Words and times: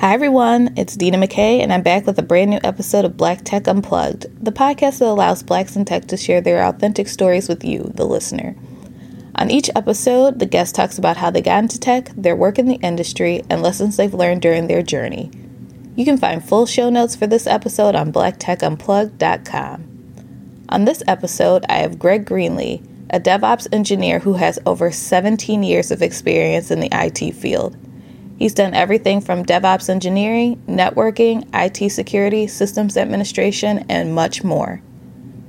Hi, 0.00 0.14
everyone. 0.14 0.74
It's 0.76 0.94
Dina 0.94 1.18
McKay, 1.18 1.60
and 1.60 1.72
I'm 1.72 1.82
back 1.82 2.06
with 2.06 2.20
a 2.20 2.22
brand 2.22 2.50
new 2.50 2.60
episode 2.62 3.04
of 3.04 3.16
Black 3.16 3.40
Tech 3.42 3.66
Unplugged, 3.66 4.26
the 4.40 4.52
podcast 4.52 5.00
that 5.00 5.08
allows 5.08 5.42
blacks 5.42 5.74
in 5.74 5.84
tech 5.84 6.06
to 6.06 6.16
share 6.16 6.40
their 6.40 6.64
authentic 6.64 7.08
stories 7.08 7.48
with 7.48 7.64
you, 7.64 7.90
the 7.96 8.04
listener. 8.04 8.54
On 9.34 9.50
each 9.50 9.68
episode, 9.74 10.38
the 10.38 10.46
guest 10.46 10.76
talks 10.76 10.98
about 10.98 11.16
how 11.16 11.30
they 11.30 11.42
got 11.42 11.64
into 11.64 11.80
tech, 11.80 12.12
their 12.16 12.36
work 12.36 12.60
in 12.60 12.68
the 12.68 12.76
industry, 12.76 13.42
and 13.50 13.60
lessons 13.60 13.96
they've 13.96 14.14
learned 14.14 14.40
during 14.40 14.68
their 14.68 14.84
journey. 14.84 15.32
You 15.96 16.04
can 16.04 16.16
find 16.16 16.48
full 16.48 16.66
show 16.66 16.90
notes 16.90 17.16
for 17.16 17.26
this 17.26 17.48
episode 17.48 17.96
on 17.96 18.12
blacktechunplugged.com. 18.12 20.64
On 20.68 20.84
this 20.84 21.02
episode, 21.08 21.64
I 21.68 21.78
have 21.78 21.98
Greg 21.98 22.24
Greenlee, 22.24 22.86
a 23.10 23.18
DevOps 23.18 23.66
engineer 23.72 24.20
who 24.20 24.34
has 24.34 24.60
over 24.64 24.92
17 24.92 25.64
years 25.64 25.90
of 25.90 26.02
experience 26.02 26.70
in 26.70 26.78
the 26.78 26.90
IT 26.92 27.34
field. 27.34 27.76
He's 28.38 28.54
done 28.54 28.72
everything 28.72 29.20
from 29.20 29.44
DevOps 29.44 29.90
engineering, 29.90 30.62
networking, 30.68 31.48
IT 31.52 31.90
security, 31.90 32.46
systems 32.46 32.96
administration, 32.96 33.84
and 33.88 34.14
much 34.14 34.44
more. 34.44 34.80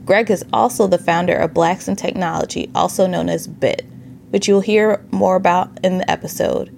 Greg 0.06 0.32
is 0.32 0.44
also 0.52 0.88
the 0.88 0.98
founder 0.98 1.36
of 1.36 1.54
Blacks 1.54 1.88
in 1.88 1.96
Technology, 1.96 2.72
also 2.74 3.06
known 3.06 3.30
as 3.30 3.46
BIT, 3.46 3.86
which 4.32 4.48
you'll 4.48 4.62
hear 4.62 5.06
more 5.12 5.36
about 5.36 5.70
in 5.84 6.00
the 6.00 6.10
episode. 6.10 6.76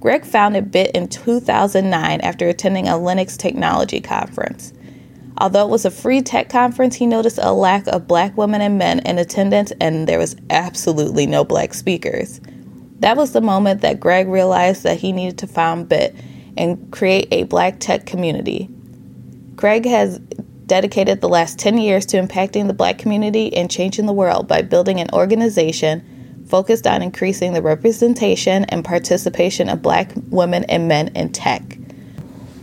Greg 0.00 0.24
founded 0.24 0.72
BIT 0.72 0.90
in 0.96 1.06
2009 1.06 2.20
after 2.22 2.48
attending 2.48 2.88
a 2.88 2.94
Linux 2.94 3.36
technology 3.36 4.00
conference. 4.00 4.72
Although 5.38 5.66
it 5.66 5.70
was 5.70 5.84
a 5.84 5.92
free 5.92 6.22
tech 6.22 6.48
conference, 6.48 6.96
he 6.96 7.06
noticed 7.06 7.38
a 7.40 7.52
lack 7.52 7.86
of 7.86 8.08
black 8.08 8.36
women 8.36 8.62
and 8.62 8.78
men 8.78 8.98
in 9.06 9.16
attendance, 9.18 9.72
and 9.80 10.08
there 10.08 10.18
was 10.18 10.34
absolutely 10.50 11.26
no 11.26 11.44
black 11.44 11.72
speakers. 11.72 12.40
That 13.00 13.16
was 13.16 13.32
the 13.32 13.40
moment 13.40 13.82
that 13.82 14.00
Greg 14.00 14.28
realized 14.28 14.82
that 14.84 14.98
he 14.98 15.12
needed 15.12 15.38
to 15.38 15.46
found 15.46 15.88
BIT 15.88 16.14
and 16.56 16.90
create 16.90 17.28
a 17.30 17.44
black 17.44 17.78
tech 17.78 18.06
community. 18.06 18.70
Greg 19.54 19.84
has 19.84 20.18
dedicated 20.66 21.20
the 21.20 21.28
last 21.28 21.58
10 21.58 21.78
years 21.78 22.06
to 22.06 22.16
impacting 22.16 22.66
the 22.66 22.74
black 22.74 22.98
community 22.98 23.54
and 23.54 23.70
changing 23.70 24.06
the 24.06 24.12
world 24.12 24.48
by 24.48 24.62
building 24.62 25.00
an 25.00 25.08
organization 25.12 26.44
focused 26.48 26.86
on 26.86 27.02
increasing 27.02 27.52
the 27.52 27.62
representation 27.62 28.64
and 28.66 28.84
participation 28.84 29.68
of 29.68 29.82
black 29.82 30.12
women 30.30 30.64
and 30.64 30.88
men 30.88 31.08
in 31.08 31.30
tech. 31.30 31.78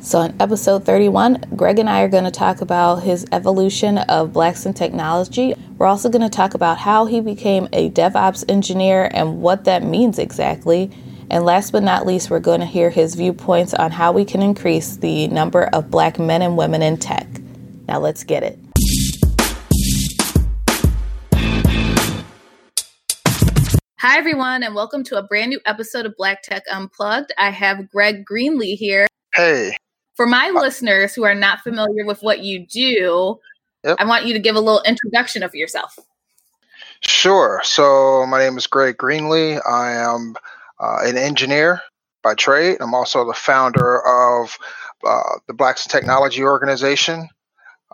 So, 0.04 0.20
in 0.20 0.36
episode 0.42 0.84
31, 0.84 1.46
Greg 1.56 1.80
and 1.80 1.90
I 1.90 2.02
are 2.02 2.10
going 2.10 2.26
to 2.26 2.30
talk 2.30 2.60
about 2.60 3.04
his 3.04 3.26
evolution 3.32 4.00
of 4.00 4.34
blacks 4.34 4.66
in 4.66 4.74
technology. 4.74 5.56
We're 5.78 5.86
also 5.86 6.10
going 6.10 6.24
to 6.24 6.30
talk 6.30 6.56
about 6.56 6.78
how 6.78 7.06
he 7.06 7.22
became 7.22 7.70
a 7.72 7.90
DevOps 7.90 8.44
engineer 8.50 9.10
and 9.14 9.42
what 9.42 9.64
that 9.64 9.82
means 9.82 10.20
exactly. 10.20 10.92
And 11.32 11.46
last 11.46 11.72
but 11.72 11.84
not 11.84 12.06
least, 12.06 12.30
we're 12.30 12.42
going 12.42 12.60
to 12.60 12.66
hear 12.66 12.90
his 12.90 13.16
viewpoints 13.16 13.74
on 13.74 13.92
how 13.92 14.12
we 14.12 14.26
can 14.26 14.42
increase 14.42 14.98
the 14.98 15.30
number 15.30 15.70
of 15.72 15.90
black 15.90 16.20
men 16.20 16.42
and 16.42 16.58
women 16.58 16.82
in 16.82 16.98
tech. 16.98 17.26
Now, 17.88 18.00
let's 18.00 18.26
get 18.26 18.44
it. 18.44 18.60
Hi, 24.00 24.18
everyone, 24.18 24.64
and 24.64 24.76
welcome 24.76 25.06
to 25.06 25.18
a 25.18 25.24
brand 25.24 25.52
new 25.52 25.62
episode 25.66 26.06
of 26.06 26.18
Black 26.18 26.44
Tech 26.44 26.64
Unplugged. 26.70 27.32
I 27.38 27.52
have 27.52 27.90
Greg 27.90 28.26
Greenlee 28.30 28.76
here. 28.76 29.08
Hey. 29.34 29.72
For 30.16 30.26
my 30.26 30.52
uh, 30.56 30.60
listeners 30.60 31.14
who 31.14 31.24
are 31.24 31.36
not 31.36 31.62
familiar 31.62 32.06
with 32.06 32.22
what 32.22 32.40
you 32.44 32.66
do, 32.66 33.40
yep. 33.84 33.98
I 34.00 34.06
want 34.06 34.26
you 34.26 34.34
to 34.34 34.40
give 34.40 34.56
a 34.56 34.60
little 34.60 34.82
introduction 34.84 35.44
of 35.44 35.56
yourself. 35.56 35.98
Sure. 37.02 37.62
So, 37.64 38.26
my 38.28 38.40
name 38.40 38.58
is 38.58 38.68
Greg 38.68 38.98
Greenlee. 38.98 39.62
I 39.68 39.92
am 39.92 40.36
uh, 40.80 41.00
an 41.04 41.18
engineer 41.18 41.82
by 42.22 42.34
trade. 42.36 42.78
I'm 42.80 42.94
also 42.94 43.26
the 43.26 43.34
founder 43.34 44.02
of 44.06 44.58
uh, 45.06 45.40
the 45.48 45.54
Blacks 45.54 45.86
Technology 45.86 46.44
organization. 46.44 47.28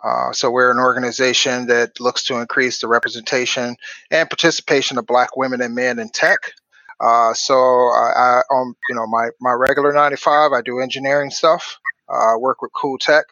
Uh, 0.02 0.32
so 0.32 0.50
we're 0.50 0.70
an 0.70 0.78
organization 0.78 1.66
that 1.66 2.00
looks 2.00 2.24
to 2.24 2.36
increase 2.36 2.80
the 2.80 2.88
representation 2.88 3.76
and 4.10 4.30
participation 4.30 4.96
of 4.96 5.06
Black 5.06 5.36
women 5.36 5.60
and 5.60 5.74
men 5.74 5.98
in 5.98 6.08
tech. 6.08 6.52
Uh, 7.00 7.34
so 7.34 7.54
I, 7.54 8.12
I, 8.16 8.42
on 8.50 8.74
you 8.88 8.94
know 8.94 9.06
my 9.06 9.30
my 9.40 9.52
regular 9.52 9.92
95, 9.92 10.52
I 10.52 10.62
do 10.62 10.80
engineering 10.80 11.30
stuff. 11.30 11.78
I 12.10 12.34
uh, 12.34 12.38
work 12.38 12.62
with 12.62 12.72
Cool 12.74 12.98
Tech, 12.98 13.26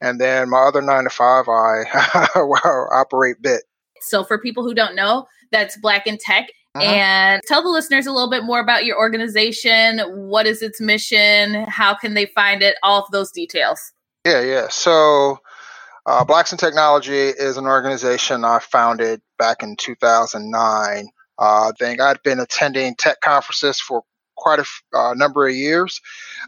and 0.00 0.20
then 0.20 0.50
my 0.50 0.58
other 0.58 0.82
nine 0.82 1.04
to 1.04 1.10
five, 1.10 1.48
I 1.48 1.84
operate 2.94 3.36
Bit. 3.40 3.62
So 4.00 4.24
for 4.24 4.38
people 4.38 4.64
who 4.64 4.74
don't 4.74 4.94
know, 4.94 5.26
that's 5.50 5.76
Black 5.78 6.06
in 6.06 6.18
Tech. 6.18 6.50
Uh-huh. 6.74 6.84
And 6.84 7.42
tell 7.46 7.62
the 7.62 7.68
listeners 7.68 8.06
a 8.06 8.12
little 8.12 8.30
bit 8.30 8.42
more 8.42 8.58
about 8.58 8.84
your 8.84 8.98
organization. 8.98 10.00
What 10.28 10.46
is 10.46 10.60
its 10.60 10.80
mission? 10.80 11.54
How 11.68 11.94
can 11.94 12.14
they 12.14 12.26
find 12.26 12.62
it? 12.62 12.74
All 12.82 13.00
of 13.00 13.10
those 13.12 13.30
details. 13.30 13.92
Yeah, 14.26 14.40
yeah. 14.40 14.68
So, 14.68 15.38
uh, 16.06 16.24
Blacks 16.24 16.50
in 16.50 16.58
Technology 16.58 17.28
is 17.28 17.56
an 17.56 17.66
organization 17.66 18.44
I 18.44 18.58
founded 18.58 19.22
back 19.38 19.62
in 19.62 19.76
2009. 19.76 21.08
Uh, 21.38 21.42
I 21.42 21.70
think 21.78 22.00
I'd 22.00 22.22
been 22.22 22.40
attending 22.40 22.96
tech 22.96 23.20
conferences 23.20 23.80
for 23.80 24.02
quite 24.36 24.60
a 24.60 24.64
uh, 24.96 25.14
number 25.14 25.46
of 25.46 25.54
years, 25.54 26.00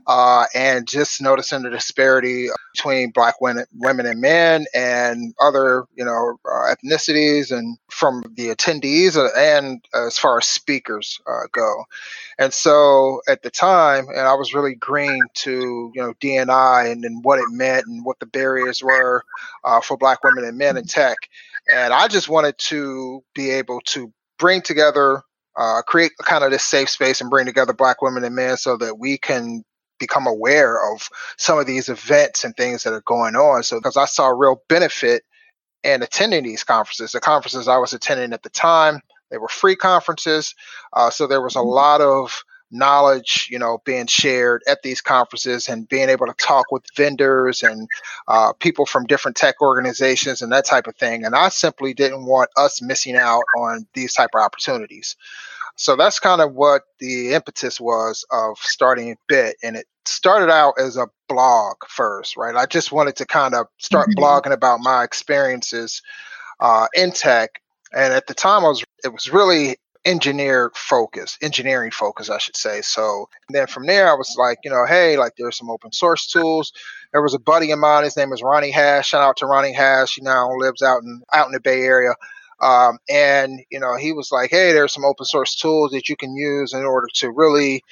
uh, 0.06 0.46
and 0.54 0.86
just 0.86 1.20
noticing 1.20 1.62
the 1.62 1.70
disparity 1.70 2.48
between 2.74 3.10
black 3.10 3.40
women, 3.40 3.64
women 3.74 4.06
and 4.06 4.20
men, 4.20 4.66
and 4.74 5.34
other 5.40 5.84
you 5.94 6.04
know 6.04 6.38
uh, 6.44 6.74
ethnicities, 6.74 7.50
and 7.50 7.78
from 7.90 8.22
the 8.36 8.48
attendees 8.48 9.16
uh, 9.16 9.28
and 9.36 9.84
as 9.94 10.18
far 10.18 10.38
as 10.38 10.46
speakers 10.46 11.20
uh, 11.26 11.46
go. 11.52 11.84
And 12.38 12.52
so 12.52 13.20
at 13.28 13.42
the 13.42 13.50
time, 13.50 14.06
and 14.08 14.20
I 14.20 14.34
was 14.34 14.54
really 14.54 14.74
green 14.74 15.22
to 15.34 15.90
you 15.94 16.02
know 16.02 16.12
DNI 16.20 16.90
and, 16.90 17.04
and 17.04 17.24
what 17.24 17.38
it 17.38 17.50
meant 17.50 17.86
and 17.86 18.04
what 18.04 18.20
the 18.20 18.26
barriers 18.26 18.82
were 18.82 19.24
uh, 19.64 19.80
for 19.80 19.96
black 19.96 20.22
women 20.22 20.44
and 20.44 20.58
men 20.58 20.76
in 20.76 20.84
tech. 20.84 21.16
And 21.72 21.92
I 21.92 22.08
just 22.08 22.28
wanted 22.28 22.58
to 22.58 23.22
be 23.34 23.50
able 23.50 23.80
to 23.86 24.12
bring 24.38 24.62
together 24.62 25.22
uh, 25.56 25.82
create 25.82 26.12
kind 26.22 26.44
of 26.44 26.50
this 26.50 26.62
safe 26.62 26.90
space 26.90 27.20
and 27.20 27.30
bring 27.30 27.46
together 27.46 27.72
black 27.72 28.02
women 28.02 28.24
and 28.24 28.34
men 28.34 28.56
so 28.56 28.76
that 28.76 28.98
we 28.98 29.18
can 29.18 29.64
become 29.98 30.26
aware 30.26 30.78
of 30.92 31.08
some 31.38 31.58
of 31.58 31.66
these 31.66 31.88
events 31.88 32.44
and 32.44 32.54
things 32.56 32.82
that 32.82 32.92
are 32.92 33.02
going 33.02 33.34
on. 33.34 33.62
So, 33.62 33.78
because 33.78 33.96
I 33.96 34.04
saw 34.04 34.28
real 34.28 34.62
benefit 34.68 35.22
in 35.82 36.02
attending 36.02 36.44
these 36.44 36.64
conferences, 36.64 37.12
the 37.12 37.20
conferences 37.20 37.68
I 37.68 37.78
was 37.78 37.92
attending 37.92 38.32
at 38.32 38.42
the 38.42 38.50
time, 38.50 39.00
they 39.30 39.38
were 39.38 39.48
free 39.48 39.76
conferences. 39.76 40.54
Uh, 40.92 41.10
so 41.10 41.26
there 41.26 41.42
was 41.42 41.56
a 41.56 41.60
mm-hmm. 41.60 41.68
lot 41.68 42.00
of 42.00 42.44
knowledge, 42.70 43.48
you 43.50 43.58
know, 43.58 43.80
being 43.84 44.06
shared 44.06 44.62
at 44.68 44.82
these 44.82 45.00
conferences 45.00 45.68
and 45.68 45.88
being 45.88 46.08
able 46.08 46.26
to 46.26 46.34
talk 46.34 46.70
with 46.72 46.84
vendors 46.96 47.62
and 47.62 47.88
uh, 48.28 48.52
people 48.54 48.86
from 48.86 49.04
different 49.04 49.36
tech 49.36 49.60
organizations 49.60 50.42
and 50.42 50.52
that 50.52 50.64
type 50.64 50.86
of 50.86 50.96
thing. 50.96 51.24
And 51.24 51.34
I 51.34 51.48
simply 51.48 51.94
didn't 51.94 52.26
want 52.26 52.50
us 52.56 52.82
missing 52.82 53.16
out 53.16 53.44
on 53.58 53.86
these 53.94 54.14
type 54.14 54.30
of 54.34 54.40
opportunities. 54.40 55.16
So 55.76 55.94
that's 55.94 56.18
kind 56.18 56.40
of 56.40 56.54
what 56.54 56.82
the 56.98 57.34
impetus 57.34 57.80
was 57.80 58.24
of 58.30 58.58
starting 58.58 59.16
Bit. 59.28 59.56
And 59.62 59.76
it 59.76 59.86
started 60.06 60.50
out 60.50 60.74
as 60.78 60.96
a 60.96 61.08
blog 61.28 61.76
first, 61.88 62.36
right? 62.36 62.56
I 62.56 62.66
just 62.66 62.92
wanted 62.92 63.16
to 63.16 63.26
kind 63.26 63.54
of 63.54 63.66
start 63.78 64.08
mm-hmm. 64.08 64.22
blogging 64.22 64.52
about 64.52 64.80
my 64.80 65.04
experiences 65.04 66.02
uh, 66.60 66.86
in 66.94 67.12
tech. 67.12 67.60
And 67.92 68.12
at 68.12 68.26
the 68.26 68.34
time, 68.34 68.64
I 68.64 68.68
was 68.68 68.84
it 69.04 69.12
was 69.12 69.32
really 69.32 69.76
engineer 70.06 70.70
focus, 70.74 71.36
engineering 71.42 71.90
focus, 71.90 72.30
I 72.30 72.38
should 72.38 72.56
say. 72.56 72.80
So 72.80 73.28
then 73.50 73.66
from 73.66 73.86
there, 73.86 74.08
I 74.08 74.14
was 74.14 74.36
like, 74.38 74.58
you 74.64 74.70
know, 74.70 74.86
hey, 74.86 75.18
like 75.18 75.32
there's 75.36 75.58
some 75.58 75.68
open 75.68 75.92
source 75.92 76.28
tools. 76.28 76.72
There 77.12 77.20
was 77.20 77.34
a 77.34 77.40
buddy 77.40 77.72
of 77.72 77.80
mine. 77.80 78.04
His 78.04 78.16
name 78.16 78.32
is 78.32 78.42
Ronnie 78.42 78.70
Hash. 78.70 79.08
Shout 79.08 79.20
out 79.20 79.36
to 79.38 79.46
Ronnie 79.46 79.74
Hash. 79.74 80.14
He 80.14 80.22
now 80.22 80.48
lives 80.56 80.80
out 80.80 81.02
in 81.02 81.22
out 81.34 81.46
in 81.46 81.52
the 81.52 81.60
Bay 81.60 81.82
Area. 81.82 82.14
Um, 82.62 82.98
and 83.10 83.60
you 83.70 83.80
know, 83.80 83.96
he 83.96 84.12
was 84.12 84.30
like, 84.32 84.50
"Hey, 84.50 84.72
there's 84.72 84.92
some 84.92 85.04
open 85.04 85.26
source 85.26 85.56
tools 85.56 85.90
that 85.90 86.08
you 86.08 86.16
can 86.16 86.34
use 86.34 86.72
in 86.72 86.84
order 86.84 87.08
to 87.16 87.30
really, 87.30 87.82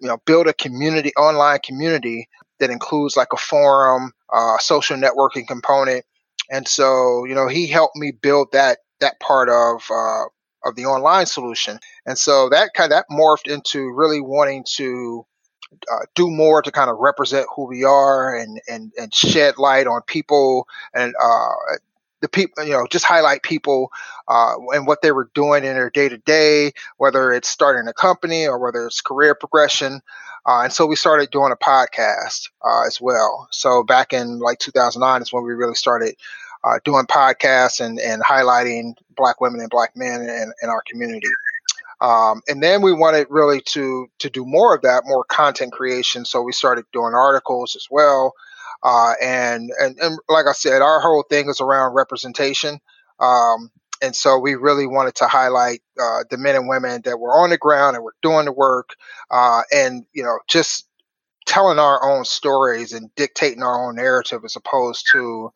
you 0.00 0.08
know, 0.08 0.18
build 0.26 0.46
a 0.46 0.52
community, 0.52 1.12
online 1.16 1.58
community 1.64 2.28
that 2.60 2.70
includes 2.70 3.16
like 3.16 3.32
a 3.32 3.38
forum, 3.38 4.12
uh, 4.32 4.58
social 4.58 4.96
networking 4.96 5.48
component." 5.48 6.04
And 6.50 6.68
so, 6.68 7.24
you 7.24 7.34
know, 7.34 7.48
he 7.48 7.66
helped 7.66 7.96
me 7.96 8.12
build 8.12 8.52
that 8.52 8.78
that 9.00 9.18
part 9.18 9.48
of 9.48 9.82
uh, 9.90 10.24
of 10.66 10.74
the 10.76 10.86
online 10.86 11.26
solution. 11.26 11.78
And 12.04 12.18
so 12.18 12.48
that 12.50 12.74
kind 12.74 12.92
of 12.92 12.96
that 12.96 13.06
morphed 13.10 13.52
into 13.52 13.90
really 13.90 14.20
wanting 14.20 14.64
to 14.76 15.24
uh, 15.92 16.06
do 16.14 16.30
more 16.30 16.62
to 16.62 16.70
kind 16.70 16.90
of 16.90 16.98
represent 16.98 17.46
who 17.54 17.66
we 17.66 17.84
are 17.84 18.34
and 18.34 18.60
and 18.68 18.92
and 18.98 19.12
shed 19.12 19.58
light 19.58 19.86
on 19.86 20.00
people 20.02 20.66
and 20.94 21.14
uh, 21.22 21.76
the 22.20 22.28
people, 22.28 22.64
you 22.64 22.72
know, 22.72 22.86
just 22.90 23.04
highlight 23.04 23.42
people 23.42 23.90
uh, 24.28 24.54
and 24.72 24.86
what 24.86 25.02
they 25.02 25.12
were 25.12 25.30
doing 25.34 25.64
in 25.64 25.74
their 25.74 25.90
day 25.90 26.08
to 26.08 26.18
day, 26.18 26.72
whether 26.96 27.32
it's 27.32 27.48
starting 27.48 27.88
a 27.88 27.92
company 27.92 28.46
or 28.46 28.58
whether 28.58 28.86
it's 28.86 29.00
career 29.00 29.34
progression. 29.34 30.00
Uh, 30.46 30.62
and 30.62 30.72
so 30.72 30.86
we 30.86 30.96
started 30.96 31.30
doing 31.30 31.52
a 31.52 31.56
podcast 31.56 32.48
uh, 32.64 32.86
as 32.86 33.00
well. 33.00 33.48
So 33.50 33.82
back 33.82 34.12
in 34.12 34.38
like 34.38 34.58
2009 34.58 35.22
is 35.22 35.32
when 35.32 35.44
we 35.44 35.52
really 35.52 35.74
started 35.74 36.14
uh, 36.64 36.78
doing 36.84 37.06
podcasts 37.06 37.84
and, 37.84 37.98
and 38.00 38.22
highlighting 38.22 38.94
Black 39.16 39.40
women 39.40 39.60
and 39.60 39.70
Black 39.70 39.96
men 39.96 40.22
in, 40.22 40.52
in 40.62 40.68
our 40.68 40.82
community. 40.90 41.28
Um, 42.00 42.42
and 42.46 42.62
then 42.62 42.82
we 42.82 42.92
wanted 42.92 43.26
really 43.30 43.60
to 43.68 44.08
to 44.18 44.28
do 44.28 44.44
more 44.44 44.74
of 44.74 44.82
that, 44.82 45.04
more 45.06 45.24
content 45.24 45.72
creation. 45.72 46.24
So 46.24 46.42
we 46.42 46.52
started 46.52 46.84
doing 46.92 47.14
articles 47.14 47.74
as 47.74 47.86
well. 47.90 48.34
Uh, 48.82 49.14
and, 49.22 49.70
and 49.80 49.98
and 49.98 50.18
like 50.28 50.46
I 50.46 50.52
said, 50.52 50.82
our 50.82 51.00
whole 51.00 51.24
thing 51.28 51.48
is 51.48 51.60
around 51.60 51.94
representation. 51.94 52.78
Um, 53.18 53.70
and 54.02 54.14
so 54.14 54.38
we 54.38 54.54
really 54.54 54.86
wanted 54.86 55.14
to 55.16 55.26
highlight 55.26 55.80
uh, 55.98 56.24
the 56.30 56.36
men 56.36 56.54
and 56.54 56.68
women 56.68 57.00
that 57.06 57.18
were 57.18 57.32
on 57.32 57.48
the 57.48 57.56
ground 57.56 57.96
and 57.96 58.04
were 58.04 58.14
doing 58.20 58.44
the 58.44 58.52
work, 58.52 58.90
uh, 59.30 59.62
and 59.72 60.04
you 60.12 60.22
know, 60.22 60.38
just 60.48 60.86
telling 61.46 61.78
our 61.78 62.02
own 62.02 62.24
stories 62.24 62.92
and 62.92 63.14
dictating 63.14 63.62
our 63.62 63.86
own 63.88 63.96
narrative 63.96 64.42
as 64.44 64.56
opposed 64.56 65.08
to, 65.12 65.50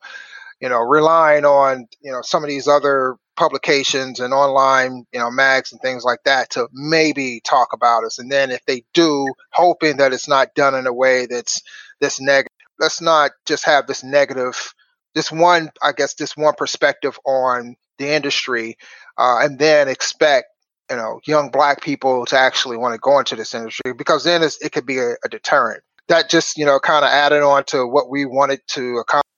you 0.61 0.69
know, 0.69 0.79
relying 0.79 1.43
on 1.45 1.87
you 2.01 2.11
know 2.11 2.21
some 2.21 2.43
of 2.43 2.49
these 2.49 2.67
other 2.67 3.17
publications 3.35 4.19
and 4.19 4.33
online, 4.33 5.05
you 5.11 5.19
know, 5.19 5.31
mags 5.31 5.71
and 5.71 5.81
things 5.81 6.03
like 6.03 6.19
that 6.25 6.51
to 6.51 6.67
maybe 6.71 7.41
talk 7.43 7.69
about 7.73 8.03
us. 8.03 8.19
And 8.19 8.31
then 8.31 8.51
if 8.51 8.63
they 8.65 8.83
do, 8.93 9.27
hoping 9.51 9.97
that 9.97 10.13
it's 10.13 10.27
not 10.27 10.53
done 10.53 10.75
in 10.75 10.85
a 10.85 10.93
way 10.93 11.25
that's 11.25 11.61
that's 11.99 12.21
negative. 12.21 12.51
Let's 12.79 13.01
not 13.01 13.31
just 13.47 13.65
have 13.65 13.87
this 13.87 14.03
negative, 14.03 14.73
this 15.15 15.31
one, 15.31 15.71
I 15.81 15.91
guess, 15.91 16.13
this 16.13 16.37
one 16.37 16.53
perspective 16.55 17.17
on 17.25 17.75
the 17.97 18.09
industry, 18.09 18.77
uh, 19.17 19.39
and 19.41 19.57
then 19.57 19.87
expect 19.87 20.47
you 20.91 20.97
know 20.97 21.19
young 21.25 21.49
black 21.49 21.81
people 21.81 22.25
to 22.27 22.37
actually 22.37 22.77
want 22.77 22.93
to 22.93 22.99
go 22.99 23.17
into 23.17 23.35
this 23.35 23.55
industry 23.55 23.93
because 23.97 24.23
then 24.23 24.43
it 24.43 24.71
could 24.71 24.85
be 24.85 24.99
a, 24.99 25.13
a 25.25 25.29
deterrent. 25.29 25.83
That 26.09 26.29
just 26.29 26.57
you 26.57 26.65
know 26.65 26.79
kind 26.79 27.03
of 27.03 27.09
added 27.09 27.41
on 27.41 27.63
to 27.65 27.87
what 27.87 28.09
we 28.11 28.25
wanted 28.25 28.61
to 28.69 28.97
accomplish 28.97 29.30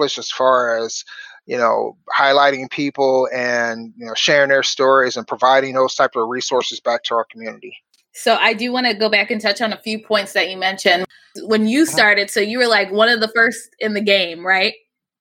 as 0.00 0.30
far 0.30 0.78
as 0.78 1.04
you 1.46 1.56
know 1.56 1.96
highlighting 2.14 2.70
people 2.70 3.28
and 3.32 3.92
you 3.96 4.06
know 4.06 4.14
sharing 4.14 4.50
their 4.50 4.62
stories 4.62 5.16
and 5.16 5.26
providing 5.26 5.74
those 5.74 5.94
type 5.94 6.14
of 6.16 6.28
resources 6.28 6.80
back 6.80 7.02
to 7.04 7.14
our 7.14 7.24
community. 7.24 7.76
So 8.12 8.34
I 8.34 8.52
do 8.52 8.72
want 8.72 8.86
to 8.86 8.94
go 8.94 9.08
back 9.08 9.30
and 9.30 9.40
touch 9.40 9.60
on 9.60 9.72
a 9.72 9.78
few 9.78 10.02
points 10.02 10.32
that 10.32 10.50
you 10.50 10.56
mentioned 10.56 11.06
when 11.44 11.68
you 11.68 11.82
uh-huh. 11.82 11.92
started. 11.92 12.30
So 12.30 12.40
you 12.40 12.58
were 12.58 12.66
like 12.66 12.90
one 12.90 13.08
of 13.08 13.20
the 13.20 13.28
first 13.28 13.70
in 13.78 13.94
the 13.94 14.00
game, 14.00 14.44
right? 14.44 14.74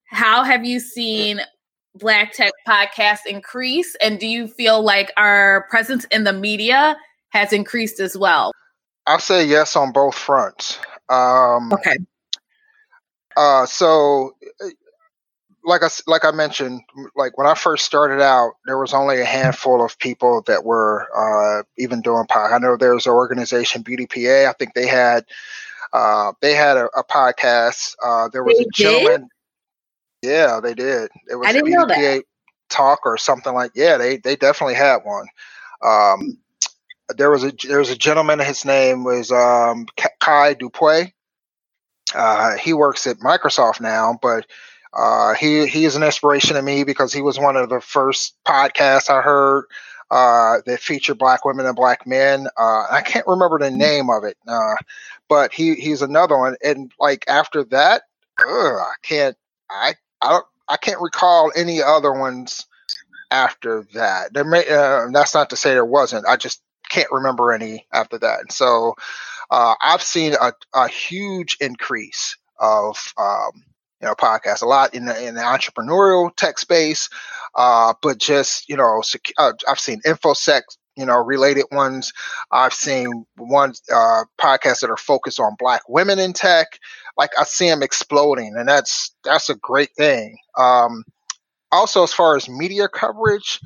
How 0.09 0.43
have 0.43 0.65
you 0.65 0.79
seen 0.79 1.41
Black 1.95 2.33
Tech 2.33 2.51
podcast 2.67 3.19
increase? 3.27 3.95
And 4.01 4.19
do 4.19 4.25
you 4.25 4.47
feel 4.47 4.81
like 4.81 5.11
our 5.17 5.67
presence 5.69 6.05
in 6.11 6.23
the 6.23 6.33
media 6.33 6.97
has 7.29 7.53
increased 7.53 7.99
as 7.99 8.17
well? 8.17 8.51
I'll 9.05 9.19
say 9.19 9.45
yes 9.45 9.75
on 9.75 9.91
both 9.91 10.15
fronts. 10.15 10.79
Um, 11.09 11.71
okay. 11.73 11.97
Uh, 13.37 13.67
so, 13.67 14.35
like 15.63 15.83
I 15.83 15.89
like 16.07 16.25
I 16.25 16.31
mentioned, 16.31 16.81
like 17.15 17.37
when 17.37 17.45
I 17.45 17.53
first 17.53 17.85
started 17.85 18.19
out, 18.19 18.53
there 18.65 18.79
was 18.79 18.95
only 18.95 19.21
a 19.21 19.25
handful 19.25 19.85
of 19.85 19.99
people 19.99 20.41
that 20.47 20.65
were 20.65 21.07
uh, 21.15 21.63
even 21.77 22.01
doing 22.01 22.25
podcast. 22.25 22.53
I 22.53 22.57
know 22.57 22.77
there's 22.77 23.05
an 23.05 23.13
organization, 23.13 23.83
BDPA. 23.83 24.49
I 24.49 24.53
think 24.53 24.73
they 24.73 24.87
had 24.87 25.25
uh, 25.93 26.33
they 26.41 26.55
had 26.55 26.77
a, 26.77 26.85
a 26.97 27.03
podcast. 27.03 27.95
Uh, 28.03 28.27
there 28.29 28.43
was 28.43 28.57
they 28.57 28.63
a 28.63 28.69
gentleman. 28.73 29.29
Did? 30.23 30.29
Yeah, 30.31 30.59
they 30.59 30.73
did. 30.73 31.11
It 31.29 31.35
was 31.35 31.47
I 31.47 31.53
didn't 31.53 31.69
know 31.69 31.85
that. 31.85 32.23
talk 32.69 33.01
or 33.05 33.17
something 33.17 33.53
like. 33.53 33.71
Yeah, 33.75 33.97
they 33.97 34.17
they 34.17 34.35
definitely 34.35 34.75
had 34.75 35.03
one. 35.03 35.27
Um, 35.85 36.39
there 37.15 37.29
was 37.29 37.43
a 37.43 37.53
there 37.67 37.79
was 37.79 37.91
a 37.91 37.95
gentleman. 37.95 38.39
His 38.39 38.65
name 38.65 39.03
was 39.03 39.31
um, 39.31 39.85
Kai 40.19 40.55
Dupé. 40.55 41.11
Uh, 42.15 42.55
he 42.57 42.73
works 42.73 43.07
at 43.07 43.17
Microsoft 43.19 43.81
now, 43.81 44.17
but 44.21 44.45
uh, 44.93 45.33
he 45.33 45.67
he 45.67 45.85
is 45.85 45.95
an 45.95 46.03
inspiration 46.03 46.55
to 46.55 46.61
me 46.61 46.83
because 46.83 47.13
he 47.13 47.21
was 47.21 47.39
one 47.39 47.55
of 47.55 47.69
the 47.69 47.81
first 47.81 48.35
podcasts 48.45 49.09
I 49.09 49.21
heard 49.21 49.65
uh, 50.09 50.57
that 50.65 50.79
featured 50.79 51.17
black 51.17 51.45
women 51.45 51.65
and 51.65 51.75
black 51.75 52.07
men. 52.07 52.47
Uh, 52.57 52.85
I 52.89 53.01
can't 53.05 53.27
remember 53.27 53.59
the 53.59 53.71
name 53.71 54.09
of 54.09 54.23
it, 54.23 54.37
uh, 54.47 54.75
but 55.27 55.53
he 55.53 55.75
he's 55.75 56.01
another 56.01 56.37
one. 56.37 56.55
And 56.63 56.91
like 56.99 57.25
after 57.27 57.63
that, 57.65 58.03
ugh, 58.39 58.47
I 58.79 58.93
can't 59.03 59.37
I 59.69 59.95
I 60.21 60.29
don't 60.31 60.45
I 60.69 60.77
can't 60.77 61.01
recall 61.01 61.51
any 61.55 61.81
other 61.81 62.13
ones 62.13 62.65
after 63.31 63.85
that. 63.93 64.33
There 64.33 64.45
may 64.45 64.67
uh, 64.67 65.07
that's 65.11 65.33
not 65.33 65.49
to 65.49 65.55
say 65.57 65.71
there 65.71 65.85
wasn't. 65.85 66.25
I 66.25 66.37
just 66.37 66.61
can't 66.89 67.11
remember 67.11 67.51
any 67.51 67.85
after 67.91 68.17
that. 68.19 68.51
So 68.51 68.95
uh, 69.49 69.75
I've 69.81 70.01
seen 70.01 70.33
a, 70.39 70.53
a 70.73 70.87
huge 70.87 71.57
increase 71.59 72.37
of 72.59 73.13
um, 73.17 73.63
you 74.01 74.07
know 74.07 74.15
podcasts, 74.15 74.61
a 74.61 74.65
lot 74.67 74.93
in 74.93 75.05
the 75.05 75.27
in 75.27 75.35
the 75.35 75.41
entrepreneurial 75.41 76.35
tech 76.35 76.59
space, 76.59 77.09
uh, 77.55 77.93
but 78.01 78.17
just 78.17 78.67
you 78.69 78.77
know 78.77 79.01
uh, 79.37 79.53
I've 79.67 79.79
seen 79.79 80.01
infosec 80.05 80.61
you 80.95 81.05
know 81.05 81.17
related 81.17 81.65
ones. 81.71 82.13
I've 82.51 82.73
seen 82.73 83.25
ones 83.37 83.81
uh, 83.93 84.23
podcasts 84.39 84.81
that 84.81 84.89
are 84.89 84.97
focused 84.97 85.39
on 85.39 85.55
Black 85.59 85.81
women 85.87 86.19
in 86.19 86.33
tech 86.33 86.79
like 87.17 87.31
I 87.37 87.43
see 87.43 87.69
them 87.69 87.83
exploding, 87.83 88.55
and 88.57 88.67
that's 88.67 89.13
that's 89.23 89.49
a 89.49 89.55
great 89.55 89.89
thing. 89.97 90.37
Um, 90.57 91.03
also, 91.71 92.03
as 92.03 92.13
far 92.13 92.35
as 92.35 92.47
media 92.47 92.87
coverage, 92.87 93.59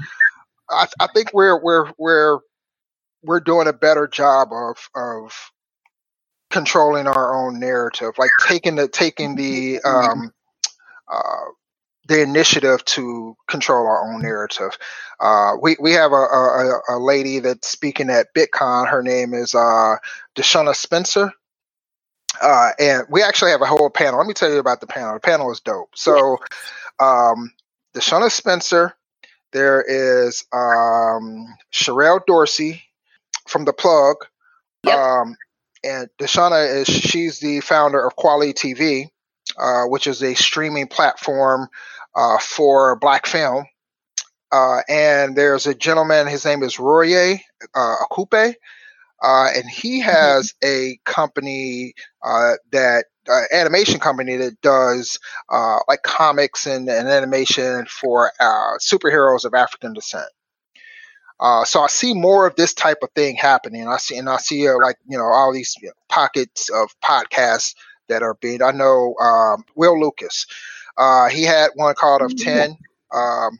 I, 0.69 0.87
I 0.99 1.07
think 1.07 1.33
we're 1.33 1.61
we're 1.61 1.91
we're 1.97 2.39
we're 3.23 3.41
doing 3.41 3.67
a 3.67 3.73
better 3.73 4.07
job 4.07 4.49
of 4.51 4.89
of 4.95 5.51
controlling 6.51 7.07
our 7.07 7.35
own 7.35 7.59
narrative, 7.59 8.13
like 8.17 8.31
taking 8.47 8.75
the 8.75 8.87
taking 8.87 9.35
the 9.35 9.79
um, 9.81 10.31
uh, 11.11 11.51
the 12.07 12.21
initiative 12.21 12.83
to 12.85 13.35
control 13.47 13.87
our 13.87 14.13
own 14.13 14.21
narrative. 14.21 14.77
Uh, 15.19 15.53
we 15.61 15.77
we 15.79 15.93
have 15.93 16.11
a, 16.11 16.15
a, 16.15 16.81
a, 16.89 16.97
lady 16.99 17.39
that's 17.39 17.67
speaking 17.67 18.09
at 18.09 18.33
BitCon. 18.33 18.87
Her 18.87 19.01
name 19.01 19.33
is 19.33 19.55
uh, 19.55 19.95
DeShuna 20.35 20.75
Spencer. 20.75 21.31
Uh, 22.41 22.71
and 22.79 23.03
we 23.09 23.21
actually 23.21 23.51
have 23.51 23.61
a 23.61 23.65
whole 23.65 23.89
panel. 23.89 24.17
Let 24.17 24.27
me 24.27 24.33
tell 24.33 24.51
you 24.51 24.59
about 24.59 24.81
the 24.81 24.87
panel. 24.87 25.13
The 25.13 25.19
panel 25.19 25.51
is 25.51 25.59
dope. 25.59 25.91
So, 25.95 26.37
um, 26.99 27.51
DeShuna 27.93 28.31
Spencer, 28.31 28.93
there 29.51 29.81
is 29.81 30.45
um, 30.53 31.45
Sherrell 31.71 32.25
Dorsey 32.25 32.83
from 33.47 33.65
The 33.65 33.73
Plug. 33.73 34.15
Yep. 34.85 34.97
Um, 34.97 35.37
and 35.83 36.09
DeShuna 36.19 36.75
is 36.75 36.87
she's 36.87 37.39
the 37.39 37.59
founder 37.61 38.05
of 38.05 38.15
kweliTV, 38.15 39.07
uh, 39.57 39.83
which 39.85 40.07
is 40.07 40.21
a 40.21 40.35
streaming 40.35 40.87
platform 40.87 41.67
uh, 42.15 42.37
for 42.39 42.97
black 42.97 43.25
film. 43.25 43.65
Uh, 44.51 44.81
and 44.89 45.35
there's 45.35 45.65
a 45.65 45.73
gentleman, 45.73 46.27
his 46.27 46.45
name 46.45 46.61
is 46.61 46.77
Roye 46.77 47.41
uh, 47.73 47.95
Okupe. 48.09 48.55
Uh, 49.23 49.49
and 49.55 49.69
he 49.69 50.01
mm-hmm. 50.01 50.09
has 50.09 50.53
a 50.63 50.99
company 51.05 51.93
uh, 52.23 52.53
that 52.71 53.05
uh, 53.29 53.43
animation 53.53 53.99
company 53.99 54.35
that 54.35 54.59
does 54.61 55.19
uh, 55.49 55.77
like 55.87 56.01
comics 56.01 56.65
and, 56.65 56.89
and 56.89 57.07
animation 57.07 57.85
for 57.85 58.31
uh, 58.39 58.77
superheroes 58.79 59.45
of 59.45 59.53
African 59.53 59.93
descent. 59.93 60.27
Uh, 61.41 61.65
so 61.65 61.81
I 61.81 61.87
see 61.87 62.13
more 62.13 62.45
of 62.45 62.55
this 62.55 62.73
type 62.73 62.99
of 63.01 63.09
thing 63.11 63.35
happening. 63.35 63.87
I 63.87 63.97
see, 63.97 64.17
and 64.17 64.29
I 64.29 64.37
see 64.37 64.69
like 64.69 64.97
you 65.07 65.17
know 65.17 65.25
all 65.25 65.51
these 65.51 65.75
you 65.81 65.87
know, 65.87 65.93
pockets 66.07 66.69
of 66.69 66.95
podcasts 67.01 67.75
that 68.07 68.21
are 68.21 68.35
being. 68.35 68.61
I 68.61 68.71
know 68.71 69.15
um, 69.15 69.65
Will 69.75 69.99
Lucas. 69.99 70.45
he 71.31 71.43
had 71.43 71.71
one 71.75 71.95
called 71.95 72.21
of 72.21 72.31
mm-hmm. 72.31 72.43
ten. 72.43 72.77
Um, 73.13 73.59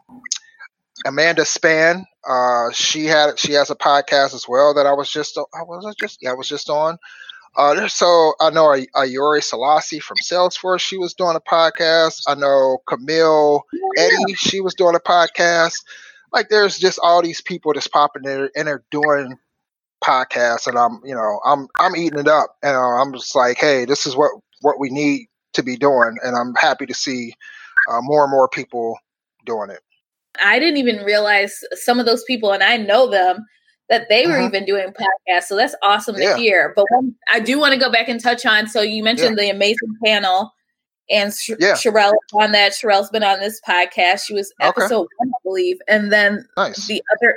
Amanda 1.05 1.43
Spann. 1.43 2.05
uh, 2.27 2.71
she 2.71 3.05
had 3.05 3.39
she 3.39 3.53
has 3.53 3.69
a 3.69 3.75
podcast 3.75 4.33
as 4.33 4.45
well 4.47 4.73
that 4.73 4.85
I 4.85 4.93
was 4.93 5.11
just 5.11 5.37
I 5.37 5.63
was 5.63 5.95
just 5.95 6.19
yeah 6.21 6.31
I 6.31 6.33
was 6.33 6.47
just 6.47 6.69
on. 6.69 6.97
Uh, 7.55 7.87
so 7.89 8.33
I 8.39 8.49
know 8.49 8.67
Ayori 8.95 9.43
Selassie 9.43 9.99
from 9.99 10.17
Salesforce. 10.17 10.79
She 10.79 10.97
was 10.97 11.13
doing 11.13 11.35
a 11.35 11.41
podcast. 11.41 12.21
I 12.25 12.35
know 12.35 12.81
Camille 12.87 13.63
Eddy. 13.97 14.35
She 14.35 14.61
was 14.61 14.73
doing 14.73 14.95
a 14.95 14.99
podcast. 14.99 15.83
Like 16.31 16.49
there's 16.49 16.77
just 16.77 16.99
all 17.01 17.21
these 17.21 17.41
people 17.41 17.73
that's 17.73 17.87
popping 17.87 18.23
there 18.23 18.49
and 18.55 18.67
they're 18.67 18.83
doing 18.91 19.37
podcasts, 20.03 20.67
and 20.67 20.77
I'm 20.77 21.01
you 21.05 21.15
know 21.15 21.39
I'm 21.45 21.67
I'm 21.79 21.95
eating 21.95 22.19
it 22.19 22.27
up, 22.27 22.57
and 22.63 22.75
uh, 22.75 22.79
I'm 22.79 23.13
just 23.13 23.35
like, 23.35 23.57
hey, 23.57 23.85
this 23.85 24.05
is 24.05 24.15
what 24.15 24.31
what 24.61 24.79
we 24.79 24.89
need 24.89 25.27
to 25.53 25.63
be 25.63 25.75
doing, 25.75 26.17
and 26.23 26.35
I'm 26.35 26.55
happy 26.55 26.85
to 26.85 26.93
see 26.93 27.33
uh, 27.89 27.99
more 28.01 28.23
and 28.23 28.31
more 28.31 28.47
people 28.47 28.97
doing 29.45 29.69
it. 29.69 29.81
I 30.43 30.59
didn't 30.59 30.77
even 30.77 31.03
realize 31.03 31.59
some 31.73 31.99
of 31.99 32.05
those 32.05 32.23
people, 32.23 32.51
and 32.53 32.63
I 32.63 32.77
know 32.77 33.09
them, 33.09 33.45
that 33.91 34.07
they 34.07 34.25
were 34.25 34.37
uh-huh. 34.37 34.47
even 34.47 34.65
doing 34.65 34.93
podcasts. 34.93 35.43
So 35.43 35.57
that's 35.57 35.75
awesome 35.83 36.15
yeah. 36.17 36.33
to 36.33 36.39
hear. 36.39 36.73
But 36.75 36.85
I 37.31 37.41
do 37.41 37.59
want 37.59 37.73
to 37.73 37.79
go 37.79 37.91
back 37.91 38.07
and 38.07 38.19
touch 38.21 38.45
on. 38.45 38.67
So 38.67 38.81
you 38.81 39.03
mentioned 39.03 39.37
yeah. 39.37 39.45
the 39.45 39.49
amazing 39.51 39.95
panel, 40.03 40.53
and 41.09 41.33
Sh- 41.33 41.51
yeah. 41.59 41.73
Sherrell 41.73 42.13
on 42.33 42.51
that. 42.51 42.73
Sherrell's 42.73 43.09
been 43.09 43.23
on 43.23 43.39
this 43.39 43.59
podcast. 43.67 44.25
She 44.25 44.33
was 44.33 44.53
episode 44.59 45.01
okay. 45.01 45.07
one, 45.17 45.29
I 45.29 45.39
believe, 45.43 45.77
and 45.87 46.11
then 46.11 46.45
nice. 46.57 46.87
the 46.87 47.01
other 47.15 47.35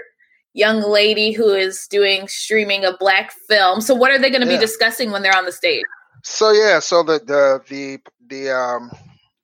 young 0.54 0.80
lady 0.82 1.32
who 1.32 1.52
is 1.52 1.86
doing 1.88 2.28
streaming 2.28 2.84
of 2.84 2.98
black 2.98 3.32
film. 3.48 3.80
So 3.80 3.94
what 3.94 4.10
are 4.10 4.18
they 4.18 4.30
going 4.30 4.42
to 4.42 4.46
yeah. 4.46 4.58
be 4.58 4.60
discussing 4.60 5.10
when 5.10 5.22
they're 5.22 5.36
on 5.36 5.44
the 5.44 5.52
stage? 5.52 5.84
So 6.22 6.52
yeah, 6.52 6.78
so 6.78 7.02
the 7.02 7.18
the 7.18 7.62
the 7.68 7.98
the 8.28 8.50
um 8.50 8.90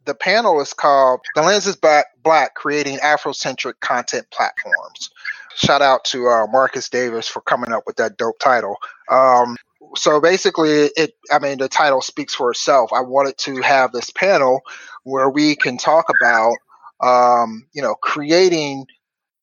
the 0.07 0.15
panel 0.15 0.61
is 0.61 0.73
called 0.73 1.21
"The 1.35 1.43
Lens 1.43 1.67
is 1.67 1.77
Black: 1.77 2.07
Black 2.23 2.55
Creating 2.55 2.99
Afrocentric 2.99 3.81
Content 3.81 4.27
Platforms." 4.31 5.11
Shout 5.57 5.83
out 5.83 6.05
to 6.07 6.29
uh, 6.29 6.47
Marcus 6.47 6.89
Davis 6.89 7.29
for 7.29 7.43
coming 7.43 7.73
up 7.73 7.83
with 7.87 7.97
that 7.97 8.17
dope 8.17 8.39
title. 8.39 8.77
Um, 9.11 9.57
so 9.97 10.21
basically, 10.21 10.91
it. 10.97 11.15
I 11.31 11.39
mean, 11.39 11.59
the 11.59 11.69
title 11.69 12.03
speaks 12.03 12.35
for 12.35 12.51
itself. 12.51 12.93
I 12.93 13.01
wanted 13.01 13.39
to 13.39 13.61
have 13.63 13.93
this 13.93 14.11
panel 14.11 14.61
where 15.05 15.29
we 15.29 15.57
can 15.57 15.77
talk 15.77 16.07
about, 16.21 16.57
um, 17.01 17.67
you 17.73 17.83
know, 17.83 17.95
creating 17.95 18.87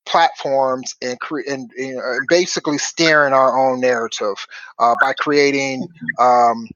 platforms 0.06 0.96
and, 1.02 1.20
cre- 1.20 1.42
and, 1.48 1.72
and, 1.78 2.00
basically 2.30 2.78
steering 2.78 3.34
our 3.34 3.60
own 3.60 3.82
narrative 3.82 4.48
uh, 4.80 4.96
by 5.02 5.14
creating 5.14 5.88
um, 6.18 6.68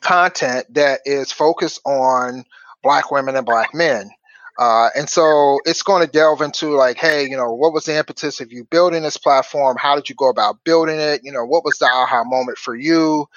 content 0.00 0.72
that 0.72 1.00
is 1.04 1.32
focused 1.32 1.80
on 1.84 2.44
black 2.82 3.10
women 3.10 3.36
and 3.36 3.46
black 3.46 3.74
men. 3.74 4.10
Uh, 4.58 4.88
and 4.96 5.08
so 5.08 5.58
it's 5.64 5.82
going 5.82 6.04
to 6.04 6.10
delve 6.10 6.40
into 6.40 6.70
like, 6.70 6.96
hey, 6.96 7.24
you 7.24 7.36
know, 7.36 7.52
what 7.52 7.72
was 7.72 7.84
the 7.84 7.96
impetus 7.96 8.40
of 8.40 8.52
you 8.52 8.64
building 8.64 9.02
this 9.02 9.16
platform? 9.16 9.76
How 9.78 9.94
did 9.94 10.08
you 10.08 10.14
go 10.14 10.30
about 10.30 10.64
building 10.64 10.98
it? 10.98 11.20
You 11.24 11.32
know, 11.32 11.44
what 11.44 11.64
was 11.64 11.78
the 11.78 11.86
aha 11.86 12.24
moment 12.24 12.58
for 12.58 12.74
you? 12.74 13.28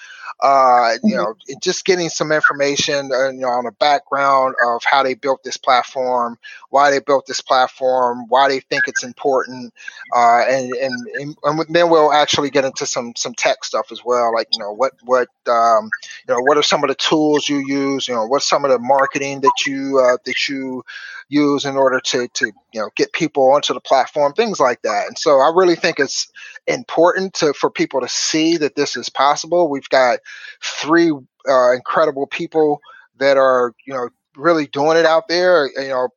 Uh, 0.42 0.94
you 1.04 1.16
mm-hmm. 1.16 1.18
know, 1.18 1.36
just 1.62 1.84
getting 1.84 2.08
some 2.08 2.32
information 2.32 3.12
uh, 3.12 3.30
you 3.30 3.42
know, 3.42 3.50
on 3.50 3.66
the 3.66 3.72
background 3.74 4.56
of 4.66 4.82
how 4.86 5.04
they 5.04 5.14
built 5.14 5.44
this 5.44 5.58
platform, 5.58 6.38
why 6.70 6.90
they 6.90 7.00
built 7.00 7.26
this 7.26 7.42
platform, 7.42 8.26
why 8.30 8.48
they 8.48 8.62
think 8.62 8.84
it's 8.88 9.04
important, 9.04 9.74
uh, 10.16 10.46
and, 10.48 10.72
and 10.74 11.36
and 11.44 11.66
then 11.68 11.90
we'll 11.90 12.14
actually 12.14 12.50
get 12.50 12.64
into 12.64 12.86
some 12.86 13.12
some 13.18 13.34
tech 13.34 13.66
stuff 13.66 13.92
as 13.92 14.06
well, 14.06 14.34
like 14.34 14.48
you 14.54 14.60
know 14.60 14.72
what 14.72 14.94
what 15.04 15.28
um, 15.50 15.90
you 16.28 16.34
know 16.34 16.42
what 16.42 16.58
are 16.58 16.64
some 16.64 16.84
of 16.84 16.90
the 16.90 16.96
tools 16.96 17.50
you 17.50 17.58
use, 17.58 18.08
you 18.08 18.14
know 18.14 18.26
what's 18.26 18.48
some 18.48 18.64
of 18.66 18.72
the 18.72 18.80
marketing 18.80 19.42
that 19.42 19.66
you 19.66 20.00
uh, 20.00 20.18
that 20.26 20.48
you 20.48 20.84
use 21.30 21.66
in 21.66 21.76
order 21.76 22.00
to 22.00 22.28
to 22.30 22.48
you 22.74 22.82
know 22.82 22.90
get 22.96 23.14
people 23.14 23.52
onto 23.52 23.74
the 23.74 23.80
platform, 23.80 24.34
things 24.34 24.60
like 24.60 24.82
that. 24.84 25.08
And 25.08 25.18
so 25.18 25.40
I 25.40 25.52
really 25.56 25.76
think 25.76 26.00
it's 26.00 26.32
important 26.68 27.34
to 27.36 27.54
for 27.54 27.70
people 27.70 28.02
to 28.02 28.10
see 28.10 28.58
that 28.58 28.76
this 28.76 28.96
is 28.96 29.10
possible. 29.10 29.70
We've 29.70 29.90
got 29.90 30.20
three 30.62 31.12
uh, 31.48 31.72
incredible 31.74 32.28
people 32.28 32.82
that 33.18 33.38
are 33.38 33.74
you 33.86 33.94
know 33.94 34.10
really 34.36 34.68
doing 34.68 34.98
it 34.98 35.06
out 35.06 35.28
there. 35.28 35.70
You 35.76 35.90
know, 35.90 36.10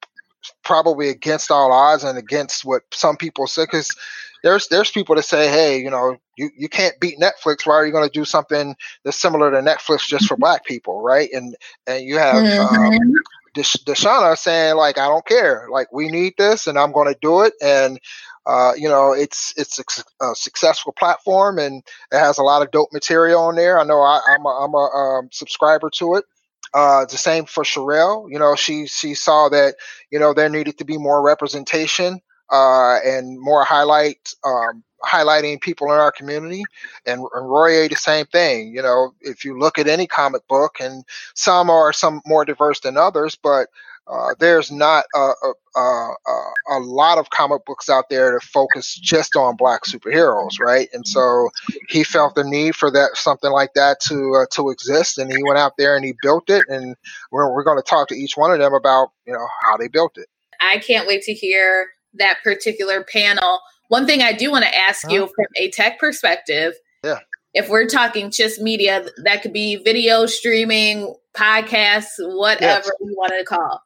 probably 0.64 1.08
against 1.08 1.50
all 1.50 1.72
odds 1.72 2.04
and 2.04 2.18
against 2.18 2.64
what 2.64 2.82
some 2.92 3.16
people 3.16 3.46
say 3.46 3.64
because 3.64 3.90
there's 4.42 4.68
there's 4.68 4.90
people 4.90 5.14
that 5.14 5.22
say 5.22 5.48
hey 5.48 5.78
you 5.78 5.90
know 5.90 6.16
you, 6.36 6.50
you 6.56 6.68
can't 6.68 6.98
beat 7.00 7.18
netflix 7.18 7.66
why 7.66 7.74
are 7.74 7.86
you 7.86 7.92
going 7.92 8.08
to 8.08 8.18
do 8.18 8.24
something 8.24 8.74
that's 9.04 9.18
similar 9.18 9.50
to 9.50 9.58
netflix 9.58 10.06
just 10.06 10.26
for 10.26 10.36
black 10.36 10.64
people 10.64 11.02
right 11.02 11.30
and 11.32 11.56
and 11.86 12.04
you 12.04 12.18
have 12.18 12.36
um, 12.36 12.44
mm-hmm. 12.44 12.94
um, 12.94 13.14
DeShuna 13.54 14.36
saying 14.38 14.76
like, 14.76 14.96
I 14.96 15.08
don't 15.08 15.26
care, 15.26 15.66
like 15.70 15.92
we 15.92 16.08
need 16.08 16.32
this, 16.38 16.66
and 16.66 16.78
I'm 16.78 16.90
going 16.90 17.12
to 17.12 17.18
do 17.20 17.42
it, 17.42 17.52
and 17.60 18.00
uh, 18.46 18.72
you 18.76 18.88
know, 18.88 19.12
it's 19.12 19.54
it's 19.56 19.78
a, 19.78 20.24
a, 20.24 20.34
successful 20.34 20.92
platform, 20.92 21.58
and 21.58 21.82
it 22.10 22.18
has 22.18 22.38
a 22.38 22.42
lot 22.42 22.62
of 22.62 22.70
dope 22.72 22.92
material 22.92 23.42
on 23.42 23.54
there. 23.54 23.78
I 23.78 23.84
know 23.84 24.00
I, 24.00 24.20
am 24.30 24.44
a, 24.44 24.48
I'm 24.48 24.74
a 24.74 24.78
um, 24.78 25.28
subscriber 25.30 25.90
to 25.90 26.14
it. 26.16 26.24
Uh, 26.74 27.04
the 27.04 27.18
same 27.18 27.44
for 27.44 27.62
Sherrell. 27.62 28.28
You 28.30 28.38
know, 28.38 28.56
she 28.56 28.86
she 28.86 29.14
saw 29.14 29.48
that 29.50 29.76
you 30.10 30.18
know 30.18 30.34
there 30.34 30.48
needed 30.48 30.78
to 30.78 30.84
be 30.84 30.98
more 30.98 31.22
representation 31.22 32.20
uh, 32.52 32.98
and 33.04 33.40
more 33.40 33.64
highlight 33.64 34.34
um, 34.44 34.84
highlighting 35.04 35.60
people 35.60 35.88
in 35.88 35.98
our 35.98 36.12
community. 36.12 36.62
And, 37.06 37.24
and 37.34 37.50
Roy 37.50 37.84
A 37.84 37.88
the 37.88 37.96
same 37.96 38.26
thing. 38.26 38.72
You 38.72 38.82
know, 38.82 39.14
if 39.20 39.44
you 39.44 39.58
look 39.58 39.78
at 39.78 39.88
any 39.88 40.06
comic 40.06 40.46
book, 40.48 40.76
and 40.80 41.04
some 41.34 41.70
are 41.70 41.92
some 41.92 42.20
more 42.26 42.44
diverse 42.44 42.80
than 42.80 42.96
others, 42.96 43.34
but 43.34 43.68
uh, 44.08 44.34
there's 44.40 44.70
not 44.70 45.04
a, 45.14 45.32
a, 45.76 45.80
a, 45.80 46.14
a, 46.70 46.78
lot 46.80 47.18
of 47.18 47.30
comic 47.30 47.64
books 47.64 47.88
out 47.88 48.10
there 48.10 48.32
to 48.32 48.44
focus 48.44 48.96
just 48.96 49.36
on 49.36 49.54
black 49.54 49.84
superheroes, 49.84 50.58
right? 50.58 50.88
And 50.92 51.06
so 51.06 51.48
he 51.88 52.02
felt 52.02 52.34
the 52.34 52.42
need 52.42 52.74
for 52.74 52.90
that 52.90 53.10
something 53.14 53.52
like 53.52 53.74
that 53.74 54.00
to 54.00 54.42
uh, 54.42 54.46
to 54.54 54.70
exist, 54.70 55.18
and 55.18 55.32
he 55.32 55.42
went 55.44 55.58
out 55.58 55.74
there 55.78 55.94
and 55.94 56.04
he 56.04 56.14
built 56.20 56.50
it. 56.50 56.64
And 56.68 56.96
we're 57.30 57.54
we're 57.54 57.62
going 57.62 57.78
to 57.78 57.88
talk 57.88 58.08
to 58.08 58.16
each 58.16 58.36
one 58.36 58.50
of 58.50 58.58
them 58.58 58.74
about 58.74 59.10
you 59.24 59.32
know 59.32 59.46
how 59.62 59.76
they 59.76 59.86
built 59.86 60.18
it. 60.18 60.26
I 60.60 60.78
can't 60.78 61.06
wait 61.06 61.22
to 61.22 61.32
hear 61.32 61.86
that 62.14 62.38
particular 62.44 63.04
panel 63.04 63.60
one 63.92 64.06
thing 64.06 64.22
I 64.22 64.32
do 64.32 64.50
want 64.50 64.64
to 64.64 64.74
ask 64.74 65.10
you 65.10 65.26
from 65.26 65.44
a 65.58 65.70
tech 65.70 65.98
perspective. 65.98 66.72
Yeah. 67.04 67.18
If 67.52 67.68
we're 67.68 67.86
talking 67.86 68.30
just 68.30 68.58
media, 68.58 69.04
that 69.22 69.42
could 69.42 69.52
be 69.52 69.76
video 69.76 70.24
streaming, 70.24 71.14
podcasts, 71.36 72.14
whatever 72.18 72.86
yes. 72.86 72.90
you 73.02 73.14
want 73.14 73.34
to 73.38 73.44
call. 73.44 73.82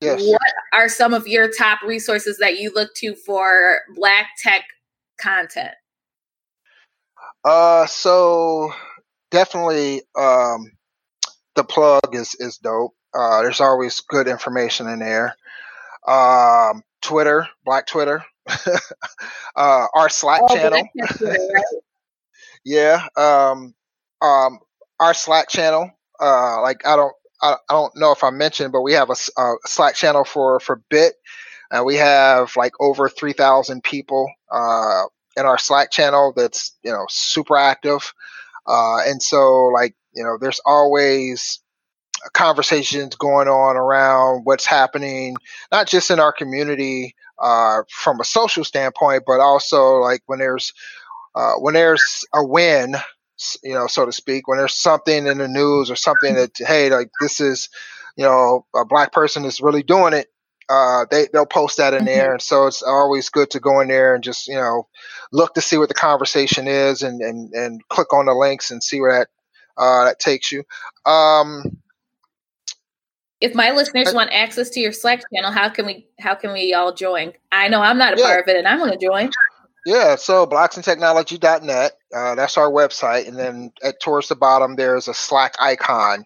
Yes. 0.00 0.22
What 0.24 0.40
are 0.72 0.88
some 0.88 1.12
of 1.12 1.26
your 1.26 1.50
top 1.50 1.82
resources 1.82 2.38
that 2.38 2.58
you 2.60 2.72
look 2.74 2.94
to 2.94 3.14
for 3.14 3.80
Black 3.94 4.28
tech 4.42 4.62
content? 5.20 5.74
Uh, 7.44 7.84
so 7.84 8.72
definitely, 9.30 10.00
um, 10.18 10.72
the 11.56 11.64
plug 11.64 12.14
is 12.14 12.34
is 12.38 12.56
dope. 12.56 12.94
Uh, 13.12 13.42
there's 13.42 13.60
always 13.60 14.00
good 14.00 14.28
information 14.28 14.88
in 14.88 15.00
there. 15.00 15.36
Um, 16.08 16.82
Twitter, 17.02 17.48
Black 17.64 17.86
Twitter, 17.86 18.24
uh, 19.56 19.86
our 19.94 20.08
Slack 20.08 20.40
oh, 20.42 20.54
channel. 20.54 20.88
yeah. 22.64 23.06
Um, 23.16 23.74
um, 24.20 24.60
our 24.98 25.14
Slack 25.14 25.48
channel. 25.48 25.90
Uh, 26.20 26.62
like 26.62 26.86
I 26.86 26.96
don't, 26.96 27.14
I, 27.40 27.56
I 27.68 27.72
don't 27.74 27.96
know 27.96 28.12
if 28.12 28.24
I 28.24 28.30
mentioned, 28.30 28.72
but 28.72 28.82
we 28.82 28.92
have 28.94 29.10
a, 29.10 29.16
a 29.40 29.54
Slack 29.66 29.94
channel 29.94 30.24
for 30.24 30.60
for 30.60 30.82
Bit, 30.88 31.14
and 31.70 31.84
we 31.84 31.96
have 31.96 32.56
like 32.56 32.72
over 32.80 33.08
three 33.08 33.32
thousand 33.32 33.82
people 33.82 34.30
uh, 34.50 35.02
in 35.36 35.44
our 35.44 35.58
Slack 35.58 35.90
channel. 35.90 36.32
That's 36.34 36.76
you 36.82 36.92
know 36.92 37.06
super 37.08 37.56
active, 37.56 38.14
uh, 38.66 38.98
and 39.06 39.22
so 39.22 39.66
like 39.66 39.94
you 40.14 40.24
know, 40.24 40.38
there's 40.40 40.60
always 40.64 41.60
conversations 42.32 43.16
going 43.16 43.48
on 43.48 43.76
around 43.76 44.42
what's 44.44 44.66
happening, 44.66 45.34
not 45.70 45.88
just 45.88 46.10
in 46.10 46.20
our 46.20 46.32
community 46.32 47.14
uh, 47.38 47.82
from 47.88 48.20
a 48.20 48.24
social 48.24 48.64
standpoint, 48.64 49.24
but 49.26 49.40
also 49.40 49.96
like 49.96 50.22
when 50.26 50.38
there's 50.38 50.72
uh, 51.34 51.54
when 51.54 51.74
there's 51.74 52.24
a 52.34 52.44
win, 52.44 52.94
you 53.62 53.74
know, 53.74 53.86
so 53.86 54.06
to 54.06 54.12
speak, 54.12 54.46
when 54.46 54.58
there's 54.58 54.76
something 54.76 55.26
in 55.26 55.38
the 55.38 55.48
news 55.48 55.90
or 55.90 55.96
something 55.96 56.34
that 56.34 56.52
hey, 56.56 56.90
like 56.90 57.10
this 57.20 57.40
is, 57.40 57.68
you 58.16 58.24
know, 58.24 58.66
a 58.74 58.84
black 58.84 59.12
person 59.12 59.44
is 59.44 59.60
really 59.60 59.82
doing 59.82 60.12
it. 60.12 60.28
Uh, 60.68 61.04
they 61.10 61.26
they'll 61.32 61.44
post 61.44 61.78
that 61.78 61.92
in 61.92 62.00
mm-hmm. 62.00 62.06
there, 62.06 62.32
and 62.32 62.42
so 62.42 62.66
it's 62.66 62.82
always 62.82 63.28
good 63.28 63.50
to 63.50 63.60
go 63.60 63.80
in 63.80 63.88
there 63.88 64.14
and 64.14 64.22
just 64.22 64.46
you 64.46 64.54
know 64.54 64.86
look 65.32 65.54
to 65.54 65.60
see 65.60 65.76
what 65.76 65.88
the 65.88 65.94
conversation 65.94 66.68
is, 66.68 67.02
and 67.02 67.20
and 67.20 67.52
and 67.52 67.86
click 67.88 68.12
on 68.12 68.26
the 68.26 68.32
links 68.32 68.70
and 68.70 68.82
see 68.82 69.00
where 69.00 69.18
that 69.18 69.28
uh, 69.76 70.04
that 70.04 70.18
takes 70.18 70.52
you. 70.52 70.62
Um, 71.04 71.81
if 73.42 73.56
my 73.56 73.72
listeners 73.72 74.14
want 74.14 74.32
access 74.32 74.70
to 74.70 74.80
your 74.80 74.92
Slack 74.92 75.22
channel, 75.34 75.50
how 75.50 75.68
can 75.68 75.84
we 75.84 76.06
how 76.20 76.34
can 76.34 76.52
we 76.52 76.72
all 76.72 76.94
join? 76.94 77.32
I 77.50 77.68
know 77.68 77.82
I'm 77.82 77.98
not 77.98 78.14
a 78.14 78.20
yeah. 78.20 78.26
part 78.26 78.42
of 78.42 78.48
it 78.48 78.56
and 78.56 78.68
I'm 78.68 78.78
going 78.78 78.96
to 78.96 79.04
join. 79.04 79.30
Yeah, 79.84 80.14
so 80.14 80.46
blacksintechnology.net, 80.46 81.92
uh, 82.14 82.34
that's 82.36 82.56
our 82.56 82.70
website. 82.70 83.26
And 83.26 83.36
then 83.36 83.72
at, 83.82 84.00
towards 84.00 84.28
the 84.28 84.36
bottom, 84.36 84.76
there's 84.76 85.08
a 85.08 85.14
Slack 85.14 85.56
icon. 85.58 86.24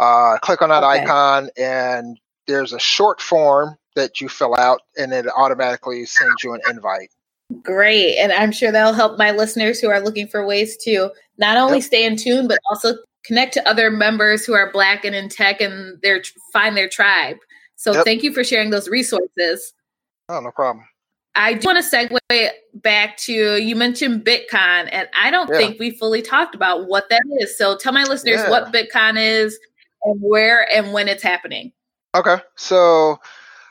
Uh, 0.00 0.38
click 0.42 0.60
on 0.60 0.70
that 0.70 0.82
okay. 0.82 1.02
icon, 1.02 1.48
and 1.56 2.18
there's 2.48 2.72
a 2.72 2.80
short 2.80 3.20
form 3.20 3.76
that 3.94 4.20
you 4.20 4.28
fill 4.28 4.56
out, 4.56 4.80
and 4.98 5.12
it 5.12 5.26
automatically 5.36 6.04
sends 6.04 6.42
you 6.42 6.52
an 6.52 6.60
invite. 6.68 7.10
Great. 7.62 8.16
And 8.16 8.32
I'm 8.32 8.50
sure 8.50 8.72
that'll 8.72 8.92
help 8.92 9.18
my 9.18 9.30
listeners 9.30 9.78
who 9.78 9.88
are 9.88 10.00
looking 10.00 10.26
for 10.26 10.44
ways 10.44 10.76
to 10.78 11.10
not 11.38 11.56
only 11.56 11.78
yep. 11.78 11.84
stay 11.84 12.04
in 12.04 12.16
tune, 12.16 12.48
but 12.48 12.58
also 12.68 12.96
connect 13.26 13.54
to 13.54 13.68
other 13.68 13.90
members 13.90 14.44
who 14.44 14.54
are 14.54 14.70
black 14.70 15.04
and 15.04 15.14
in 15.14 15.28
tech 15.28 15.60
and 15.60 16.00
their 16.02 16.22
find 16.52 16.76
their 16.76 16.88
tribe. 16.88 17.36
So 17.76 17.92
yep. 17.92 18.04
thank 18.04 18.22
you 18.22 18.32
for 18.32 18.44
sharing 18.44 18.70
those 18.70 18.88
resources. 18.88 19.72
Oh, 20.28 20.40
no 20.40 20.50
problem. 20.50 20.86
I 21.34 21.52
do 21.52 21.66
want 21.66 21.84
to 21.84 21.96
segue 21.96 22.48
back 22.74 23.18
to 23.18 23.62
you 23.62 23.76
mentioned 23.76 24.24
BitCon, 24.24 24.88
and 24.90 25.06
I 25.14 25.30
don't 25.30 25.50
yeah. 25.50 25.58
think 25.58 25.78
we 25.78 25.90
fully 25.90 26.22
talked 26.22 26.54
about 26.54 26.88
what 26.88 27.10
that 27.10 27.22
is. 27.40 27.56
So 27.58 27.76
tell 27.76 27.92
my 27.92 28.04
listeners 28.04 28.40
yeah. 28.40 28.50
what 28.50 28.72
BitCon 28.72 29.18
is 29.18 29.58
and 30.04 30.18
where 30.22 30.66
and 30.74 30.94
when 30.94 31.08
it's 31.08 31.22
happening. 31.22 31.72
Okay, 32.14 32.38
so 32.56 33.20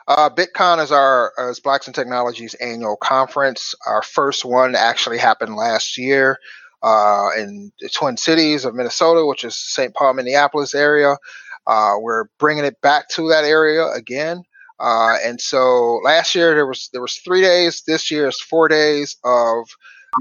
uh, 0.07 0.29
BitCon 0.29 0.83
is 0.83 0.91
our 0.91 1.33
is 1.49 1.59
Blacks 1.59 1.87
and 1.87 1.95
Technologies 1.95 2.53
annual 2.55 2.97
conference. 2.97 3.73
Our 3.87 4.03
first 4.03 4.45
one 4.45 4.75
actually 4.75 5.17
happened 5.17 5.55
last 5.55 5.97
year 5.97 6.37
uh, 6.85 7.29
in 7.35 7.71
the 7.79 7.89
Twin 7.89 8.15
Cities 8.15 8.63
of 8.63 8.75
Minnesota, 8.75 9.25
which 9.25 9.43
is 9.43 9.57
St. 9.57 9.93
Paul, 9.95 10.13
Minneapolis 10.13 10.75
area. 10.75 11.17
Uh, 11.65 11.95
we're 11.99 12.25
bringing 12.37 12.63
it 12.63 12.79
back 12.81 13.09
to 13.09 13.27
that 13.29 13.43
area 13.43 13.87
again. 13.89 14.43
Uh, 14.79 15.17
and 15.23 15.41
so 15.41 15.99
last 16.03 16.35
year 16.35 16.53
there 16.53 16.67
was 16.67 16.89
there 16.93 17.01
was 17.01 17.15
three 17.15 17.41
days. 17.41 17.81
This 17.87 18.11
year 18.11 18.27
is 18.27 18.39
four 18.39 18.67
days 18.67 19.17
of 19.23 19.67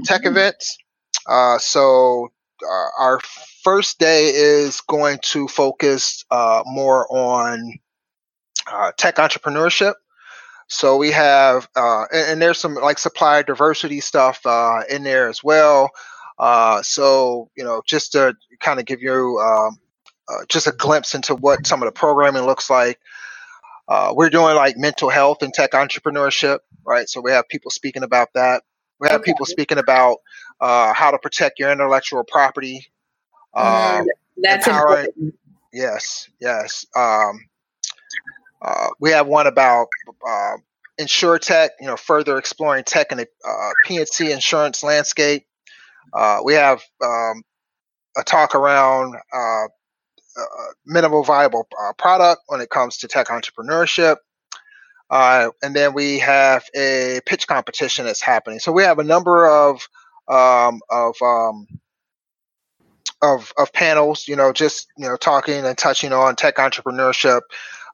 tech 0.05 0.21
mm-hmm. 0.21 0.31
events. 0.31 0.75
Uh, 1.27 1.59
so 1.59 2.29
uh, 2.67 2.87
our 2.97 3.19
first 3.63 3.99
day 3.99 4.31
is 4.33 4.81
going 4.81 5.19
to 5.21 5.47
focus 5.47 6.25
uh, 6.31 6.63
more 6.65 7.05
on 7.15 7.77
tech 8.97 9.17
entrepreneurship. 9.17 9.93
So 10.67 10.97
we 10.97 11.11
have, 11.11 11.69
uh, 11.75 12.05
and, 12.11 12.31
and, 12.31 12.41
there's 12.41 12.57
some 12.57 12.73
like 12.73 12.97
supply 12.97 13.43
diversity 13.43 13.99
stuff 13.99 14.43
uh, 14.45 14.81
in 14.89 15.03
there 15.03 15.27
as 15.27 15.43
well. 15.43 15.91
Uh, 16.37 16.81
so 16.81 17.49
you 17.55 17.63
know, 17.63 17.81
just 17.85 18.13
to 18.13 18.35
kind 18.59 18.79
of 18.79 18.85
give 18.85 19.01
you 19.01 19.39
um, 19.39 19.79
uh, 20.27 20.45
just 20.49 20.67
a 20.67 20.71
glimpse 20.71 21.15
into 21.15 21.35
what 21.35 21.65
some 21.65 21.81
of 21.81 21.87
the 21.87 21.91
programming 21.91 22.43
looks 22.43 22.69
like. 22.69 22.99
Uh, 23.87 24.11
we're 24.15 24.29
doing 24.29 24.55
like 24.55 24.77
mental 24.77 25.09
health 25.09 25.43
and 25.43 25.53
tech 25.53 25.71
entrepreneurship, 25.71 26.59
right? 26.85 27.07
So 27.07 27.21
we 27.21 27.31
have 27.31 27.47
people 27.47 27.69
speaking 27.69 28.03
about 28.03 28.29
that. 28.33 28.63
We 28.99 29.07
have 29.09 29.21
okay. 29.21 29.31
people 29.31 29.45
speaking 29.45 29.77
about 29.77 30.17
uh, 30.59 30.93
how 30.93 31.11
to 31.11 31.19
protect 31.19 31.59
your 31.59 31.71
intellectual 31.71 32.23
property. 32.23 32.87
Mm, 33.55 33.99
um, 33.99 34.07
that's 34.37 34.67
important. 34.67 35.35
Yes, 35.71 36.29
yes. 36.39 36.85
Um, 36.95 37.45
uh, 38.61 38.87
we 38.99 39.11
have 39.11 39.27
one 39.27 39.45
about 39.45 39.87
uh, 40.27 40.53
insurtech, 40.99 41.69
you 41.79 41.87
know, 41.87 41.97
further 41.97 42.37
exploring 42.37 42.83
tech 42.83 43.11
in 43.11 43.19
the 43.19 43.27
uh, 43.47 43.71
P&C 43.85 44.31
insurance 44.31 44.81
landscape. 44.81 45.45
Uh, 46.15 46.39
we 46.43 46.53
have 46.53 46.81
um, 47.03 47.43
a 48.17 48.23
talk 48.23 48.55
around 48.55 49.15
uh, 49.33 49.65
uh, 50.37 50.73
minimal 50.85 51.23
viable 51.23 51.67
uh, 51.81 51.93
product 51.93 52.41
when 52.47 52.61
it 52.61 52.69
comes 52.69 52.97
to 52.97 53.07
tech 53.07 53.27
entrepreneurship. 53.27 54.17
Uh, 55.09 55.49
and 55.61 55.75
then 55.75 55.93
we 55.93 56.19
have 56.19 56.63
a 56.75 57.19
pitch 57.25 57.47
competition 57.47 58.05
that's 58.05 58.21
happening. 58.21 58.59
So 58.59 58.71
we 58.71 58.83
have 58.83 58.99
a 58.99 59.03
number 59.03 59.47
of 59.47 59.87
um, 60.27 60.81
of 60.89 61.15
um, 61.21 61.67
of 63.21 63.53
of 63.57 63.71
panels, 63.73 64.27
you 64.27 64.35
know, 64.35 64.51
just 64.51 64.87
you 64.97 65.07
know, 65.07 65.15
talking 65.15 65.65
and 65.65 65.77
touching 65.77 66.11
on 66.11 66.35
tech 66.35 66.55
entrepreneurship, 66.55 67.41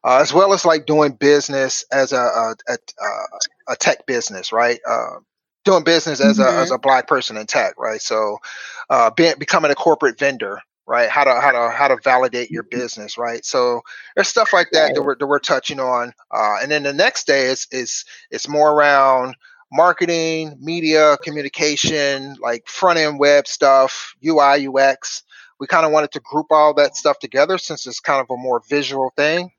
uh, 0.06 0.20
as 0.22 0.34
well 0.34 0.54
as 0.54 0.66
like 0.66 0.86
doing 0.86 1.12
business 1.12 1.84
as 1.92 2.14
a 2.14 2.18
a, 2.18 2.56
a, 2.70 2.78
a 3.70 3.76
tech 3.76 4.06
business, 4.06 4.54
right? 4.54 4.80
Uh, 4.90 5.20
doing 5.64 5.84
business 5.84 6.20
as 6.20 6.38
mm-hmm. 6.38 6.58
a 6.58 6.62
as 6.62 6.72
a 6.72 6.78
black 6.78 7.08
person 7.08 7.38
in 7.38 7.46
tech, 7.46 7.76
right? 7.78 8.02
So, 8.02 8.38
uh, 8.90 9.12
being, 9.12 9.36
becoming 9.38 9.72
a 9.72 9.76
corporate 9.76 10.20
vendor, 10.20 10.60
right? 10.88 11.10
How 11.10 11.24
to 11.24 11.40
how 11.40 11.52
to 11.52 11.70
how 11.70 11.88
to 11.88 11.98
validate 12.04 12.52
your 12.52 12.64
business, 12.64 13.18
right? 13.18 13.46
So 13.46 13.82
there's 14.16 14.28
stuff 14.28 14.54
like 14.54 14.70
that 14.72 14.96
that 14.96 15.02
we're 15.02 15.18
that 15.18 15.28
we're 15.28 15.40
touching 15.40 15.80
on, 15.80 16.14
uh, 16.32 16.58
and 16.62 16.72
then 16.72 16.84
the 16.84 16.94
next 16.94 17.28
day 17.28 17.46
is 17.46 17.68
is 17.72 18.06
it's 18.30 18.48
more 18.48 18.72
around 18.72 19.36
marketing, 19.72 20.58
media, 20.60 21.18
communication, 21.24 22.36
like 22.42 22.68
front 22.68 23.00
end 23.00 23.20
web 23.20 23.48
stuff, 23.48 24.16
UI, 24.26 24.68
UX. 24.68 25.24
We 25.60 25.68
kind 25.68 25.86
of 25.86 25.92
wanted 25.92 26.12
to 26.12 26.20
group 26.22 26.48
all 26.50 26.74
that 26.74 26.96
stuff 26.96 27.20
together 27.20 27.58
since 27.58 27.86
it's 27.86 28.00
kind 28.00 28.20
of 28.20 28.28
a 28.30 28.38
more 28.38 28.62
visual 28.68 29.14
thing. 29.16 29.52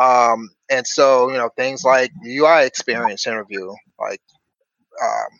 Um, 0.00 0.50
and 0.70 0.86
so, 0.86 1.30
you 1.30 1.36
know, 1.36 1.50
things 1.50 1.84
like 1.84 2.10
UI 2.26 2.64
experience 2.64 3.26
interview, 3.26 3.72
like 4.00 4.20
um, 5.02 5.38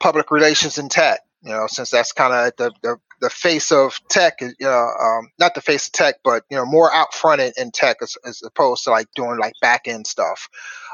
public 0.00 0.30
relations 0.30 0.78
and 0.78 0.90
tech, 0.90 1.20
you 1.42 1.50
know, 1.50 1.66
since 1.66 1.90
that's 1.90 2.12
kind 2.12 2.32
of 2.32 2.52
the, 2.56 2.72
the, 2.82 2.96
the 3.20 3.30
face 3.30 3.72
of 3.72 4.00
tech, 4.08 4.40
you 4.40 4.54
know, 4.60 4.88
um, 5.00 5.30
not 5.38 5.54
the 5.54 5.60
face 5.60 5.86
of 5.86 5.92
tech, 5.92 6.16
but 6.24 6.44
you 6.50 6.56
know, 6.56 6.64
more 6.64 6.92
out 6.92 7.14
front 7.14 7.40
in, 7.40 7.52
in 7.56 7.70
tech 7.70 7.98
as, 8.02 8.16
as, 8.24 8.42
opposed 8.44 8.84
to 8.84 8.90
like 8.90 9.06
doing 9.14 9.38
like 9.38 9.54
back 9.60 9.82
end 9.86 10.06
stuff. 10.06 10.48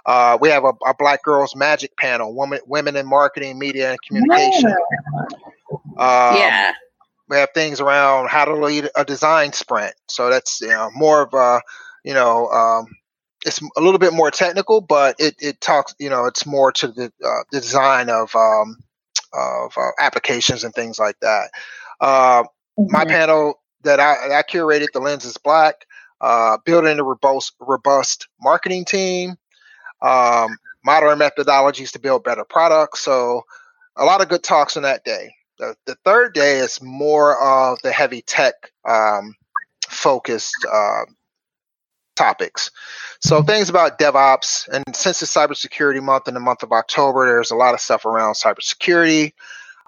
Uh, 0.06 0.38
we 0.40 0.48
have 0.48 0.64
a, 0.64 0.72
a, 0.86 0.94
Black 0.98 1.22
Girls 1.22 1.56
Magic 1.56 1.96
panel, 1.96 2.34
women 2.34 2.60
women 2.66 2.96
in 2.96 3.06
marketing, 3.06 3.58
media, 3.58 3.90
and 3.90 3.98
communication. 4.02 4.74
Yeah. 5.70 5.76
Um, 5.96 6.36
yeah. 6.36 6.72
We 7.28 7.36
have 7.38 7.50
things 7.54 7.80
around 7.80 8.28
how 8.28 8.44
to 8.44 8.54
lead 8.54 8.90
a 8.94 9.04
design 9.04 9.52
sprint. 9.52 9.94
So 10.08 10.28
that's 10.28 10.60
you 10.60 10.68
know 10.68 10.90
more 10.94 11.22
of 11.22 11.32
a 11.32 11.62
you 12.04 12.12
know 12.12 12.48
um, 12.48 12.86
it's 13.44 13.60
a 13.76 13.80
little 13.80 13.98
bit 13.98 14.12
more 14.12 14.30
technical, 14.30 14.80
but 14.80 15.16
it, 15.18 15.34
it 15.38 15.60
talks 15.60 15.94
you 15.98 16.10
know 16.10 16.26
it's 16.26 16.46
more 16.46 16.72
to 16.72 16.88
the, 16.88 17.12
uh, 17.24 17.42
the 17.52 17.60
design 17.60 18.08
of 18.08 18.34
um, 18.34 18.76
of 19.32 19.72
uh, 19.76 19.90
applications 19.98 20.64
and 20.64 20.74
things 20.74 20.98
like 20.98 21.18
that. 21.20 21.50
Uh, 22.00 22.42
mm-hmm. 22.78 22.84
My 22.90 23.04
panel 23.04 23.60
that 23.82 24.00
I, 24.00 24.38
I, 24.38 24.42
curated, 24.42 24.88
the 24.92 25.00
lens 25.00 25.24
is 25.24 25.36
black. 25.36 25.86
Uh, 26.20 26.56
building 26.64 26.98
a 26.98 27.04
robust, 27.04 27.54
robust 27.60 28.28
marketing 28.40 28.84
team, 28.84 29.36
um, 30.00 30.56
modern 30.84 31.18
methodologies 31.18 31.90
to 31.92 31.98
build 31.98 32.24
better 32.24 32.44
products. 32.44 33.00
So, 33.00 33.42
a 33.96 34.04
lot 34.04 34.22
of 34.22 34.28
good 34.28 34.42
talks 34.42 34.76
on 34.76 34.84
that 34.84 35.04
day. 35.04 35.34
The, 35.58 35.76
the 35.86 35.96
third 36.04 36.32
day 36.32 36.58
is 36.58 36.80
more 36.80 37.38
of 37.42 37.78
the 37.82 37.92
heavy 37.92 38.22
tech 38.22 38.54
um, 38.88 39.34
focused 39.86 40.66
uh, 40.72 41.02
topics. 42.14 42.70
So 43.20 43.42
things 43.42 43.68
about 43.68 43.98
DevOps, 43.98 44.68
and 44.68 44.84
since 44.94 45.22
it's 45.22 45.34
Cybersecurity 45.34 46.02
Month 46.02 46.28
in 46.28 46.34
the 46.34 46.40
month 46.40 46.62
of 46.62 46.72
October, 46.72 47.26
there's 47.26 47.50
a 47.50 47.56
lot 47.56 47.74
of 47.74 47.80
stuff 47.80 48.04
around 48.04 48.34
cybersecurity. 48.34 49.32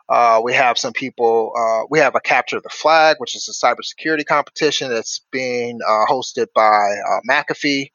Uh, 0.08 0.40
we 0.42 0.54
have 0.54 0.78
some 0.78 0.92
people. 0.92 1.52
Uh, 1.58 1.86
we 1.90 1.98
have 1.98 2.14
a 2.14 2.20
capture 2.20 2.60
the 2.60 2.68
flag, 2.68 3.16
which 3.18 3.34
is 3.34 3.48
a 3.48 3.66
cybersecurity 3.66 4.24
competition 4.24 4.88
that's 4.90 5.20
being 5.32 5.80
uh, 5.86 6.06
hosted 6.08 6.46
by 6.54 6.62
uh, 6.62 7.20
McAfee. 7.28 7.90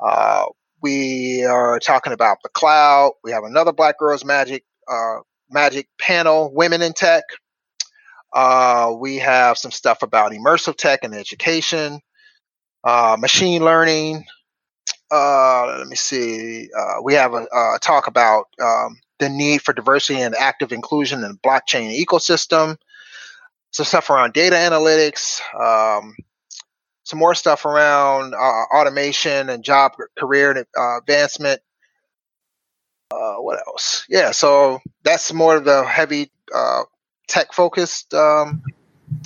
Uh, 0.00 0.46
we 0.82 1.44
are 1.44 1.78
talking 1.78 2.12
about 2.12 2.38
the 2.42 2.48
cloud. 2.48 3.12
We 3.22 3.30
have 3.30 3.44
another 3.44 3.72
Black 3.72 3.98
Girls 3.98 4.24
Magic 4.24 4.64
uh, 4.88 5.18
Magic 5.48 5.86
panel, 5.98 6.52
Women 6.52 6.82
in 6.82 6.92
Tech. 6.92 7.22
we 8.98 9.18
have 9.18 9.56
some 9.58 9.70
stuff 9.70 10.02
about 10.02 10.32
immersive 10.32 10.76
tech 10.76 11.00
and 11.04 11.14
education, 11.14 12.00
machine 12.84 13.64
learning. 13.64 14.24
Uh, 15.10 15.76
let 15.78 15.88
me 15.88 15.96
see. 15.96 16.68
we 17.02 17.14
have 17.14 17.34
a, 17.34 17.44
a 17.52 17.78
talk 17.80 18.06
about 18.06 18.46
um, 18.60 18.98
the 19.22 19.28
need 19.28 19.62
for 19.62 19.72
diversity 19.72 20.20
and 20.20 20.34
active 20.34 20.72
inclusion 20.72 21.22
in 21.22 21.32
the 21.32 21.38
blockchain 21.38 21.96
ecosystem. 21.96 22.76
Some 23.70 23.86
stuff 23.86 24.10
around 24.10 24.34
data 24.34 24.56
analytics, 24.56 25.40
um, 25.58 26.14
some 27.04 27.18
more 27.18 27.34
stuff 27.34 27.64
around 27.64 28.34
uh, 28.34 28.64
automation 28.76 29.48
and 29.48 29.64
job 29.64 29.92
career 30.18 30.66
uh, 30.76 30.98
advancement. 30.98 31.60
Uh, 33.10 33.34
what 33.36 33.58
else? 33.66 34.04
Yeah, 34.08 34.32
so 34.32 34.80
that's 35.04 35.32
more 35.32 35.56
of 35.56 35.64
the 35.64 35.84
heavy 35.84 36.30
uh, 36.54 36.82
tech 37.28 37.52
focused 37.52 38.12
um, 38.14 38.62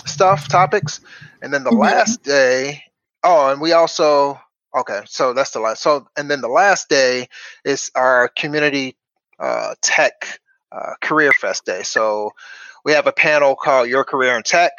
stuff, 0.05 0.49
topics. 0.49 1.01
And 1.43 1.53
then 1.53 1.65
the 1.65 1.71
mm-hmm. 1.71 1.81
last 1.81 2.23
day, 2.23 2.83
oh, 3.27 3.51
and 3.51 3.61
we 3.61 3.73
also, 3.73 4.41
okay, 4.75 5.03
so 5.07 5.33
that's 5.33 5.51
the 5.51 5.61
last. 5.61 5.83
So, 5.83 6.07
and 6.17 6.31
then 6.31 6.41
the 6.41 6.49
last 6.49 6.89
day 6.89 7.29
is 7.65 7.91
our 7.95 8.29
community 8.29 8.97
uh, 9.39 9.75
Tech 9.83 10.41
uh, 10.73 10.95
Career 11.03 11.33
Fest 11.33 11.67
Day. 11.67 11.83
So 11.83 12.31
we 12.85 12.93
have 12.93 13.07
a 13.07 13.13
panel 13.13 13.57
called 13.57 13.89
Your 13.89 14.05
Career 14.05 14.37
in 14.37 14.43
Tech. 14.43 14.73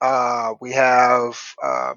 Uh, 0.00 0.54
we 0.60 0.72
have 0.72 1.38
uh, 1.62 1.94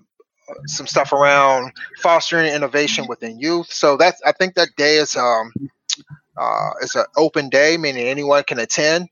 some 0.66 0.88
stuff 0.88 1.14
around 1.14 1.72
fostering 2.02 2.54
innovation 2.54 3.06
within 3.08 3.40
youth. 3.40 3.72
So 3.72 3.98
that's 3.98 4.22
I 4.26 4.34
think 4.34 4.56
that 4.56 4.70
day 4.78 4.98
is 4.98 5.16
um, 5.16 5.54
uh, 6.38 6.72
is 6.82 6.96
an 6.96 7.06
open 7.16 7.50
day, 7.50 7.78
meaning 7.78 8.08
anyone 8.08 8.44
can 8.44 8.60
attend. 8.60 9.08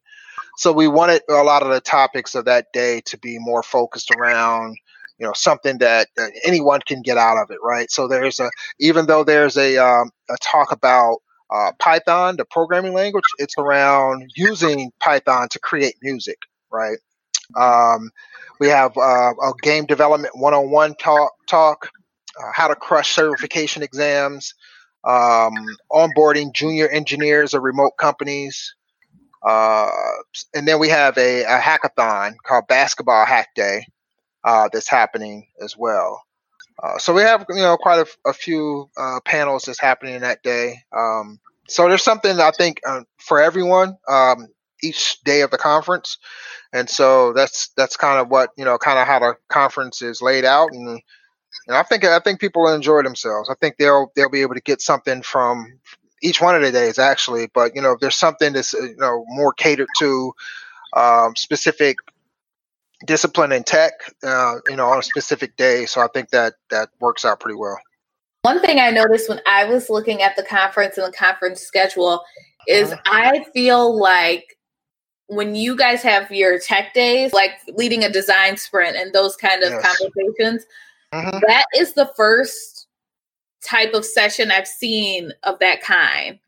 So 0.58 0.72
we 0.72 0.88
wanted 0.88 1.22
a 1.30 1.44
lot 1.44 1.64
of 1.64 1.70
the 1.70 1.82
topics 1.82 2.36
of 2.36 2.46
that 2.46 2.68
day 2.74 3.02
to 3.06 3.18
be 3.18 3.40
more 3.40 3.64
focused 3.64 4.12
around 4.12 4.78
you 5.20 5.26
know 5.26 5.34
something 5.34 5.78
that 5.78 6.08
anyone 6.46 6.82
can 6.86 7.02
get 7.02 7.18
out 7.18 7.38
of 7.38 7.50
it 7.52 7.58
right 7.64 7.90
so 7.92 8.08
there's 8.08 8.40
a 8.40 8.50
even 8.80 9.06
though 9.06 9.24
there's 9.24 9.58
a, 9.58 9.78
um, 9.78 10.12
a 10.30 10.38
talk 10.42 10.72
about 10.72 11.18
uh, 11.54 11.72
Python, 11.80 12.38
the 12.38 12.46
programming 12.46 12.94
language, 12.94 13.24
it's 13.38 13.56
around 13.58 14.32
using 14.36 14.92
Python 15.00 15.48
to 15.50 15.60
create 15.60 15.96
music, 16.02 16.38
right? 16.72 16.98
Um, 17.56 18.10
we 18.60 18.68
have 18.70 18.98
uh, 18.98 19.34
a 19.34 19.54
game 19.62 19.86
development 19.86 20.36
one-on-one 20.36 20.96
talk, 20.96 21.34
talk 21.48 21.90
uh, 22.40 22.52
how 22.54 22.68
to 22.68 22.76
crush 22.76 23.14
certification 23.14 23.84
exams, 23.84 24.54
um, 25.04 25.54
onboarding 25.92 26.54
junior 26.54 26.88
engineers 26.90 27.54
of 27.54 27.62
remote 27.62 27.94
companies, 28.00 28.76
uh, 29.46 29.90
and 30.56 30.68
then 30.68 30.80
we 30.80 30.90
have 30.90 31.16
a, 31.20 31.44
a, 31.44 31.60
hackathon 31.60 32.34
called 32.44 32.66
Basketball 32.68 33.28
Hack 33.28 33.50
Day 33.56 33.86
uh, 34.46 34.70
that's 34.72 34.90
happening 34.90 35.48
as 35.62 35.76
well. 35.76 36.24
Uh, 36.82 36.98
so 36.98 37.14
we 37.14 37.22
have 37.22 37.46
you 37.50 37.56
know 37.56 37.78
quite 37.78 38.00
a, 38.00 38.30
a 38.30 38.34
few 38.34 38.90
uh, 38.98 39.20
panels 39.26 39.64
that's 39.64 39.80
happening 39.80 40.22
that 40.22 40.44
day. 40.44 40.78
Um, 40.96 41.40
so 41.68 41.88
there's 41.90 42.04
something 42.04 42.40
I 42.40 42.52
think 42.52 42.82
uh, 42.88 43.02
for 43.18 43.42
everyone 43.42 43.98
um, 44.08 44.48
each 44.84 45.20
day 45.24 45.42
of 45.42 45.52
the 45.52 45.58
conference, 45.58 46.18
and 46.74 46.90
so 46.90 47.34
that's 47.34 47.70
that's 47.76 47.98
kind 47.98 48.20
of 48.20 48.30
what 48.30 48.52
you 48.58 48.66
know, 48.66 48.78
kind 48.78 49.00
of 49.00 49.08
how 49.08 49.20
the 49.20 49.36
conference 49.50 50.02
is 50.02 50.22
laid 50.22 50.46
out, 50.46 50.70
and 50.74 51.02
and 51.68 51.78
I 51.78 51.84
think 51.84 52.04
I 52.04 52.20
think 52.20 52.40
people 52.40 52.64
will 52.64 52.76
enjoy 52.76 53.02
themselves. 53.04 53.50
I 53.50 53.56
think 53.56 53.78
they'll 53.78 54.12
they'll 54.16 54.30
be 54.30 54.42
able 54.42 54.56
to 54.56 54.62
get 54.62 54.82
something 54.82 55.22
from 55.22 55.80
each 56.22 56.42
one 56.42 56.56
of 56.56 56.62
the 56.62 56.72
days 56.72 57.00
actually. 57.00 57.50
But 57.54 57.76
you 57.76 57.82
know, 57.82 57.94
if 57.94 58.00
there's 58.00 58.18
something 58.18 58.54
that's 58.54 58.74
uh, 58.74 58.82
you 58.82 58.98
know 58.98 59.24
more 59.30 59.54
catered 59.54 59.88
to 60.00 60.34
um, 60.96 61.36
specific 61.36 61.98
discipline 63.06 63.52
in 63.52 63.64
tech, 63.64 63.94
uh, 64.24 64.56
you 64.70 64.76
know, 64.76 64.88
on 64.88 65.00
a 65.00 65.04
specific 65.04 65.56
day. 65.58 65.86
So 65.86 66.02
I 66.02 66.08
think 66.14 66.30
that 66.30 66.54
that 66.70 66.90
works 67.00 67.26
out 67.26 67.40
pretty 67.40 67.58
well. 67.58 67.78
One 68.44 68.62
thing 68.62 68.80
I 68.80 68.92
noticed 68.92 69.28
when 69.28 69.42
I 69.48 69.66
was 69.66 69.90
looking 69.90 70.22
at 70.22 70.36
the 70.36 70.44
conference 70.44 70.98
and 70.98 71.12
the 71.12 71.18
conference 71.18 71.62
schedule 71.62 72.24
is 72.68 72.92
uh-huh. 72.92 73.02
I 73.06 73.46
feel 73.54 73.98
like 74.00 74.58
when 75.28 75.56
you 75.56 75.76
guys 75.76 76.04
have 76.04 76.32
your 76.32 76.60
tech 76.60 76.94
days, 76.94 77.34
like 77.34 77.52
leading 77.74 78.04
a 78.04 78.12
design 78.12 78.58
sprint 78.58 78.96
and 78.96 79.12
those 79.14 79.36
kind 79.36 79.64
of 79.64 79.72
yes. 79.72 79.82
conversations, 79.82 80.66
uh-huh. 81.12 81.40
that 81.48 81.66
is 81.78 81.94
the 81.94 82.12
first 82.16 82.88
type 83.64 83.94
of 83.94 84.06
session 84.06 84.52
I've 84.52 84.68
seen 84.68 85.32
of 85.44 85.58
that 85.60 85.82
kind. 85.82 86.40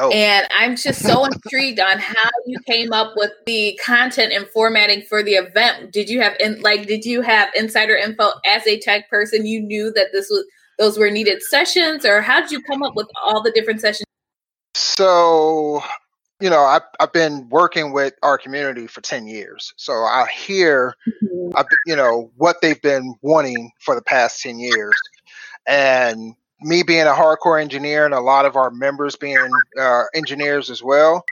Oh. 0.00 0.10
And 0.10 0.46
I'm 0.56 0.76
just 0.76 1.02
so 1.02 1.24
intrigued 1.44 1.78
on 1.78 1.98
how 1.98 2.30
you 2.46 2.58
came 2.66 2.92
up 2.92 3.12
with 3.16 3.32
the 3.46 3.78
content 3.84 4.32
and 4.32 4.46
formatting 4.48 5.02
for 5.02 5.22
the 5.22 5.32
event. 5.32 5.92
Did 5.92 6.08
you 6.08 6.20
have 6.22 6.34
in 6.40 6.60
like 6.62 6.86
did 6.86 7.04
you 7.04 7.20
have 7.22 7.50
insider 7.54 7.94
info 7.94 8.30
as 8.52 8.66
a 8.66 8.78
tech 8.78 9.10
person? 9.10 9.46
You 9.46 9.60
knew 9.60 9.92
that 9.92 10.08
this 10.12 10.28
was 10.30 10.44
those 10.78 10.98
were 10.98 11.10
needed 11.10 11.42
sessions, 11.42 12.06
or 12.06 12.22
how 12.22 12.40
did 12.40 12.50
you 12.50 12.62
come 12.62 12.82
up 12.82 12.96
with 12.96 13.06
all 13.22 13.42
the 13.42 13.50
different 13.50 13.82
sessions? 13.82 14.06
So, 14.74 15.82
you 16.40 16.48
know, 16.48 16.62
I've, 16.62 16.82
I've 16.98 17.12
been 17.12 17.48
working 17.50 17.92
with 17.92 18.14
our 18.22 18.38
community 18.38 18.86
for 18.86 19.02
10 19.02 19.26
years. 19.26 19.74
So 19.76 19.92
I 19.92 20.26
hear, 20.34 20.94
mm-hmm. 21.22 21.62
you 21.86 21.96
know, 21.96 22.30
what 22.36 22.62
they've 22.62 22.80
been 22.80 23.14
wanting 23.20 23.72
for 23.80 23.94
the 23.94 24.02
past 24.02 24.42
10 24.42 24.58
years. 24.58 24.94
And 25.66 26.34
me 26.62 26.82
being 26.82 27.06
a 27.06 27.12
hardcore 27.12 27.60
engineer 27.60 28.04
and 28.04 28.14
a 28.14 28.20
lot 28.20 28.44
of 28.44 28.56
our 28.56 28.70
members 28.70 29.16
being 29.16 29.50
uh, 29.78 30.04
engineers 30.14 30.70
as 30.70 30.82
well, 30.82 31.24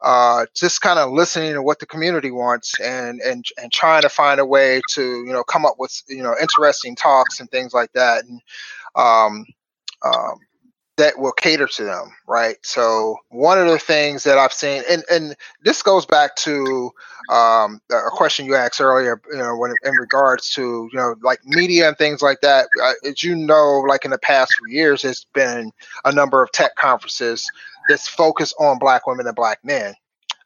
uh, 0.00 0.46
just 0.54 0.80
kind 0.80 0.98
of 0.98 1.12
listening 1.12 1.54
to 1.54 1.62
what 1.62 1.78
the 1.78 1.86
community 1.86 2.30
wants 2.30 2.78
and, 2.80 3.20
and 3.20 3.44
and 3.62 3.72
trying 3.72 4.02
to 4.02 4.08
find 4.08 4.40
a 4.40 4.46
way 4.46 4.80
to 4.90 5.02
you 5.24 5.32
know 5.32 5.44
come 5.44 5.64
up 5.64 5.76
with 5.78 6.02
you 6.08 6.22
know 6.22 6.34
interesting 6.40 6.96
talks 6.96 7.40
and 7.40 7.50
things 7.50 7.72
like 7.72 7.92
that. 7.92 8.24
And 8.24 8.40
um, 8.96 9.44
um, 10.04 10.38
that 10.98 11.18
will 11.18 11.32
cater 11.32 11.66
to 11.66 11.84
them, 11.84 12.12
right? 12.28 12.56
So 12.62 13.16
one 13.30 13.58
of 13.58 13.66
the 13.66 13.78
things 13.78 14.24
that 14.24 14.38
I've 14.38 14.52
seen, 14.52 14.82
and 14.90 15.02
and 15.10 15.34
this 15.64 15.82
goes 15.82 16.04
back 16.04 16.36
to 16.36 16.90
um, 17.30 17.80
a 17.90 18.10
question 18.10 18.46
you 18.46 18.54
asked 18.54 18.80
earlier, 18.80 19.20
you 19.30 19.38
know, 19.38 19.56
when 19.56 19.74
in 19.84 19.94
regards 19.94 20.50
to 20.50 20.88
you 20.92 20.98
know 20.98 21.14
like 21.22 21.40
media 21.44 21.88
and 21.88 21.96
things 21.96 22.20
like 22.20 22.40
that. 22.42 22.68
As 23.04 23.22
you 23.22 23.34
know, 23.34 23.84
like 23.88 24.04
in 24.04 24.10
the 24.10 24.18
past 24.18 24.54
few 24.58 24.74
years, 24.74 25.02
there's 25.02 25.26
been 25.34 25.72
a 26.04 26.12
number 26.12 26.42
of 26.42 26.52
tech 26.52 26.76
conferences 26.76 27.50
that's 27.88 28.08
focused 28.08 28.54
on 28.58 28.78
Black 28.78 29.06
women 29.06 29.26
and 29.26 29.36
Black 29.36 29.64
men 29.64 29.94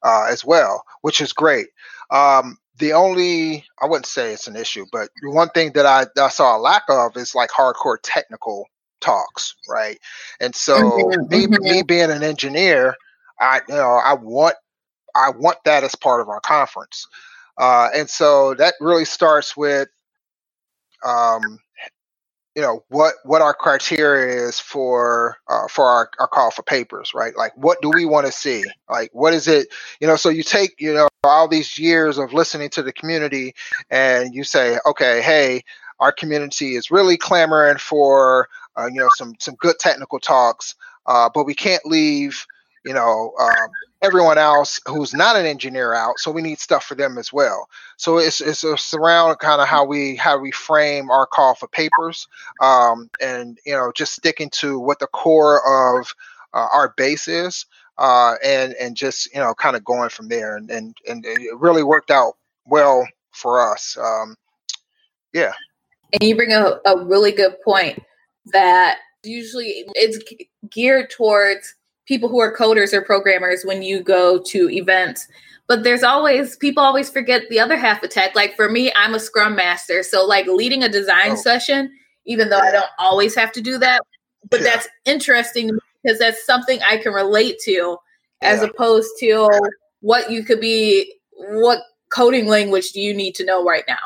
uh, 0.02 0.26
as 0.30 0.44
well, 0.44 0.84
which 1.02 1.20
is 1.20 1.32
great. 1.32 1.68
Um, 2.10 2.58
the 2.78 2.92
only 2.92 3.64
I 3.82 3.86
wouldn't 3.86 4.06
say 4.06 4.32
it's 4.32 4.46
an 4.46 4.56
issue, 4.56 4.86
but 4.92 5.08
one 5.22 5.48
thing 5.50 5.72
that 5.72 5.86
I, 5.86 6.06
I 6.20 6.28
saw 6.28 6.56
a 6.56 6.60
lack 6.60 6.84
of 6.88 7.16
is 7.16 7.34
like 7.34 7.50
hardcore 7.50 7.96
technical 8.02 8.66
talks, 9.00 9.54
right? 9.68 9.98
And 10.40 10.54
so 10.54 10.78
mm-hmm, 10.78 11.28
me, 11.28 11.46
mm-hmm. 11.46 11.62
me 11.62 11.82
being 11.82 12.10
an 12.10 12.22
engineer, 12.22 12.94
I 13.40 13.60
you 13.68 13.74
know 13.74 14.00
I 14.02 14.14
want 14.14 14.56
I 15.14 15.30
want 15.30 15.58
that 15.64 15.84
as 15.84 15.94
part 15.94 16.20
of 16.20 16.28
our 16.28 16.40
conference, 16.40 17.06
uh, 17.58 17.88
and 17.94 18.08
so 18.08 18.54
that 18.54 18.74
really 18.80 19.04
starts 19.04 19.56
with 19.56 19.88
um, 21.04 21.58
you 22.56 22.62
know 22.62 22.82
what 22.88 23.14
what 23.24 23.42
our 23.42 23.54
criteria 23.54 24.46
is 24.48 24.58
for 24.58 25.36
uh, 25.48 25.68
for 25.68 25.84
our, 25.84 26.10
our 26.18 26.26
call 26.26 26.50
for 26.50 26.62
papers 26.62 27.12
right 27.14 27.36
like 27.36 27.52
what 27.56 27.80
do 27.82 27.90
we 27.94 28.06
want 28.06 28.26
to 28.26 28.32
see 28.32 28.64
like 28.88 29.10
what 29.12 29.34
is 29.34 29.46
it 29.46 29.68
you 30.00 30.06
know 30.06 30.16
so 30.16 30.30
you 30.30 30.42
take 30.42 30.74
you 30.78 30.92
know 30.92 31.06
all 31.22 31.46
these 31.46 31.78
years 31.78 32.16
of 32.16 32.32
listening 32.32 32.70
to 32.70 32.82
the 32.82 32.92
community 32.92 33.54
and 33.90 34.34
you 34.34 34.42
say 34.42 34.78
okay 34.86 35.20
hey 35.20 35.62
our 36.00 36.12
community 36.12 36.76
is 36.76 36.90
really 36.90 37.18
clamoring 37.18 37.76
for 37.76 38.48
uh, 38.78 38.86
you 38.86 39.00
know, 39.00 39.08
some 39.16 39.34
some 39.38 39.54
good 39.56 39.78
technical 39.78 40.18
talks. 40.18 40.74
Uh, 41.06 41.30
but 41.32 41.44
we 41.44 41.54
can't 41.54 41.84
leave, 41.86 42.46
you 42.84 42.92
know, 42.92 43.32
um, 43.40 43.68
everyone 44.02 44.38
else 44.38 44.80
who's 44.86 45.14
not 45.14 45.36
an 45.36 45.46
engineer 45.46 45.94
out. 45.94 46.18
So 46.18 46.30
we 46.30 46.42
need 46.42 46.58
stuff 46.58 46.84
for 46.84 46.94
them 46.94 47.18
as 47.18 47.32
well. 47.32 47.68
So 47.96 48.18
it's 48.18 48.40
it's, 48.40 48.64
it's 48.64 48.94
around 48.94 49.36
kind 49.38 49.60
of 49.60 49.68
how 49.68 49.84
we 49.84 50.16
how 50.16 50.38
we 50.38 50.50
frame 50.50 51.10
our 51.10 51.26
call 51.26 51.54
for 51.54 51.68
papers, 51.68 52.26
um, 52.60 53.10
and 53.20 53.58
you 53.64 53.72
know, 53.72 53.92
just 53.94 54.14
sticking 54.14 54.50
to 54.50 54.78
what 54.78 54.98
the 54.98 55.06
core 55.08 55.98
of 55.98 56.14
uh, 56.54 56.68
our 56.72 56.94
base 56.96 57.28
is. 57.28 57.66
Uh, 57.98 58.34
and 58.44 58.74
and 58.74 58.94
just 58.94 59.32
you 59.32 59.40
know 59.40 59.54
kind 59.54 59.74
of 59.74 59.82
going 59.82 60.10
from 60.10 60.28
there 60.28 60.54
and, 60.58 60.70
and 60.70 60.94
and 61.08 61.24
it 61.24 61.56
really 61.56 61.82
worked 61.82 62.10
out 62.10 62.34
well 62.66 63.08
for 63.32 63.72
us 63.72 63.96
um, 63.96 64.36
yeah 65.32 65.54
and 66.12 66.22
you 66.22 66.36
bring 66.36 66.52
a, 66.52 66.78
a 66.84 67.02
really 67.06 67.32
good 67.32 67.56
point 67.62 67.98
that 68.52 68.98
usually 69.22 69.84
it's 69.94 70.18
geared 70.70 71.10
towards 71.10 71.74
people 72.06 72.28
who 72.28 72.40
are 72.40 72.56
coders 72.56 72.92
or 72.92 73.02
programmers 73.02 73.64
when 73.64 73.82
you 73.82 74.02
go 74.02 74.40
to 74.40 74.70
events 74.70 75.26
but 75.68 75.82
there's 75.82 76.02
always 76.02 76.56
people 76.56 76.82
always 76.82 77.10
forget 77.10 77.42
the 77.50 77.58
other 77.58 77.76
half 77.76 78.02
of 78.02 78.10
tech 78.10 78.34
like 78.34 78.54
for 78.54 78.68
me 78.68 78.92
i'm 78.96 79.14
a 79.14 79.20
scrum 79.20 79.56
master 79.56 80.02
so 80.02 80.24
like 80.24 80.46
leading 80.46 80.82
a 80.82 80.88
design 80.88 81.32
oh. 81.32 81.36
session 81.36 81.90
even 82.24 82.48
though 82.48 82.58
i 82.58 82.70
don't 82.70 82.86
always 82.98 83.34
have 83.34 83.52
to 83.52 83.60
do 83.60 83.78
that 83.78 84.00
but 84.48 84.60
yeah. 84.60 84.66
that's 84.66 84.88
interesting 85.04 85.70
because 86.02 86.18
that's 86.18 86.44
something 86.46 86.78
i 86.86 86.96
can 86.96 87.12
relate 87.12 87.56
to 87.62 87.96
as 88.42 88.60
yeah. 88.60 88.68
opposed 88.68 89.10
to 89.18 89.48
what 90.00 90.30
you 90.30 90.44
could 90.44 90.60
be 90.60 91.12
what 91.32 91.80
coding 92.12 92.46
language 92.46 92.92
do 92.92 93.00
you 93.00 93.12
need 93.12 93.34
to 93.34 93.44
know 93.44 93.64
right 93.64 93.84
now 93.88 93.96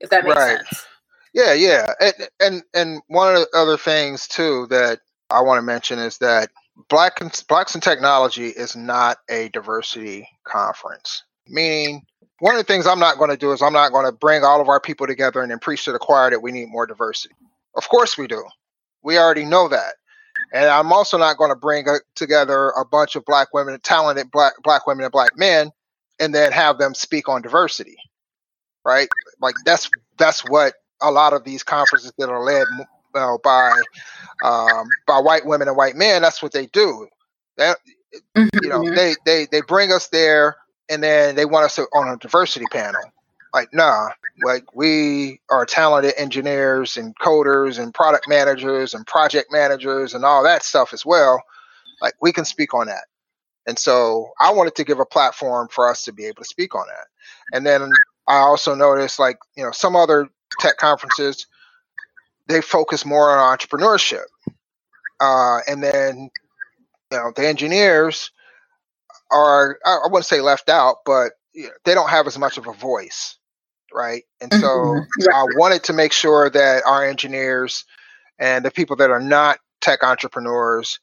if 0.00 0.10
that 0.10 0.24
makes 0.24 0.36
right. 0.36 0.58
sense 0.58 0.87
yeah, 1.38 1.54
yeah, 1.54 1.94
and 2.00 2.14
and 2.40 2.64
and 2.74 3.02
one 3.08 3.36
of 3.36 3.42
the 3.42 3.58
other 3.58 3.78
things 3.78 4.28
too 4.28 4.68
that 4.70 5.00
I 5.30 5.42
want 5.42 5.58
to 5.58 5.62
mention 5.62 6.00
is 6.00 6.18
that 6.18 6.50
Black 6.90 7.20
Blacks 7.48 7.76
in 7.76 7.82
Technology 7.82 8.48
is 8.48 8.76
not 8.76 9.18
a 9.30 9.50
diversity 9.50 10.28
conference. 10.44 11.24
Meaning, 11.48 12.02
one 12.40 12.56
of 12.56 12.60
the 12.60 12.72
things 12.72 12.88
I'm 12.88 13.00
not 13.00 13.18
going 13.18 13.30
to 13.30 13.38
do 13.38 13.52
is 13.52 13.62
I'm 13.62 13.74
not 13.74 13.92
going 13.92 14.06
to 14.06 14.12
bring 14.12 14.44
all 14.44 14.60
of 14.60 14.68
our 14.68 14.80
people 14.80 15.06
together 15.06 15.42
and 15.42 15.50
then 15.52 15.60
preach 15.60 15.86
to 15.86 15.92
the 15.92 16.00
choir 16.00 16.30
that 16.30 16.42
we 16.42 16.52
need 16.52 16.70
more 16.70 16.86
diversity. 16.86 17.36
Of 17.76 17.88
course 17.88 18.18
we 18.18 18.28
do. 18.28 18.44
We 19.04 19.18
already 19.18 19.46
know 19.46 19.68
that. 19.68 19.94
And 20.52 20.66
I'm 20.66 20.92
also 20.92 21.18
not 21.18 21.38
going 21.38 21.50
to 21.52 21.56
bring 21.56 21.86
together 22.16 22.70
a 22.70 22.84
bunch 22.84 23.16
of 23.16 23.24
black 23.26 23.54
women, 23.54 23.78
talented 23.82 24.30
black 24.32 24.54
black 24.64 24.86
women 24.86 25.04
and 25.04 25.12
black 25.12 25.38
men, 25.38 25.72
and 26.20 26.34
then 26.34 26.52
have 26.52 26.78
them 26.78 26.94
speak 26.94 27.28
on 27.30 27.42
diversity. 27.42 27.96
Right? 28.84 29.08
Like 29.40 29.56
that's 29.64 29.90
that's 30.18 30.40
what 30.48 30.74
a 31.00 31.10
lot 31.10 31.32
of 31.32 31.44
these 31.44 31.62
conferences 31.62 32.12
that 32.18 32.28
are 32.28 32.42
led 32.42 32.66
uh, 33.14 33.38
by 33.42 33.72
um, 34.44 34.86
by 35.06 35.18
white 35.18 35.46
women 35.46 35.68
and 35.68 35.76
white 35.76 35.96
men. 35.96 36.22
That's 36.22 36.42
what 36.42 36.52
they 36.52 36.66
do. 36.66 37.08
That 37.56 37.78
mm-hmm. 38.36 38.48
you 38.62 38.68
know, 38.68 38.94
they 38.94 39.14
they 39.24 39.46
they 39.50 39.60
bring 39.62 39.92
us 39.92 40.08
there, 40.08 40.56
and 40.88 41.02
then 41.02 41.36
they 41.36 41.44
want 41.44 41.64
us 41.64 41.76
to, 41.76 41.82
on 41.94 42.08
a 42.08 42.16
diversity 42.16 42.66
panel. 42.70 43.02
Like, 43.54 43.72
nah, 43.72 44.10
like 44.44 44.74
we 44.74 45.40
are 45.50 45.64
talented 45.64 46.12
engineers 46.18 46.96
and 46.96 47.16
coders 47.18 47.82
and 47.82 47.94
product 47.94 48.28
managers 48.28 48.92
and 48.92 49.06
project 49.06 49.50
managers 49.50 50.14
and 50.14 50.24
all 50.24 50.42
that 50.42 50.62
stuff 50.62 50.92
as 50.92 51.06
well. 51.06 51.42
Like, 52.02 52.14
we 52.20 52.30
can 52.30 52.44
speak 52.44 52.74
on 52.74 52.86
that. 52.86 53.04
And 53.66 53.78
so 53.78 54.30
I 54.38 54.52
wanted 54.52 54.74
to 54.76 54.84
give 54.84 55.00
a 55.00 55.06
platform 55.06 55.68
for 55.70 55.90
us 55.90 56.02
to 56.02 56.12
be 56.12 56.26
able 56.26 56.42
to 56.42 56.48
speak 56.48 56.74
on 56.74 56.84
that. 56.88 57.06
And 57.56 57.66
then 57.66 57.90
I 58.28 58.36
also 58.36 58.74
noticed, 58.74 59.18
like, 59.18 59.38
you 59.56 59.64
know, 59.64 59.72
some 59.72 59.96
other 59.96 60.28
tech 60.60 60.76
conferences, 60.76 61.46
they 62.46 62.60
focus 62.60 63.04
more 63.04 63.30
on 63.30 63.58
entrepreneurship. 63.58 64.24
Uh, 65.20 65.58
and 65.68 65.82
then, 65.82 66.30
you 67.10 67.18
know, 67.18 67.32
the 67.34 67.46
engineers 67.46 68.30
are, 69.30 69.78
I 69.84 69.98
wouldn't 70.04 70.26
say 70.26 70.40
left 70.40 70.68
out, 70.68 70.98
but 71.04 71.32
you 71.52 71.64
know, 71.64 71.70
they 71.84 71.94
don't 71.94 72.10
have 72.10 72.26
as 72.26 72.38
much 72.38 72.58
of 72.58 72.66
a 72.66 72.72
voice. 72.72 73.36
Right. 73.92 74.24
And 74.40 74.52
so 74.52 74.66
mm-hmm. 74.66 75.34
I 75.34 75.46
wanted 75.56 75.84
to 75.84 75.94
make 75.94 76.12
sure 76.12 76.50
that 76.50 76.82
our 76.84 77.06
engineers 77.06 77.84
and 78.38 78.64
the 78.64 78.70
people 78.70 78.96
that 78.96 79.10
are 79.10 79.20
not 79.20 79.60
tech 79.80 80.02
entrepreneurs 80.02 81.00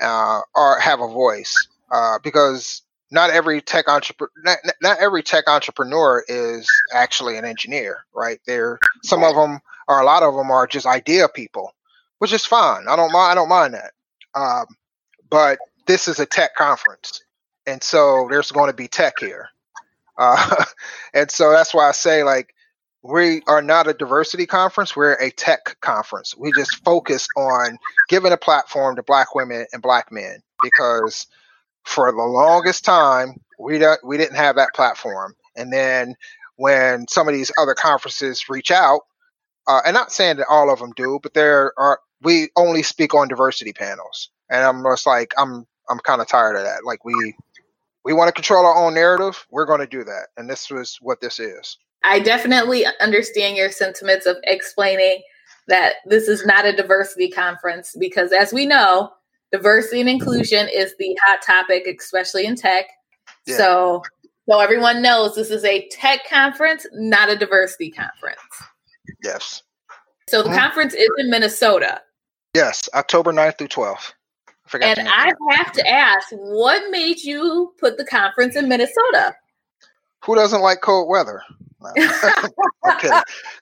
uh, 0.00 0.40
are 0.54 0.80
have 0.80 1.00
a 1.00 1.06
voice 1.06 1.54
uh, 1.90 2.18
because 2.22 2.82
not 3.16 3.30
every 3.30 3.62
tech 3.62 3.88
entrepreneur 3.88 4.30
not, 4.44 4.58
not, 4.82 4.98
every 4.98 5.22
tech 5.22 5.48
entrepreneur 5.48 6.22
is 6.28 6.68
actually 6.92 7.38
an 7.38 7.44
engineer 7.46 8.04
right? 8.14 8.38
There 8.46 8.78
some 9.02 9.24
of 9.24 9.34
them 9.34 9.58
or 9.88 10.00
a 10.00 10.04
lot 10.04 10.22
of 10.22 10.34
them 10.34 10.50
are 10.50 10.66
just 10.66 10.86
idea 10.86 11.28
people 11.28 11.74
which 12.18 12.32
is 12.32 12.46
fine. 12.46 12.84
I 12.88 12.94
don't 12.94 13.12
mind 13.12 13.32
i 13.32 13.34
don't 13.34 13.48
mind 13.48 13.74
that. 13.74 13.92
Um, 14.34 14.66
but 15.30 15.58
this 15.86 16.08
is 16.08 16.20
a 16.20 16.26
tech 16.26 16.54
conference 16.54 17.22
and 17.66 17.82
so 17.82 18.28
there's 18.30 18.52
going 18.52 18.70
to 18.70 18.76
be 18.76 18.86
tech 18.86 19.14
here. 19.18 19.48
Uh, 20.18 20.64
and 21.12 21.30
so 21.30 21.50
that's 21.50 21.74
why 21.74 21.86
i 21.86 21.92
say 21.92 22.24
like 22.24 22.54
we 23.02 23.42
are 23.46 23.60
not 23.60 23.86
a 23.86 23.92
diversity 23.92 24.46
conference 24.46 24.96
we're 24.96 25.12
a 25.12 25.30
tech 25.30 25.76
conference. 25.82 26.34
We 26.34 26.52
just 26.52 26.82
focus 26.84 27.28
on 27.36 27.76
giving 28.08 28.32
a 28.32 28.38
platform 28.38 28.96
to 28.96 29.02
black 29.02 29.34
women 29.34 29.66
and 29.74 29.82
black 29.82 30.10
men 30.10 30.42
because 30.62 31.26
for 31.86 32.10
the 32.12 32.22
longest 32.22 32.84
time, 32.84 33.36
we 33.58 33.78
don't 33.78 34.04
we 34.04 34.18
didn't 34.18 34.36
have 34.36 34.56
that 34.56 34.74
platform. 34.74 35.34
And 35.56 35.72
then 35.72 36.14
when 36.56 37.08
some 37.08 37.28
of 37.28 37.34
these 37.34 37.52
other 37.58 37.74
conferences 37.74 38.48
reach 38.48 38.70
out, 38.70 39.02
uh, 39.66 39.80
and 39.86 39.94
not 39.94 40.12
saying 40.12 40.36
that 40.36 40.46
all 40.50 40.70
of 40.70 40.78
them 40.78 40.92
do, 40.96 41.18
but 41.22 41.34
there 41.34 41.72
are 41.78 42.00
we 42.22 42.50
only 42.56 42.82
speak 42.82 43.14
on 43.14 43.28
diversity 43.28 43.72
panels, 43.72 44.30
and 44.50 44.64
I'm 44.64 44.82
just 44.84 45.06
like 45.06 45.32
I'm 45.38 45.66
I'm 45.88 45.98
kind 46.00 46.20
of 46.20 46.28
tired 46.28 46.56
of 46.56 46.64
that. 46.64 46.84
Like 46.84 47.04
we 47.04 47.34
we 48.04 48.12
want 48.12 48.28
to 48.28 48.32
control 48.32 48.66
our 48.66 48.76
own 48.76 48.94
narrative, 48.94 49.46
we're 49.50 49.66
going 49.66 49.80
to 49.80 49.86
do 49.86 50.04
that, 50.04 50.28
and 50.36 50.50
this 50.50 50.70
was 50.70 50.98
what 51.00 51.20
this 51.20 51.40
is. 51.40 51.78
I 52.04 52.20
definitely 52.20 52.84
understand 53.00 53.56
your 53.56 53.70
sentiments 53.70 54.26
of 54.26 54.36
explaining 54.44 55.22
that 55.68 55.94
this 56.06 56.28
is 56.28 56.46
not 56.46 56.66
a 56.66 56.76
diversity 56.76 57.28
conference 57.30 57.94
because, 57.98 58.32
as 58.32 58.52
we 58.52 58.66
know, 58.66 59.10
diversity 59.52 60.00
and 60.00 60.08
inclusion 60.08 60.68
is 60.72 60.94
the 60.98 61.16
hot 61.24 61.40
topic, 61.42 61.86
especially 61.86 62.46
in 62.46 62.56
tech. 62.56 62.86
Yeah. 63.46 63.56
So, 63.56 64.02
so 64.48 64.60
everyone 64.60 65.02
knows 65.02 65.34
this 65.34 65.50
is 65.50 65.64
a 65.64 65.88
tech 65.88 66.28
conference, 66.28 66.86
not 66.92 67.28
a 67.28 67.36
diversity 67.36 67.90
conference. 67.90 68.40
Yes. 69.22 69.62
So 70.28 70.42
the 70.42 70.48
mm-hmm. 70.48 70.58
conference 70.58 70.94
is 70.94 71.08
in 71.18 71.30
Minnesota. 71.30 72.00
Yes, 72.54 72.88
October 72.94 73.32
9th 73.32 73.58
through 73.58 73.68
12th. 73.68 74.12
I 74.74 74.78
and 74.78 75.08
I 75.08 75.32
have 75.50 75.72
to 75.72 75.88
ask, 75.88 76.28
what 76.32 76.90
made 76.90 77.20
you 77.22 77.72
put 77.78 77.98
the 77.98 78.04
conference 78.04 78.56
in 78.56 78.68
Minnesota? 78.68 79.34
Who 80.24 80.34
doesn't 80.34 80.60
like 80.60 80.80
cold 80.80 81.08
weather? 81.08 81.40
No, 81.80 81.92
okay. 82.92 83.10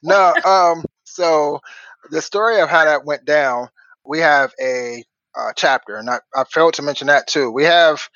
no 0.02 0.34
um, 0.44 0.84
so 1.04 1.60
the 2.10 2.22
story 2.22 2.60
of 2.60 2.70
how 2.70 2.84
that 2.84 3.04
went 3.04 3.24
down, 3.26 3.68
we 4.04 4.18
have 4.20 4.52
a 4.60 5.04
uh, 5.36 5.52
chapter, 5.56 5.96
and 5.96 6.08
I, 6.08 6.18
I, 6.34 6.44
failed 6.44 6.74
to 6.74 6.82
mention 6.82 7.08
that 7.08 7.26
too. 7.26 7.50
We 7.50 7.64
have, 7.64 8.08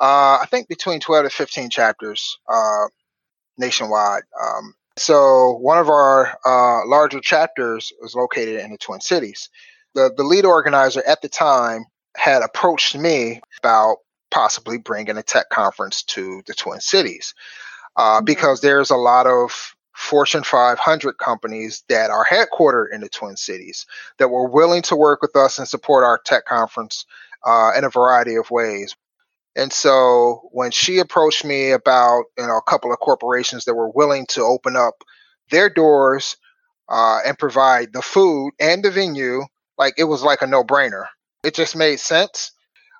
uh, 0.00 0.38
I 0.40 0.46
think, 0.50 0.68
between 0.68 1.00
12 1.00 1.24
to 1.24 1.30
15 1.30 1.70
chapters 1.70 2.38
uh, 2.48 2.86
nationwide. 3.58 4.22
Um, 4.42 4.74
so 4.96 5.56
one 5.60 5.78
of 5.78 5.88
our 5.88 6.38
uh, 6.44 6.86
larger 6.86 7.20
chapters 7.20 7.92
was 8.00 8.14
located 8.14 8.60
in 8.60 8.70
the 8.70 8.78
Twin 8.78 9.00
Cities. 9.00 9.48
The 9.94 10.12
the 10.16 10.24
lead 10.24 10.44
organizer 10.44 11.02
at 11.06 11.22
the 11.22 11.28
time 11.28 11.84
had 12.16 12.42
approached 12.42 12.96
me 12.96 13.40
about 13.58 13.98
possibly 14.30 14.78
bringing 14.78 15.16
a 15.16 15.22
tech 15.22 15.48
conference 15.50 16.02
to 16.04 16.42
the 16.46 16.54
Twin 16.54 16.80
Cities 16.80 17.34
uh, 17.96 18.16
mm-hmm. 18.16 18.24
because 18.24 18.60
there's 18.60 18.90
a 18.90 18.96
lot 18.96 19.26
of 19.26 19.74
Fortune 19.92 20.44
500 20.44 21.18
companies 21.18 21.84
that 21.88 22.10
are 22.10 22.24
headquartered 22.24 22.92
in 22.92 23.00
the 23.00 23.08
Twin 23.08 23.36
Cities 23.36 23.86
that 24.18 24.28
were 24.28 24.48
willing 24.48 24.82
to 24.82 24.96
work 24.96 25.20
with 25.22 25.34
us 25.36 25.58
and 25.58 25.68
support 25.68 26.04
our 26.04 26.18
tech 26.18 26.46
conference 26.46 27.04
uh, 27.44 27.72
in 27.76 27.84
a 27.84 27.90
variety 27.90 28.36
of 28.36 28.50
ways. 28.50 28.94
And 29.56 29.72
so 29.72 30.48
when 30.52 30.70
she 30.70 30.98
approached 30.98 31.44
me 31.44 31.72
about 31.72 32.24
you 32.38 32.46
know 32.46 32.56
a 32.56 32.62
couple 32.62 32.92
of 32.92 33.00
corporations 33.00 33.64
that 33.64 33.74
were 33.74 33.90
willing 33.90 34.26
to 34.26 34.42
open 34.42 34.76
up 34.76 35.02
their 35.50 35.68
doors 35.68 36.36
uh, 36.88 37.18
and 37.26 37.38
provide 37.38 37.92
the 37.92 38.02
food 38.02 38.52
and 38.60 38.84
the 38.84 38.90
venue, 38.90 39.42
like 39.76 39.94
it 39.98 40.04
was 40.04 40.22
like 40.22 40.42
a 40.42 40.46
no 40.46 40.62
brainer. 40.62 41.06
It 41.42 41.54
just 41.54 41.74
made 41.74 41.98
sense. 41.98 42.52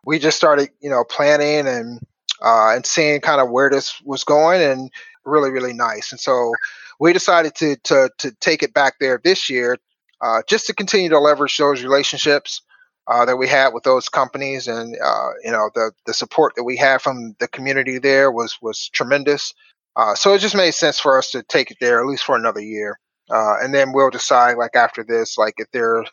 We 0.04 0.18
just 0.18 0.36
started 0.36 0.70
you 0.80 0.90
know 0.90 1.04
planning 1.04 1.68
and 1.68 2.00
uh, 2.42 2.74
and 2.74 2.84
seeing 2.84 3.20
kind 3.20 3.40
of 3.40 3.50
where 3.50 3.70
this 3.70 4.00
was 4.04 4.24
going 4.24 4.60
and 4.60 4.90
really 5.24 5.50
really 5.50 5.72
nice. 5.72 6.12
And 6.12 6.20
so 6.20 6.52
we 6.98 7.12
decided 7.12 7.54
to 7.56 7.76
to 7.84 8.10
to 8.18 8.32
take 8.40 8.62
it 8.62 8.74
back 8.74 8.94
there 9.00 9.20
this 9.22 9.50
year 9.50 9.76
uh, 10.20 10.42
just 10.48 10.66
to 10.66 10.74
continue 10.74 11.08
to 11.08 11.18
leverage 11.18 11.56
those 11.56 11.82
relationships 11.82 12.62
uh, 13.08 13.24
that 13.24 13.36
we 13.36 13.48
had 13.48 13.72
with 13.72 13.82
those 13.84 14.08
companies, 14.08 14.68
and 14.68 14.96
uh, 15.02 15.30
you 15.42 15.50
know 15.50 15.70
the 15.74 15.92
the 16.06 16.14
support 16.14 16.54
that 16.56 16.64
we 16.64 16.76
had 16.76 17.00
from 17.00 17.34
the 17.40 17.48
community 17.48 17.98
there 17.98 18.30
was 18.30 18.58
was 18.60 18.88
tremendous. 18.90 19.54
Uh, 19.96 20.14
so 20.14 20.32
it 20.32 20.38
just 20.38 20.54
made 20.54 20.72
sense 20.72 21.00
for 21.00 21.18
us 21.18 21.30
to 21.30 21.42
take 21.42 21.70
it 21.70 21.78
there 21.80 22.00
at 22.00 22.06
least 22.06 22.24
for 22.24 22.36
another 22.36 22.60
year, 22.60 22.98
uh, 23.30 23.54
and 23.62 23.74
then 23.74 23.92
we'll 23.92 24.10
decide 24.10 24.56
like 24.56 24.76
after 24.76 25.02
this, 25.02 25.36
like 25.38 25.54
if 25.56 25.70
there, 25.72 26.04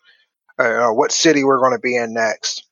uh, 0.58 0.90
what 0.90 1.12
city 1.12 1.44
we're 1.44 1.60
going 1.60 1.74
to 1.74 1.80
be 1.80 1.96
in 1.96 2.14
next. 2.14 2.64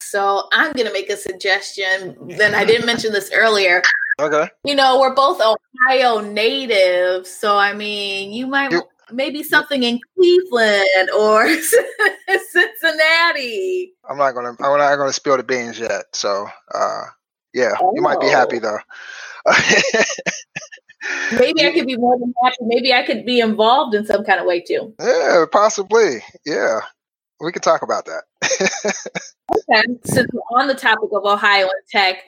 So 0.00 0.48
I'm 0.52 0.72
going 0.72 0.86
to 0.86 0.92
make 0.92 1.08
a 1.08 1.16
suggestion. 1.16 2.16
Then 2.36 2.54
I 2.54 2.64
didn't 2.66 2.84
mention 2.84 3.12
this 3.12 3.30
earlier. 3.32 3.82
Okay. 4.20 4.48
You 4.64 4.74
know, 4.74 5.00
we're 5.00 5.14
both 5.14 5.40
Ohio 5.40 6.20
natives, 6.20 7.30
so 7.30 7.56
I 7.56 7.72
mean, 7.72 8.32
you 8.32 8.46
might 8.46 8.70
you, 8.70 8.82
maybe 9.10 9.42
something 9.42 9.82
in 9.82 10.00
Cleveland 10.16 11.10
or 11.18 11.48
Cincinnati. 12.50 13.94
I'm 14.08 14.18
not 14.18 14.32
gonna 14.32 14.50
I'm 14.60 14.78
not 14.78 14.96
gonna 14.96 15.12
spill 15.12 15.36
the 15.36 15.42
beans 15.42 15.78
yet. 15.78 16.04
So 16.12 16.46
uh, 16.74 17.04
yeah, 17.54 17.72
oh. 17.80 17.92
you 17.94 18.02
might 18.02 18.20
be 18.20 18.28
happy 18.28 18.58
though. 18.58 18.78
maybe 21.32 21.64
I 21.66 21.72
could 21.72 21.86
be 21.86 21.96
more 21.96 22.18
than 22.18 22.32
happy. 22.42 22.56
Maybe 22.60 22.92
I 22.92 23.02
could 23.02 23.24
be 23.24 23.40
involved 23.40 23.94
in 23.94 24.06
some 24.06 24.24
kind 24.24 24.40
of 24.40 24.46
way 24.46 24.60
too. 24.60 24.94
Yeah, 25.00 25.44
possibly. 25.50 26.22
Yeah. 26.44 26.80
We 27.40 27.50
could 27.50 27.62
talk 27.64 27.82
about 27.82 28.06
that. 28.06 28.22
okay. 29.50 29.82
Since 30.04 30.28
we're 30.32 30.60
on 30.60 30.68
the 30.68 30.74
topic 30.74 31.10
of 31.12 31.24
Ohio 31.24 31.64
and 31.64 31.72
tech, 31.90 32.22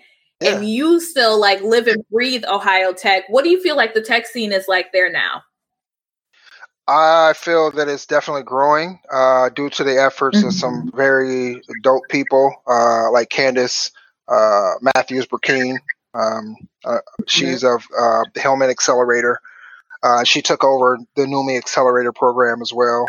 yeah. 0.45 0.57
and 0.57 0.69
you 0.69 1.01
still 1.01 1.41
like 1.41 1.61
live 1.63 1.87
and 1.87 2.05
breathe 2.11 2.45
Ohio 2.47 2.93
tech, 2.93 3.25
what 3.29 3.45
do 3.45 3.51
you 3.51 3.61
feel 3.63 3.77
like 3.77 3.95
the 3.95 4.03
tech 4.03 4.27
scene 4.27 4.53
is 4.53 4.67
like 4.69 4.93
there 4.93 5.11
now? 5.11 5.43
I 6.87 7.33
feel 7.33 7.71
that 7.73 7.89
it's 7.89 8.07
definitely 8.07 8.43
growing 8.43 9.01
uh, 9.11 9.49
due 9.49 9.71
to 9.71 9.85
the 9.85 10.01
efforts 10.01 10.39
mm-hmm. 10.39 10.49
of 10.49 10.55
some 10.55 10.87
mm-hmm. 10.87 10.97
very 10.97 11.63
dope 11.83 12.03
people 12.11 12.55
uh, 12.67 13.11
like 13.11 13.31
Candace 13.31 13.91
uh, 14.29 14.73
Matthews 14.83 15.27
Burkeen. 15.27 15.79
Um, 16.13 16.57
uh, 16.85 16.99
she's 17.27 17.65
of 17.65 17.85
uh, 17.99 18.25
the 18.35 18.41
Hillman 18.41 18.71
Accelerator. 18.71 19.41
Uh, 20.03 20.25
she 20.25 20.43
took 20.43 20.63
over 20.63 20.99
the 21.17 21.23
Numi 21.23 21.57
Accelerator 21.57 22.13
program 22.13 22.61
as 22.61 22.73
well, 22.73 23.09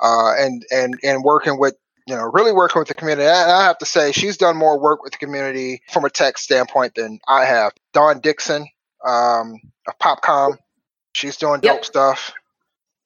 and 0.00 0.64
and 0.70 0.98
and 1.04 1.22
working 1.22 1.58
with 1.58 1.76
you 2.10 2.16
know 2.16 2.30
really 2.34 2.52
working 2.52 2.80
with 2.80 2.88
the 2.88 2.94
community. 2.94 3.28
And 3.28 3.52
I 3.52 3.64
have 3.64 3.78
to 3.78 3.86
say 3.86 4.12
she's 4.12 4.38
done 4.38 4.58
more 4.58 4.78
work 4.80 5.02
with 5.04 5.12
the 5.12 5.18
community 5.18 5.82
from 5.92 6.04
a 6.04 6.10
tech 6.10 6.38
standpoint 6.38 6.96
than 6.96 7.20
I 7.28 7.46
have. 7.46 7.72
Dawn 7.94 8.20
Dickson 8.20 8.68
um, 9.06 9.60
of 9.88 9.98
Popcom, 10.00 10.58
she's 11.14 11.38
doing 11.38 11.60
dope 11.60 11.76
yep. 11.76 11.84
stuff 11.86 12.34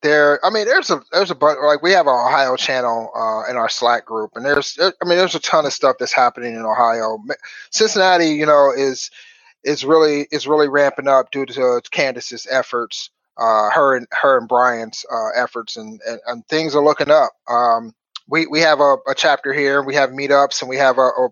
there 0.04 0.44
i 0.44 0.50
mean 0.50 0.66
there's 0.66 0.90
a 0.90 1.02
there's 1.12 1.30
a 1.30 1.34
bunch 1.34 1.58
like 1.64 1.82
we 1.82 1.92
have 1.92 2.06
an 2.06 2.12
ohio 2.14 2.56
channel 2.56 3.10
uh, 3.16 3.50
in 3.50 3.56
our 3.56 3.70
slack 3.70 4.04
group 4.04 4.32
and 4.36 4.44
there's 4.44 4.78
i 4.80 5.06
mean 5.06 5.18
there's 5.18 5.34
a 5.34 5.40
ton 5.40 5.66
of 5.66 5.72
stuff 5.72 5.96
that's 5.98 6.12
happening 6.12 6.54
in 6.54 6.60
ohio 6.60 7.18
cincinnati 7.70 8.28
you 8.28 8.46
know 8.46 8.70
is 8.76 9.10
is 9.64 9.84
really 9.84 10.28
is 10.30 10.46
really 10.46 10.68
ramping 10.68 11.08
up 11.08 11.30
due 11.32 11.46
to 11.46 11.80
candace's 11.90 12.46
efforts 12.50 13.10
uh, 13.38 13.70
her 13.70 13.96
and 13.96 14.06
her 14.12 14.38
and 14.38 14.46
brian's 14.48 15.06
uh, 15.10 15.30
efforts 15.34 15.76
and, 15.76 16.00
and, 16.06 16.20
and 16.26 16.46
things 16.48 16.76
are 16.76 16.84
looking 16.84 17.10
up 17.10 17.32
um, 17.48 17.92
we 18.28 18.46
we 18.46 18.60
have 18.60 18.80
a, 18.80 18.96
a, 19.08 19.14
chapter 19.16 19.52
here 19.52 19.82
we 19.82 19.94
have 19.94 20.10
meetups 20.10 20.60
and 20.60 20.68
we 20.68 20.76
have 20.76 20.98
a, 20.98 21.02
a, 21.02 21.28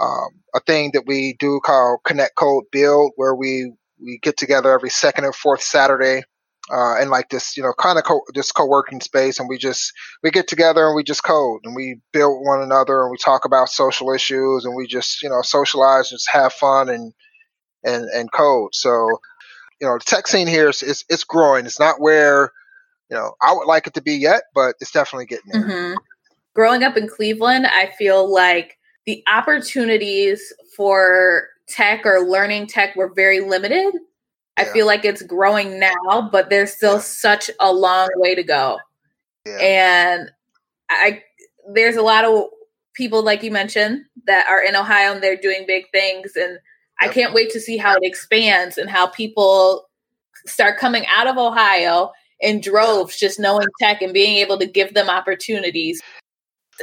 um, 0.00 0.28
a 0.54 0.60
thing 0.60 0.90
that 0.94 1.04
we 1.06 1.36
do 1.38 1.60
called 1.64 2.00
connect 2.04 2.36
code 2.36 2.64
build 2.72 3.12
where 3.16 3.34
we 3.34 3.72
we 4.00 4.18
get 4.22 4.36
together 4.36 4.72
every 4.72 4.90
second 4.90 5.24
and 5.24 5.34
fourth 5.34 5.62
saturday 5.62 6.22
uh, 6.70 7.00
and 7.00 7.10
like 7.10 7.30
this, 7.30 7.56
you 7.56 7.62
know, 7.62 7.72
kind 7.78 7.98
of 7.98 8.04
co- 8.04 8.24
this 8.34 8.52
co-working 8.52 9.00
space, 9.00 9.38
and 9.38 9.48
we 9.48 9.56
just 9.56 9.92
we 10.22 10.30
get 10.30 10.48
together 10.48 10.86
and 10.86 10.96
we 10.96 11.02
just 11.02 11.24
code 11.24 11.60
and 11.64 11.74
we 11.74 11.98
build 12.12 12.44
one 12.44 12.62
another 12.62 13.02
and 13.02 13.10
we 13.10 13.16
talk 13.16 13.44
about 13.44 13.68
social 13.68 14.12
issues 14.12 14.64
and 14.64 14.74
we 14.76 14.86
just 14.86 15.22
you 15.22 15.28
know 15.28 15.40
socialize, 15.42 16.10
and 16.10 16.16
just 16.16 16.30
have 16.30 16.52
fun 16.52 16.88
and 16.88 17.12
and 17.84 18.04
and 18.14 18.32
code. 18.32 18.74
So, 18.74 18.90
you 19.80 19.86
know, 19.86 19.94
the 19.94 20.04
tech 20.04 20.26
scene 20.26 20.46
here 20.46 20.68
is, 20.68 20.82
is 20.82 21.04
it's 21.08 21.24
growing. 21.24 21.64
It's 21.64 21.80
not 21.80 22.00
where 22.00 22.52
you 23.10 23.16
know 23.16 23.34
I 23.40 23.52
would 23.52 23.66
like 23.66 23.86
it 23.86 23.94
to 23.94 24.02
be 24.02 24.14
yet, 24.14 24.44
but 24.54 24.76
it's 24.80 24.92
definitely 24.92 25.26
getting 25.26 25.50
there. 25.52 25.62
Mm-hmm. 25.62 25.94
Growing 26.54 26.82
up 26.82 26.96
in 26.96 27.08
Cleveland, 27.08 27.66
I 27.66 27.92
feel 27.98 28.32
like 28.32 28.78
the 29.06 29.22
opportunities 29.32 30.52
for 30.76 31.48
tech 31.68 32.04
or 32.04 32.20
learning 32.20 32.66
tech 32.66 32.96
were 32.96 33.12
very 33.14 33.40
limited 33.40 33.94
I 34.58 34.64
feel 34.64 34.86
like 34.86 35.04
it's 35.04 35.22
growing 35.22 35.78
now, 35.78 36.28
but 36.32 36.50
there's 36.50 36.72
still 36.72 36.94
yeah. 36.94 37.00
such 37.00 37.50
a 37.60 37.72
long 37.72 38.08
way 38.16 38.34
to 38.34 38.42
go. 38.42 38.78
Yeah. 39.46 39.58
And 39.58 40.30
I 40.90 41.22
there's 41.72 41.96
a 41.96 42.02
lot 42.02 42.24
of 42.24 42.46
people 42.94 43.22
like 43.22 43.42
you 43.42 43.50
mentioned 43.50 44.04
that 44.26 44.46
are 44.48 44.62
in 44.62 44.74
Ohio 44.74 45.12
and 45.12 45.22
they're 45.22 45.36
doing 45.36 45.64
big 45.66 45.84
things 45.92 46.32
and. 46.36 46.58
I 47.00 47.06
can't 47.06 47.32
wait 47.32 47.50
to 47.50 47.60
see 47.60 47.76
how 47.76 47.94
it 47.94 48.02
expands 48.02 48.76
and 48.76 48.90
how 48.90 49.06
people 49.06 49.88
start 50.46 50.80
coming 50.80 51.04
out 51.16 51.28
of 51.28 51.38
Ohio 51.38 52.10
in 52.40 52.60
droves 52.60 53.18
just 53.18 53.38
knowing 53.38 53.66
tech 53.80 54.02
and 54.02 54.12
being 54.12 54.36
able 54.36 54.58
to 54.58 54.66
give 54.66 54.94
them 54.94 55.08
opportunities. 55.08 56.00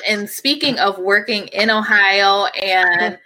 And 0.08 0.30
speaking 0.30 0.78
of 0.80 0.98
working 0.98 1.48
in 1.48 1.70
Ohio 1.70 2.46
and 2.46 3.18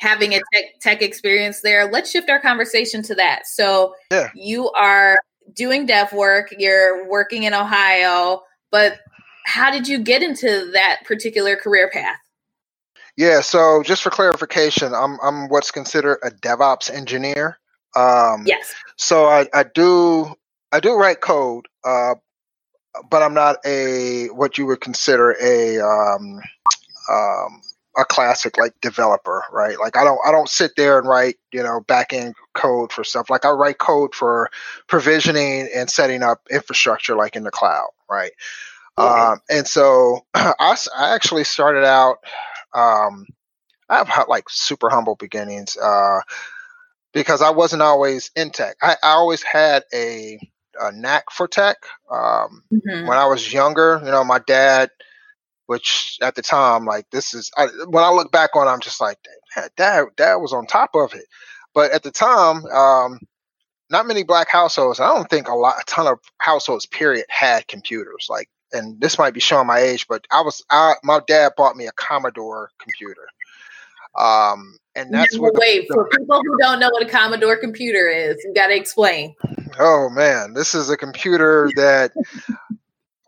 having 0.00 0.34
a 0.34 0.40
tech, 0.52 0.64
tech 0.80 1.02
experience 1.02 1.60
there. 1.60 1.90
Let's 1.90 2.10
shift 2.10 2.30
our 2.30 2.40
conversation 2.40 3.02
to 3.04 3.14
that. 3.16 3.46
So 3.46 3.94
yeah. 4.10 4.30
you 4.34 4.70
are 4.70 5.18
doing 5.54 5.86
dev 5.86 6.12
work, 6.12 6.54
you're 6.58 7.08
working 7.08 7.44
in 7.44 7.54
Ohio, 7.54 8.42
but 8.70 8.98
how 9.44 9.70
did 9.70 9.86
you 9.86 9.98
get 9.98 10.22
into 10.22 10.70
that 10.72 11.00
particular 11.04 11.56
career 11.56 11.90
path? 11.92 12.16
Yeah, 13.16 13.40
so 13.40 13.82
just 13.82 14.02
for 14.02 14.10
clarification, 14.10 14.94
I'm 14.94 15.18
I'm 15.22 15.48
what's 15.48 15.70
considered 15.70 16.18
a 16.22 16.30
DevOps 16.30 16.90
engineer. 16.90 17.58
Um, 17.96 18.44
yes. 18.46 18.72
So 18.96 19.26
I, 19.26 19.46
I 19.52 19.64
do 19.64 20.34
I 20.72 20.80
do 20.80 20.94
write 20.94 21.20
code, 21.20 21.66
uh, 21.84 22.14
but 23.10 23.22
I'm 23.22 23.34
not 23.34 23.56
a 23.64 24.26
what 24.28 24.58
you 24.58 24.66
would 24.66 24.80
consider 24.80 25.36
a 25.40 25.78
um, 25.80 26.40
um, 27.10 27.60
a 27.96 28.04
classic 28.04 28.56
like 28.58 28.74
developer, 28.80 29.44
right? 29.52 29.78
Like 29.78 29.96
I 29.96 30.04
don't 30.04 30.20
I 30.26 30.30
don't 30.30 30.48
sit 30.48 30.72
there 30.76 30.98
and 30.98 31.08
write 31.08 31.36
you 31.52 31.62
know 31.62 31.80
back 31.80 32.12
end 32.12 32.34
code 32.54 32.92
for 32.92 33.04
stuff. 33.04 33.30
Like 33.30 33.44
I 33.44 33.50
write 33.50 33.78
code 33.78 34.14
for 34.14 34.50
provisioning 34.86 35.68
and 35.74 35.90
setting 35.90 36.22
up 36.22 36.40
infrastructure, 36.50 37.16
like 37.16 37.36
in 37.36 37.44
the 37.44 37.50
cloud, 37.50 37.88
right? 38.08 38.32
Um, 38.96 39.40
and 39.48 39.66
so 39.66 40.26
I, 40.34 40.76
I 40.96 41.14
actually 41.14 41.44
started 41.44 41.84
out. 41.84 42.18
Um, 42.74 43.26
I 43.88 44.04
have 44.04 44.28
like 44.28 44.44
super 44.48 44.88
humble 44.88 45.16
beginnings 45.16 45.76
uh, 45.76 46.20
because 47.12 47.42
I 47.42 47.50
wasn't 47.50 47.82
always 47.82 48.30
in 48.36 48.50
tech. 48.50 48.76
I, 48.80 48.96
I 49.02 49.12
always 49.12 49.42
had 49.42 49.84
a, 49.92 50.38
a 50.80 50.92
knack 50.92 51.30
for 51.30 51.46
tech. 51.46 51.76
Um, 52.10 52.62
mm-hmm. 52.72 53.06
When 53.06 53.18
I 53.18 53.26
was 53.26 53.52
younger, 53.52 54.00
you 54.04 54.10
know, 54.10 54.24
my 54.24 54.40
dad, 54.40 54.90
which 55.66 56.18
at 56.20 56.34
the 56.34 56.42
time, 56.42 56.84
like 56.84 57.08
this 57.10 57.34
is 57.34 57.50
I, 57.56 57.66
when 57.88 58.02
I 58.02 58.10
look 58.10 58.32
back 58.32 58.56
on, 58.56 58.66
it, 58.66 58.70
I'm 58.70 58.80
just 58.80 59.00
like, 59.00 59.18
dad, 59.76 60.06
dad 60.16 60.34
was 60.36 60.52
on 60.52 60.66
top 60.66 60.90
of 60.94 61.14
it. 61.14 61.26
But 61.74 61.92
at 61.92 62.02
the 62.02 62.10
time, 62.10 62.64
um, 62.66 63.20
not 63.90 64.06
many 64.06 64.22
black 64.22 64.48
households. 64.48 65.00
I 65.00 65.14
don't 65.14 65.28
think 65.28 65.48
a 65.48 65.54
lot, 65.54 65.76
a 65.80 65.84
ton 65.84 66.06
of 66.06 66.18
households, 66.38 66.86
period, 66.86 67.26
had 67.28 67.68
computers. 67.68 68.26
Like, 68.30 68.48
and 68.72 69.00
this 69.00 69.18
might 69.18 69.34
be 69.34 69.40
showing 69.40 69.66
my 69.66 69.78
age, 69.78 70.06
but 70.08 70.24
I 70.30 70.42
was, 70.42 70.64
I, 70.70 70.94
my 71.02 71.20
dad 71.26 71.52
bought 71.56 71.76
me 71.76 71.86
a 71.86 71.92
Commodore 71.92 72.70
computer. 72.80 73.26
Um, 74.18 74.76
and 74.94 75.12
that's 75.14 75.38
what. 75.38 75.54
Wait, 75.54 75.86
the, 75.88 75.94
for 75.94 76.08
people 76.08 76.40
who 76.44 76.58
don't 76.58 76.80
know 76.80 76.90
what 76.90 77.02
a 77.02 77.08
Commodore 77.08 77.56
computer 77.56 78.08
is, 78.08 78.36
you 78.44 78.52
got 78.54 78.68
to 78.68 78.76
explain. 78.76 79.34
Oh 79.78 80.08
man, 80.10 80.54
this 80.54 80.74
is 80.74 80.90
a 80.90 80.96
computer 80.96 81.70
that. 81.76 82.12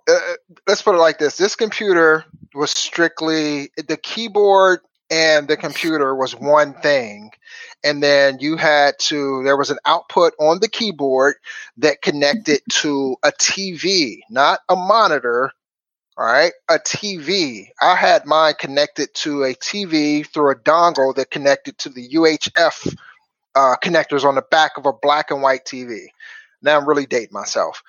Uh, 0.08 0.18
let's 0.66 0.82
put 0.82 0.96
it 0.96 0.98
like 0.98 1.18
this: 1.18 1.36
this 1.36 1.54
computer 1.54 2.24
was 2.54 2.70
strictly 2.70 3.70
the 3.76 3.96
keyboard 3.96 4.80
and 5.10 5.46
the 5.46 5.56
computer 5.56 6.14
was 6.14 6.34
one 6.34 6.74
thing 6.74 7.30
and 7.84 8.02
then 8.02 8.38
you 8.40 8.56
had 8.56 8.98
to 8.98 9.42
there 9.44 9.56
was 9.56 9.70
an 9.70 9.78
output 9.84 10.32
on 10.38 10.58
the 10.60 10.68
keyboard 10.68 11.34
that 11.76 12.02
connected 12.02 12.60
to 12.70 13.16
a 13.22 13.30
tv 13.32 14.20
not 14.30 14.60
a 14.68 14.76
monitor 14.76 15.50
all 16.22 16.28
right 16.28 16.52
a 16.70 16.78
tv 16.78 17.66
i 17.80 17.96
had 17.96 18.24
mine 18.26 18.54
connected 18.56 19.12
to 19.12 19.42
a 19.42 19.54
tv 19.54 20.24
through 20.24 20.52
a 20.52 20.54
dongle 20.54 21.12
that 21.12 21.32
connected 21.32 21.76
to 21.78 21.88
the 21.88 22.10
uhf 22.10 22.96
uh, 23.56 23.74
connectors 23.82 24.24
on 24.24 24.36
the 24.36 24.44
back 24.50 24.72
of 24.76 24.86
a 24.86 24.92
black 24.92 25.32
and 25.32 25.42
white 25.42 25.64
tv 25.64 26.06
now 26.62 26.78
i'm 26.78 26.88
really 26.88 27.06
dating 27.06 27.32
myself 27.32 27.82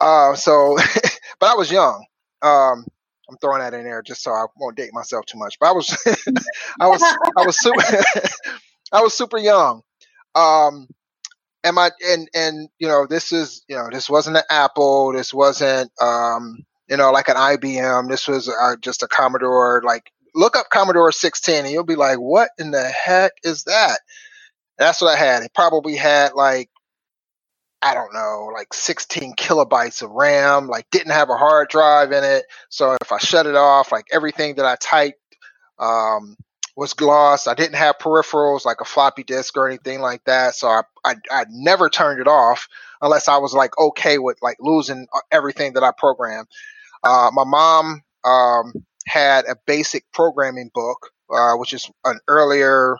uh, 0.00 0.34
so 0.34 0.78
but 1.38 1.50
i 1.50 1.54
was 1.54 1.70
young 1.70 2.06
um, 2.40 2.86
I'm 3.28 3.36
throwing 3.42 3.60
that 3.60 3.74
in 3.74 3.84
there 3.84 4.00
just 4.00 4.22
so 4.22 4.30
I 4.30 4.46
won't 4.56 4.76
date 4.76 4.94
myself 4.94 5.26
too 5.26 5.38
much. 5.38 5.58
But 5.58 5.68
I 5.68 5.72
was, 5.72 5.90
I 6.80 6.86
was, 6.86 7.02
I 7.02 7.44
was 7.44 7.58
super, 7.58 7.82
I 8.92 9.02
was 9.02 9.12
super 9.12 9.36
young. 9.36 9.82
Um, 10.34 10.88
and 11.64 11.74
my 11.74 11.90
and 12.06 12.28
and 12.34 12.68
you 12.78 12.86
know 12.86 13.06
this 13.06 13.32
is 13.32 13.64
you 13.68 13.76
know 13.76 13.88
this 13.90 14.08
wasn't 14.08 14.36
an 14.36 14.44
Apple. 14.48 15.12
This 15.12 15.34
wasn't 15.34 15.90
um, 16.00 16.64
you 16.88 16.96
know 16.96 17.10
like 17.12 17.28
an 17.28 17.36
IBM. 17.36 18.08
This 18.08 18.28
was 18.28 18.50
just 18.80 19.02
a 19.02 19.08
Commodore. 19.08 19.82
Like 19.84 20.10
look 20.34 20.56
up 20.56 20.70
Commodore 20.70 21.12
16 21.12 21.56
and 21.64 21.70
you'll 21.70 21.84
be 21.84 21.96
like, 21.96 22.18
what 22.18 22.50
in 22.58 22.70
the 22.70 22.84
heck 22.84 23.32
is 23.42 23.64
that? 23.64 23.98
And 24.78 24.86
that's 24.86 25.00
what 25.00 25.14
I 25.14 25.16
had. 25.18 25.42
It 25.42 25.54
probably 25.54 25.96
had 25.96 26.34
like 26.34 26.70
I 27.80 27.94
don't 27.94 28.12
know, 28.12 28.50
like 28.52 28.74
16 28.74 29.34
kilobytes 29.36 30.02
of 30.02 30.10
RAM, 30.10 30.66
like 30.66 30.90
didn't 30.90 31.12
have 31.12 31.30
a 31.30 31.36
hard 31.36 31.68
drive 31.68 32.10
in 32.10 32.24
it. 32.24 32.44
So 32.70 32.96
if 33.00 33.12
I 33.12 33.18
shut 33.18 33.46
it 33.46 33.54
off, 33.54 33.92
like 33.92 34.06
everything 34.12 34.56
that 34.56 34.66
I 34.66 34.76
typed 34.80 35.20
um, 35.78 36.36
was 36.76 36.94
gloss. 36.94 37.46
I 37.46 37.54
didn't 37.54 37.76
have 37.76 37.98
peripherals 37.98 38.64
like 38.64 38.80
a 38.80 38.84
floppy 38.84 39.24
disk 39.24 39.56
or 39.56 39.68
anything 39.68 40.00
like 40.00 40.24
that. 40.24 40.54
So 40.54 40.68
I, 40.68 40.82
I, 41.04 41.14
I 41.30 41.44
never 41.50 41.88
turned 41.88 42.20
it 42.20 42.28
off 42.28 42.68
unless 43.00 43.28
I 43.28 43.38
was 43.38 43.54
like 43.54 43.76
okay 43.78 44.18
with 44.18 44.38
like 44.42 44.56
losing 44.60 45.06
uh, 45.14 45.20
everything 45.30 45.74
that 45.74 45.84
I 45.84 45.92
programmed. 45.96 46.48
Uh, 47.04 47.30
my 47.32 47.44
mom 47.44 48.02
um, 48.24 48.72
had 49.06 49.44
a 49.46 49.56
basic 49.66 50.04
programming 50.12 50.70
book, 50.74 51.10
uh, 51.30 51.54
which 51.54 51.72
is 51.72 51.90
an 52.04 52.18
earlier 52.28 52.96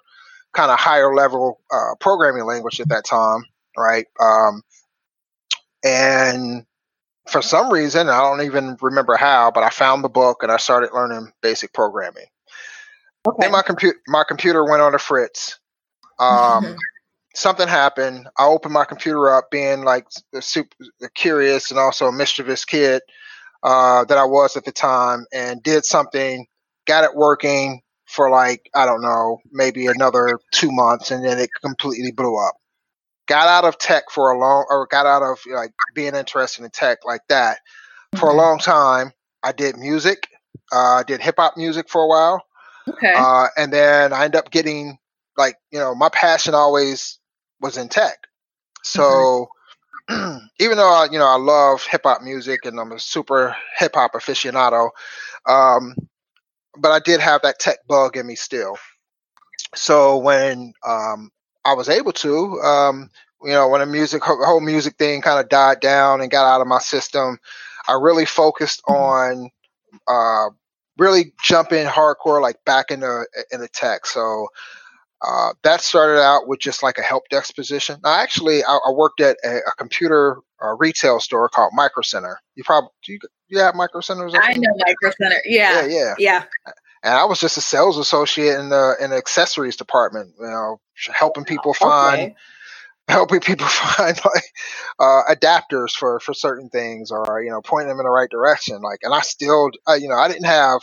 kind 0.54 0.70
of 0.70 0.78
higher 0.78 1.14
level 1.14 1.61
uh, 1.72 1.94
programming 2.00 2.44
language 2.44 2.80
at 2.80 2.88
that 2.88 3.04
time 3.04 3.44
right? 3.78 4.06
Um, 4.20 4.62
and 5.84 6.66
for 7.28 7.40
some 7.40 7.72
reason, 7.72 8.08
I 8.08 8.20
don't 8.20 8.42
even 8.42 8.76
remember 8.80 9.16
how, 9.16 9.50
but 9.50 9.62
I 9.62 9.70
found 9.70 10.02
the 10.02 10.08
book 10.08 10.42
and 10.42 10.50
I 10.50 10.56
started 10.56 10.90
learning 10.92 11.32
basic 11.40 11.72
programming. 11.72 12.26
Okay. 13.26 13.37
Then 13.40 13.52
my 13.52 13.62
computer 13.62 13.98
my 14.06 14.24
computer 14.26 14.64
went 14.64 14.82
on 14.82 14.94
a 14.94 14.98
fritz. 14.98 15.58
Um, 16.18 16.76
something 17.34 17.68
happened. 17.68 18.28
I 18.38 18.46
opened 18.46 18.74
my 18.74 18.84
computer 18.84 19.28
up, 19.28 19.50
being 19.50 19.82
like 19.82 20.06
the 20.32 20.42
super 20.42 20.76
curious 21.14 21.70
and 21.70 21.78
also 21.78 22.06
a 22.06 22.12
mischievous 22.12 22.64
kid 22.64 23.02
uh, 23.62 24.04
that 24.04 24.18
I 24.18 24.24
was 24.24 24.56
at 24.56 24.64
the 24.64 24.72
time, 24.72 25.26
and 25.32 25.62
did 25.62 25.84
something, 25.84 26.46
got 26.86 27.04
it 27.04 27.14
working 27.14 27.82
for 28.06 28.30
like 28.30 28.70
I 28.74 28.86
don't 28.86 29.02
know, 29.02 29.38
maybe 29.50 29.86
another 29.86 30.38
two 30.52 30.70
months, 30.72 31.10
and 31.10 31.24
then 31.24 31.38
it 31.38 31.50
completely 31.62 32.12
blew 32.12 32.38
up 32.38 32.54
got 33.28 33.46
out 33.46 33.68
of 33.68 33.78
tech 33.78 34.04
for 34.10 34.32
a 34.32 34.38
long 34.38 34.66
or 34.68 34.86
got 34.90 35.06
out 35.06 35.22
of 35.22 35.38
like 35.54 35.72
being 35.94 36.14
interested 36.14 36.64
in 36.64 36.70
tech 36.70 36.98
like 37.04 37.20
that 37.28 37.58
for 38.16 38.30
mm-hmm. 38.30 38.38
a 38.38 38.42
long 38.42 38.58
time 38.58 39.12
i 39.44 39.52
did 39.52 39.76
music 39.76 40.26
uh, 40.70 41.02
did 41.04 41.20
hip-hop 41.20 41.56
music 41.56 41.88
for 41.88 42.02
a 42.02 42.06
while 42.08 42.42
okay 42.88 43.14
uh, 43.16 43.46
and 43.56 43.72
then 43.72 44.12
i 44.12 44.24
ended 44.24 44.38
up 44.38 44.50
getting 44.50 44.98
like 45.36 45.56
you 45.70 45.78
know 45.78 45.94
my 45.94 46.08
passion 46.08 46.54
always 46.54 47.18
was 47.60 47.76
in 47.76 47.88
tech 47.88 48.16
so 48.82 49.02
mm-hmm. 49.02 49.57
even 50.60 50.76
though 50.76 50.92
I, 50.92 51.08
you 51.10 51.18
know 51.18 51.26
i 51.26 51.36
love 51.36 51.84
hip-hop 51.84 52.22
music 52.22 52.64
and 52.64 52.78
i'm 52.80 52.92
a 52.92 52.98
super 52.98 53.56
hip-hop 53.78 54.12
aficionado 54.14 54.90
um, 55.46 55.94
but 56.76 56.90
i 56.90 56.98
did 56.98 57.20
have 57.20 57.42
that 57.42 57.58
tech 57.58 57.78
bug 57.86 58.16
in 58.16 58.26
me 58.26 58.34
still 58.34 58.78
so 59.74 60.16
when 60.18 60.72
um, 60.86 61.30
I 61.68 61.74
was 61.74 61.88
able 61.88 62.12
to. 62.12 62.60
Um, 62.60 63.10
you 63.42 63.52
know, 63.52 63.68
when 63.68 63.80
the 63.80 63.86
music 63.86 64.22
whole 64.24 64.60
music 64.60 64.96
thing 64.96 65.20
kind 65.20 65.38
of 65.38 65.48
died 65.48 65.80
down 65.80 66.20
and 66.20 66.30
got 66.30 66.46
out 66.46 66.60
of 66.60 66.66
my 66.66 66.78
system, 66.78 67.38
I 67.86 67.92
really 67.92 68.24
focused 68.24 68.82
mm-hmm. 68.88 69.46
on 69.46 69.50
uh, 70.08 70.50
really 70.96 71.32
jumping 71.42 71.86
hardcore, 71.86 72.42
like 72.42 72.56
back 72.64 72.90
into 72.90 73.26
in 73.52 73.60
the 73.60 73.68
tech. 73.68 74.06
So 74.06 74.48
uh, 75.22 75.52
that 75.62 75.81
started 75.81 76.20
out 76.20 76.46
with 76.46 76.61
just 76.61 76.83
like 76.83 76.98
a 76.98 77.02
help 77.02 77.28
desk 77.28 77.54
position. 77.54 78.00
Now, 78.04 78.14
actually, 78.14 78.62
I, 78.64 78.78
I 78.87 78.92
worked 78.92 79.20
at 79.20 79.37
a, 79.44 79.59
a 79.59 79.72
computer 79.76 80.38
uh, 80.62 80.76
retail 80.78 81.20
store 81.20 81.48
called 81.48 81.72
Micro 81.74 82.02
Center. 82.02 82.40
You 82.54 82.64
probably 82.64 82.90
do 83.04 83.12
you, 83.14 83.18
you 83.48 83.59
have 83.59 83.74
Micro 83.74 84.00
Centers? 84.00 84.35
I 84.35 84.54
know 84.54 84.70
Micro 84.87 85.11
Center. 85.20 85.40
Yeah, 85.44 85.87
yeah, 85.87 86.14
yeah. 86.18 86.44
yeah 86.66 86.72
and 87.02 87.14
I 87.14 87.24
was 87.24 87.40
just 87.40 87.57
a 87.57 87.61
sales 87.61 87.98
associate 87.98 88.59
in 88.59 88.68
the 88.70 88.96
in 89.00 89.11
the 89.11 89.16
accessories 89.16 89.76
department, 89.76 90.35
you 90.38 90.46
know, 90.46 90.81
helping 91.14 91.44
people 91.44 91.74
find 91.74 92.35
helping 93.09 93.40
people 93.40 93.66
find 93.68 94.18
like 94.24 94.44
uh, 94.98 95.22
adapters 95.31 95.92
for 95.92 96.20
for 96.20 96.35
certain 96.35 96.68
things, 96.68 97.11
or 97.11 97.42
you 97.42 97.50
know, 97.50 97.61
pointing 97.62 97.88
them 97.88 98.00
in 98.00 98.04
the 98.04 98.11
right 98.11 98.31
direction. 98.31 98.81
Like, 98.83 99.00
and 99.02 99.14
I 99.14 99.20
still, 99.20 99.70
uh, 99.88 99.94
you 99.94 100.09
know, 100.09 100.16
I 100.16 100.28
didn't 100.28 100.46
have. 100.46 100.81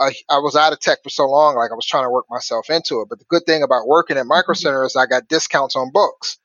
I, 0.00 0.12
I 0.28 0.38
was 0.38 0.56
out 0.56 0.72
of 0.72 0.80
tech 0.80 0.98
for 1.02 1.10
so 1.10 1.28
long, 1.28 1.56
like 1.56 1.70
I 1.70 1.74
was 1.74 1.86
trying 1.86 2.04
to 2.04 2.10
work 2.10 2.26
myself 2.30 2.70
into 2.70 3.00
it. 3.00 3.08
But 3.08 3.18
the 3.18 3.24
good 3.28 3.44
thing 3.46 3.62
about 3.62 3.86
working 3.86 4.16
at 4.16 4.26
Micro 4.26 4.54
mm-hmm. 4.54 4.60
Center 4.60 4.84
is 4.84 4.96
I 4.96 5.06
got 5.06 5.28
discounts 5.28 5.76
on 5.76 5.90
books. 5.92 6.38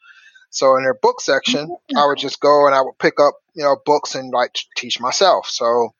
So 0.49 0.75
in 0.75 0.83
their 0.83 0.93
book 0.93 1.21
section, 1.21 1.67
mm-hmm. 1.67 1.97
I 1.97 2.05
would 2.05 2.17
just 2.17 2.39
go 2.39 2.65
and 2.67 2.75
I 2.75 2.81
would 2.81 2.97
pick 2.99 3.19
up, 3.19 3.35
you 3.55 3.63
know, 3.63 3.77
books 3.85 4.15
and 4.15 4.31
like 4.31 4.55
teach 4.75 4.99
myself. 4.99 5.47
So 5.47 5.93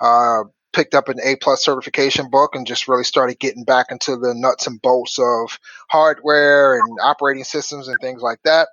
uh, 0.00 0.44
picked 0.72 0.94
up 0.94 1.08
an 1.08 1.18
A 1.24 1.36
plus 1.36 1.64
certification 1.64 2.28
book 2.30 2.54
and 2.54 2.66
just 2.66 2.86
really 2.86 3.04
started 3.04 3.38
getting 3.38 3.64
back 3.64 3.86
into 3.90 4.16
the 4.16 4.34
nuts 4.34 4.66
and 4.66 4.80
bolts 4.82 5.18
of 5.18 5.58
hardware 5.88 6.78
and 6.78 6.98
operating 7.02 7.44
systems 7.44 7.88
and 7.88 7.96
things 8.00 8.22
like 8.22 8.40
that. 8.44 8.68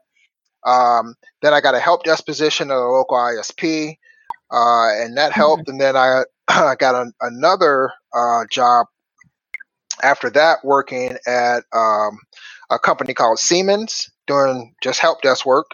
Um, 0.65 1.15
then 1.41 1.53
I 1.53 1.61
got 1.61 1.75
a 1.75 1.79
help 1.79 2.03
desk 2.03 2.25
position 2.25 2.71
at 2.71 2.77
a 2.77 2.79
local 2.79 3.17
ISP, 3.17 3.97
uh, 4.51 4.89
and 5.01 5.17
that 5.17 5.31
mm-hmm. 5.31 5.39
helped. 5.39 5.63
Mm-hmm. 5.63 5.71
And 5.71 5.81
then 5.81 5.95
I, 5.95 6.23
I 6.47 6.75
got 6.75 6.95
an, 6.95 7.13
another 7.21 7.91
uh, 8.13 8.45
job 8.51 8.87
after 10.01 10.29
that 10.31 10.59
working 10.63 11.17
at 11.27 11.63
um, 11.73 12.19
a 12.69 12.79
company 12.79 13.13
called 13.13 13.39
Siemens 13.39 14.09
doing 14.27 14.73
just 14.81 14.99
help 14.99 15.21
desk 15.21 15.45
work. 15.45 15.67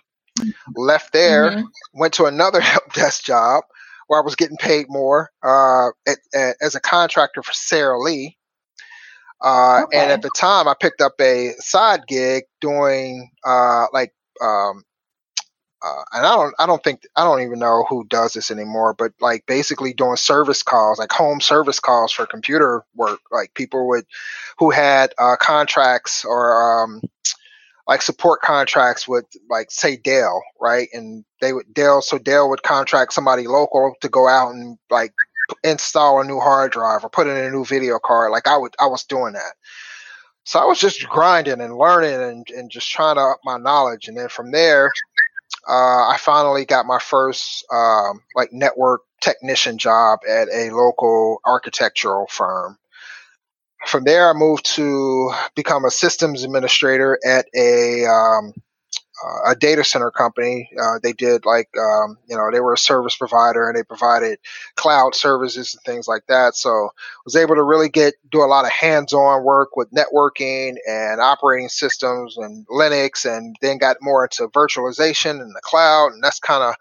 Left 0.75 1.11
there, 1.11 1.51
mm-hmm. 1.51 1.63
went 1.93 2.13
to 2.13 2.25
another 2.25 2.61
help 2.61 2.93
desk 2.93 3.23
job 3.23 3.63
where 4.07 4.21
I 4.21 4.23
was 4.23 4.35
getting 4.35 4.57
paid 4.57 4.87
more 4.89 5.29
uh, 5.43 5.89
at, 6.07 6.17
at, 6.33 6.55
as 6.61 6.75
a 6.75 6.79
contractor 6.79 7.43
for 7.43 7.53
Sara 7.53 7.99
Lee. 7.99 8.37
Uh, 9.41 9.83
okay. 9.83 9.97
And 9.97 10.11
at 10.11 10.21
the 10.21 10.31
time, 10.35 10.67
I 10.67 10.75
picked 10.79 11.01
up 11.01 11.13
a 11.21 11.53
side 11.59 12.01
gig 12.07 12.43
doing 12.59 13.29
uh, 13.45 13.85
like 13.93 14.13
um, 14.41 14.83
uh, 15.81 16.03
and 16.13 16.25
I 16.25 16.35
don't 16.35 16.55
I 16.59 16.65
don't 16.65 16.83
think 16.83 17.03
I 17.15 17.23
don't 17.23 17.41
even 17.41 17.59
know 17.59 17.85
who 17.87 18.05
does 18.05 18.33
this 18.33 18.51
anymore, 18.51 18.93
but 18.93 19.13
like 19.21 19.45
basically 19.45 19.93
doing 19.93 20.17
service 20.17 20.61
calls, 20.61 20.99
like 20.99 21.11
home 21.11 21.39
service 21.39 21.79
calls 21.79 22.11
for 22.11 22.25
computer 22.25 22.83
work, 22.95 23.19
like 23.31 23.53
people 23.53 23.87
would 23.87 24.05
who 24.57 24.71
had 24.71 25.13
uh, 25.17 25.37
contracts 25.39 26.25
or 26.25 26.83
um, 26.83 27.01
like 27.87 28.01
support 28.01 28.41
contracts 28.41 29.07
with 29.07 29.25
like 29.49 29.71
say 29.71 29.95
Dell, 29.95 30.43
right? 30.59 30.89
And 30.91 31.23
they 31.39 31.53
would 31.53 31.73
Dell 31.73 32.01
so 32.01 32.17
Dell 32.17 32.49
would 32.49 32.63
contract 32.63 33.13
somebody 33.13 33.47
local 33.47 33.93
to 34.01 34.09
go 34.09 34.27
out 34.27 34.53
and 34.53 34.77
like 34.89 35.13
install 35.63 36.19
a 36.19 36.25
new 36.25 36.39
hard 36.39 36.73
drive 36.73 37.05
or 37.05 37.09
put 37.09 37.27
in 37.27 37.37
a 37.37 37.49
new 37.49 37.63
video 37.63 37.99
card. 38.03 38.31
Like 38.31 38.47
I 38.47 38.57
would 38.57 38.75
I 38.79 38.87
was 38.87 39.05
doing 39.05 39.33
that. 39.33 39.53
So 40.43 40.59
I 40.59 40.65
was 40.65 40.79
just 40.79 41.07
grinding 41.07 41.61
and 41.61 41.77
learning 41.77 42.21
and, 42.21 42.49
and 42.49 42.71
just 42.71 42.89
trying 42.89 43.15
to 43.15 43.21
up 43.21 43.39
my 43.45 43.57
knowledge. 43.57 44.07
And 44.07 44.17
then 44.17 44.29
from 44.29 44.51
there, 44.51 44.91
uh, 45.67 46.09
I 46.09 46.17
finally 46.19 46.65
got 46.65 46.85
my 46.85 46.99
first 46.99 47.65
um, 47.71 48.21
like 48.35 48.51
network 48.51 49.01
technician 49.21 49.77
job 49.77 50.19
at 50.27 50.47
a 50.53 50.71
local 50.71 51.39
architectural 51.45 52.27
firm. 52.27 52.77
From 53.85 54.03
there, 54.03 54.29
I 54.29 54.33
moved 54.33 54.65
to 54.75 55.31
become 55.55 55.85
a 55.85 55.91
systems 55.91 56.43
administrator 56.43 57.17
at 57.25 57.45
a 57.55 58.05
um, 58.05 58.53
a 59.47 59.55
data 59.55 59.83
center 59.83 60.11
company. 60.11 60.69
Uh, 60.79 60.99
they 61.01 61.13
did 61.13 61.45
like 61.45 61.69
um, 61.77 62.17
you 62.27 62.35
know 62.35 62.49
they 62.51 62.59
were 62.59 62.73
a 62.73 62.77
service 62.77 63.15
provider 63.15 63.67
and 63.67 63.77
they 63.77 63.83
provided 63.83 64.39
cloud 64.75 65.15
services 65.15 65.73
and 65.73 65.83
things 65.83 66.07
like 66.07 66.25
that. 66.27 66.55
So 66.55 66.89
was 67.25 67.35
able 67.35 67.55
to 67.55 67.63
really 67.63 67.89
get 67.89 68.15
do 68.31 68.43
a 68.43 68.45
lot 68.45 68.65
of 68.65 68.71
hands-on 68.71 69.43
work 69.43 69.75
with 69.75 69.91
networking 69.91 70.75
and 70.87 71.21
operating 71.21 71.69
systems 71.69 72.37
and 72.37 72.65
Linux, 72.67 73.25
and 73.25 73.55
then 73.61 73.77
got 73.77 73.97
more 74.01 74.23
into 74.25 74.47
virtualization 74.47 75.41
and 75.41 75.55
the 75.55 75.61
cloud, 75.63 76.13
and 76.13 76.23
that's 76.23 76.39
kind 76.39 76.63
of 76.63 76.75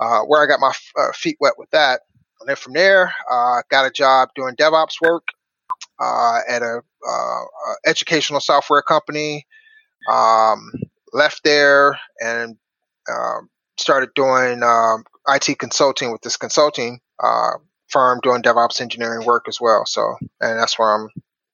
uh, 0.00 0.20
where 0.22 0.42
I 0.42 0.46
got 0.46 0.60
my 0.60 0.72
uh, 0.98 1.12
feet 1.12 1.36
wet 1.40 1.54
with 1.58 1.70
that. 1.70 2.00
And 2.40 2.48
then 2.48 2.56
from 2.56 2.72
there, 2.72 3.14
uh, 3.30 3.62
got 3.70 3.86
a 3.86 3.90
job 3.90 4.30
doing 4.34 4.56
DevOps 4.56 5.00
work 5.00 5.28
uh, 6.00 6.40
at 6.48 6.62
a 6.62 6.82
educational 7.84 8.40
software 8.40 8.82
company. 8.82 9.46
Um, 10.10 10.72
left 11.12 11.44
there 11.44 11.98
and 12.20 12.56
um, 13.10 13.48
started 13.78 14.10
doing 14.14 14.62
um, 14.62 15.04
IT 15.28 15.58
consulting 15.58 16.12
with 16.12 16.22
this 16.22 16.36
consulting 16.36 17.00
uh, 17.22 17.52
firm 17.88 18.20
doing 18.22 18.42
DevOps 18.42 18.80
engineering 18.80 19.26
work 19.26 19.44
as 19.48 19.60
well. 19.60 19.84
So, 19.86 20.16
and 20.40 20.58
that's 20.58 20.78
where 20.78 20.94
I'm 20.94 21.08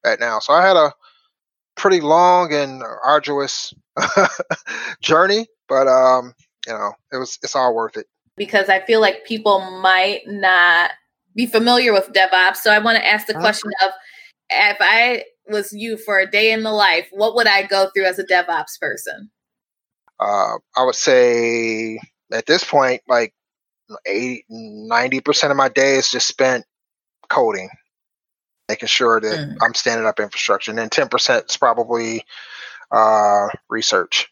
at 0.05 0.21
now. 0.21 0.39
So 0.39 0.53
I 0.53 0.67
had 0.67 0.77
a 0.77 0.93
pretty 1.77 2.01
long 2.01 2.53
and 2.53 2.83
arduous 3.05 3.75
journey, 5.03 5.47
but 5.69 5.89
um, 5.89 6.35
you 6.67 6.73
know, 6.73 6.93
it 7.13 7.17
was 7.17 7.39
it's 7.43 7.57
all 7.57 7.75
worth 7.75 7.97
it. 7.97 8.07
Because 8.37 8.69
I 8.69 8.81
feel 8.81 9.01
like 9.01 9.25
people 9.25 9.61
might 9.81 10.21
not 10.27 10.93
be 11.35 11.47
familiar 11.47 11.93
with 11.93 12.13
DevOps. 12.13 12.57
So 12.57 12.73
I 12.73 12.79
want 12.79 12.97
to 12.97 13.07
ask 13.07 13.27
the 13.27 13.35
uh-huh. 13.35 13.43
question 13.43 13.71
of 13.85 13.93
if 14.51 14.77
I 14.81 15.25
was 15.49 15.73
you 15.73 15.97
for 15.97 16.19
a 16.19 16.31
day 16.31 16.53
in 16.53 16.63
the 16.63 16.71
life, 16.73 17.09
what 17.11 17.35
would 17.35 17.47
I 17.47 17.65
go 17.65 17.91
through 17.95 18.07
as 18.07 18.19
a 18.19 18.25
DevOps 18.25 18.79
person? 18.81 19.31
Uh, 20.21 20.59
I 20.77 20.85
would 20.85 20.95
say 20.95 22.01
at 22.33 22.47
this 22.47 22.65
point, 22.65 23.03
like 23.09 23.35
80, 24.07 24.45
90% 24.51 25.51
of 25.51 25.57
my 25.57 25.69
day 25.69 25.97
is 25.97 26.11
just 26.11 26.27
spent 26.27 26.65
coding, 27.29 27.71
making 28.69 28.89
sure 28.89 29.21
that 29.21 29.39
mm. 29.39 29.57
I'm 29.63 29.75
standing 29.75 30.07
up 30.07 30.21
infrastructure. 30.21 30.71
And 30.71 30.79
then 30.79 30.91
10% 30.91 31.51
is 31.51 31.57
probably 31.57 32.25
uh, 32.91 33.49
research. 33.69 34.29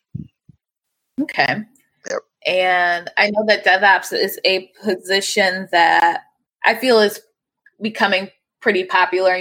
Okay. 1.20 1.62
Yep. 2.10 2.20
And 2.46 3.10
I 3.16 3.30
know 3.30 3.44
that 3.46 3.64
DevOps 3.64 4.12
is 4.12 4.38
a 4.44 4.70
position 4.82 5.68
that 5.72 6.22
I 6.64 6.74
feel 6.74 7.00
is 7.00 7.20
becoming 7.80 8.30
pretty 8.60 8.84
popular. 8.84 9.38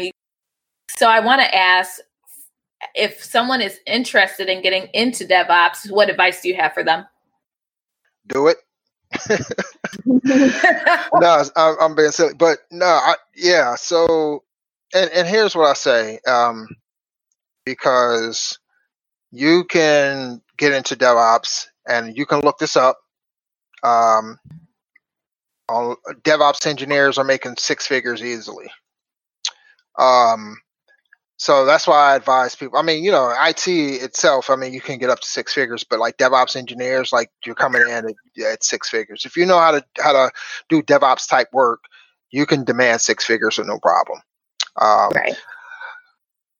So 0.97 1.09
I 1.09 1.19
want 1.19 1.41
to 1.41 1.55
ask 1.55 1.99
if 2.93 3.23
someone 3.23 3.61
is 3.61 3.79
interested 3.85 4.49
in 4.49 4.61
getting 4.61 4.87
into 4.93 5.25
DevOps, 5.25 5.89
what 5.89 6.09
advice 6.09 6.41
do 6.41 6.49
you 6.49 6.55
have 6.55 6.73
for 6.73 6.83
them? 6.83 7.05
Do 8.27 8.47
it. 8.47 8.57
no, 10.05 11.43
I'm, 11.55 11.75
I'm, 11.79 11.95
being 11.95 12.11
silly, 12.11 12.33
but 12.33 12.59
no, 12.71 12.85
I, 12.85 13.15
yeah. 13.35 13.75
So, 13.75 14.43
and 14.93 15.09
and 15.11 15.27
here's 15.27 15.55
what 15.55 15.69
I 15.69 15.73
say, 15.73 16.19
um, 16.27 16.67
because 17.65 18.59
you 19.31 19.63
can 19.63 20.41
get 20.57 20.73
into 20.73 20.95
DevOps, 20.95 21.67
and 21.87 22.17
you 22.17 22.25
can 22.25 22.41
look 22.41 22.57
this 22.57 22.75
up. 22.75 22.97
Um, 23.83 24.39
all 25.69 25.97
DevOps 26.23 26.65
engineers 26.67 27.17
are 27.17 27.23
making 27.23 27.55
six 27.57 27.87
figures 27.87 28.23
easily. 28.23 28.67
Um, 29.97 30.57
so 31.37 31.65
that's 31.65 31.85
why 31.85 32.13
I 32.13 32.15
advise 32.15 32.55
people. 32.55 32.79
I 32.79 32.81
mean, 32.81 33.03
you 33.03 33.11
know, 33.11 33.33
IT 33.37 33.67
itself, 33.67 34.49
I 34.49 34.55
mean, 34.55 34.73
you 34.73 34.79
can 34.79 34.99
get 34.99 35.09
up 35.09 35.19
to 35.19 35.27
six 35.27 35.53
figures, 35.53 35.83
but 35.83 35.99
like 35.99 36.17
DevOps 36.17 36.55
engineers, 36.55 37.11
like 37.11 37.29
you're 37.45 37.55
coming 37.55 37.81
in 37.81 37.89
at, 37.89 38.15
at 38.43 38.63
six 38.63 38.89
figures. 38.89 39.25
If 39.25 39.35
you 39.35 39.45
know 39.45 39.59
how 39.59 39.71
to 39.71 39.85
how 39.99 40.13
to 40.13 40.31
do 40.69 40.81
DevOps 40.81 41.27
type 41.27 41.49
work, 41.51 41.83
you 42.31 42.45
can 42.45 42.63
demand 42.63 43.01
six 43.01 43.25
figures 43.25 43.57
with 43.57 43.67
no 43.67 43.79
problem. 43.79 44.19
Um, 44.81 45.11
right. 45.13 45.35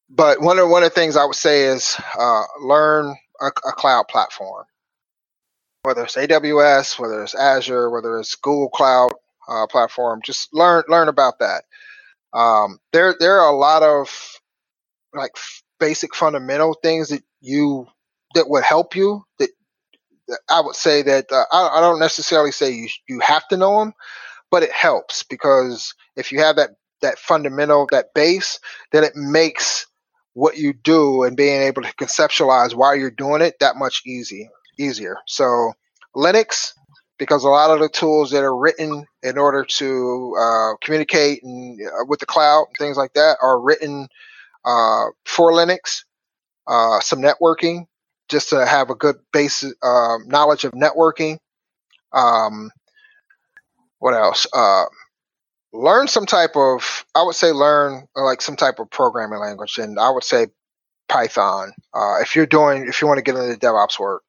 But 0.09 0.41
one 0.41 0.59
of 0.59 0.69
one 0.69 0.84
of 0.84 0.89
the 0.89 0.95
things 0.95 1.15
I 1.15 1.26
would 1.26 1.36
say 1.36 1.63
is 1.63 1.97
uh, 2.19 2.43
learn 2.61 3.15
a, 3.41 3.47
a 3.47 3.71
cloud 3.71 4.07
platform, 4.09 4.65
whether 5.84 6.03
it's 6.03 6.17
AWS, 6.17 6.99
whether 6.99 7.23
it's 7.23 7.36
Azure, 7.36 7.89
whether 7.89 8.19
it's 8.19 8.36
Google 8.36 8.69
Cloud 8.69 9.13
uh, 9.47 9.67
platform. 9.67 10.21
Just 10.23 10.53
learn 10.53 10.84
learn 10.89 11.07
about 11.07 11.39
that. 11.39 11.63
Um, 12.34 12.80
there 12.91 13.15
there 13.19 13.39
are 13.39 13.49
a 13.49 13.57
lot 13.57 13.82
of 13.82 14.09
like 15.16 15.32
basic 15.80 16.16
fundamental 16.16 16.76
things 16.82 17.09
that 17.09 17.24
you 17.41 17.88
that 18.34 18.49
would 18.49 18.63
help 18.63 18.95
you 18.95 19.24
that, 19.39 19.49
that 20.28 20.39
I 20.49 20.61
would 20.61 20.76
say 20.76 21.01
that 21.03 21.32
uh, 21.32 21.45
I, 21.51 21.78
I, 21.78 21.82
don't 21.82 21.99
necessarily 21.99 22.51
say 22.51 22.72
you 22.72 22.88
you 23.07 23.20
have 23.20 23.47
to 23.49 23.57
know 23.57 23.80
them, 23.80 23.93
but 24.51 24.63
it 24.63 24.72
helps 24.72 25.24
because 25.24 25.93
if 26.16 26.32
you 26.32 26.39
have 26.39 26.55
that 26.57 26.72
that 27.01 27.20
fundamental 27.20 27.88
that 27.91 28.13
base, 28.13 28.59
then 28.91 29.03
it 29.03 29.16
makes 29.16 29.86
what 30.34 30.57
you 30.57 30.74
do 30.74 31.24
and 31.24 31.38
being 31.38 31.61
able 31.61 31.82
to 31.82 31.93
conceptualize 31.95 32.74
why 32.74 32.93
you're 32.93 33.11
doing 33.11 33.41
it 33.41 33.55
that 33.59 33.78
much 33.78 34.01
easy 34.05 34.49
easier. 34.78 35.18
So 35.28 35.74
Linux, 36.16 36.74
because 37.18 37.43
a 37.43 37.49
lot 37.49 37.72
of 37.72 37.80
the 37.80 37.89
tools 37.89 38.32
that 38.32 38.43
are 38.43 38.55
written 38.55 39.05
in 39.24 39.38
order 39.38 39.63
to 39.63 40.36
uh, 40.39 40.76
communicate 40.84 41.43
and 41.43 41.80
uh, 41.82 42.05
with 42.07 42.20
the 42.20 42.26
cloud 42.26 42.66
things 42.78 42.97
like 42.97 43.13
that 43.13 43.38
are 43.41 43.59
written 43.59 44.07
uh, 44.66 45.05
for 45.26 45.51
Linux, 45.51 46.03
uh, 46.68 46.99
some 46.99 47.22
networking, 47.22 47.86
just 48.28 48.49
to 48.49 48.66
have 48.66 48.89
a 48.89 48.95
good 48.95 49.16
base 49.32 49.63
uh, 49.63 50.18
knowledge 50.26 50.63
of 50.66 50.74
networking. 50.74 51.38
Um, 52.11 52.72
what 53.99 54.13
else? 54.13 54.47
Uh, 54.53 54.86
learn 55.72 56.07
some 56.07 56.26
type 56.26 56.55
of, 56.55 57.05
I 57.13 57.24
would 57.24 57.36
say, 57.36 57.51
learn 57.51 58.07
like 58.16 58.41
some 58.41 58.55
type 58.55 58.80
of 58.80 58.89
programming 58.89 59.39
language, 59.39 59.78
and 59.78 59.99
I 59.99 60.09
would 60.09 60.24
say 60.24 60.47
Python. 61.07 61.74
Uh, 61.93 62.16
if 62.22 62.36
you're 62.36 62.45
doing, 62.45 62.88
if 62.88 63.01
you 63.01 63.07
want 63.07 63.20
to 63.20 63.24
get 63.24 63.36
into 63.36 63.59
DevOps 63.59 63.99
work, 63.99 64.24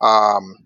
um, 0.00 0.56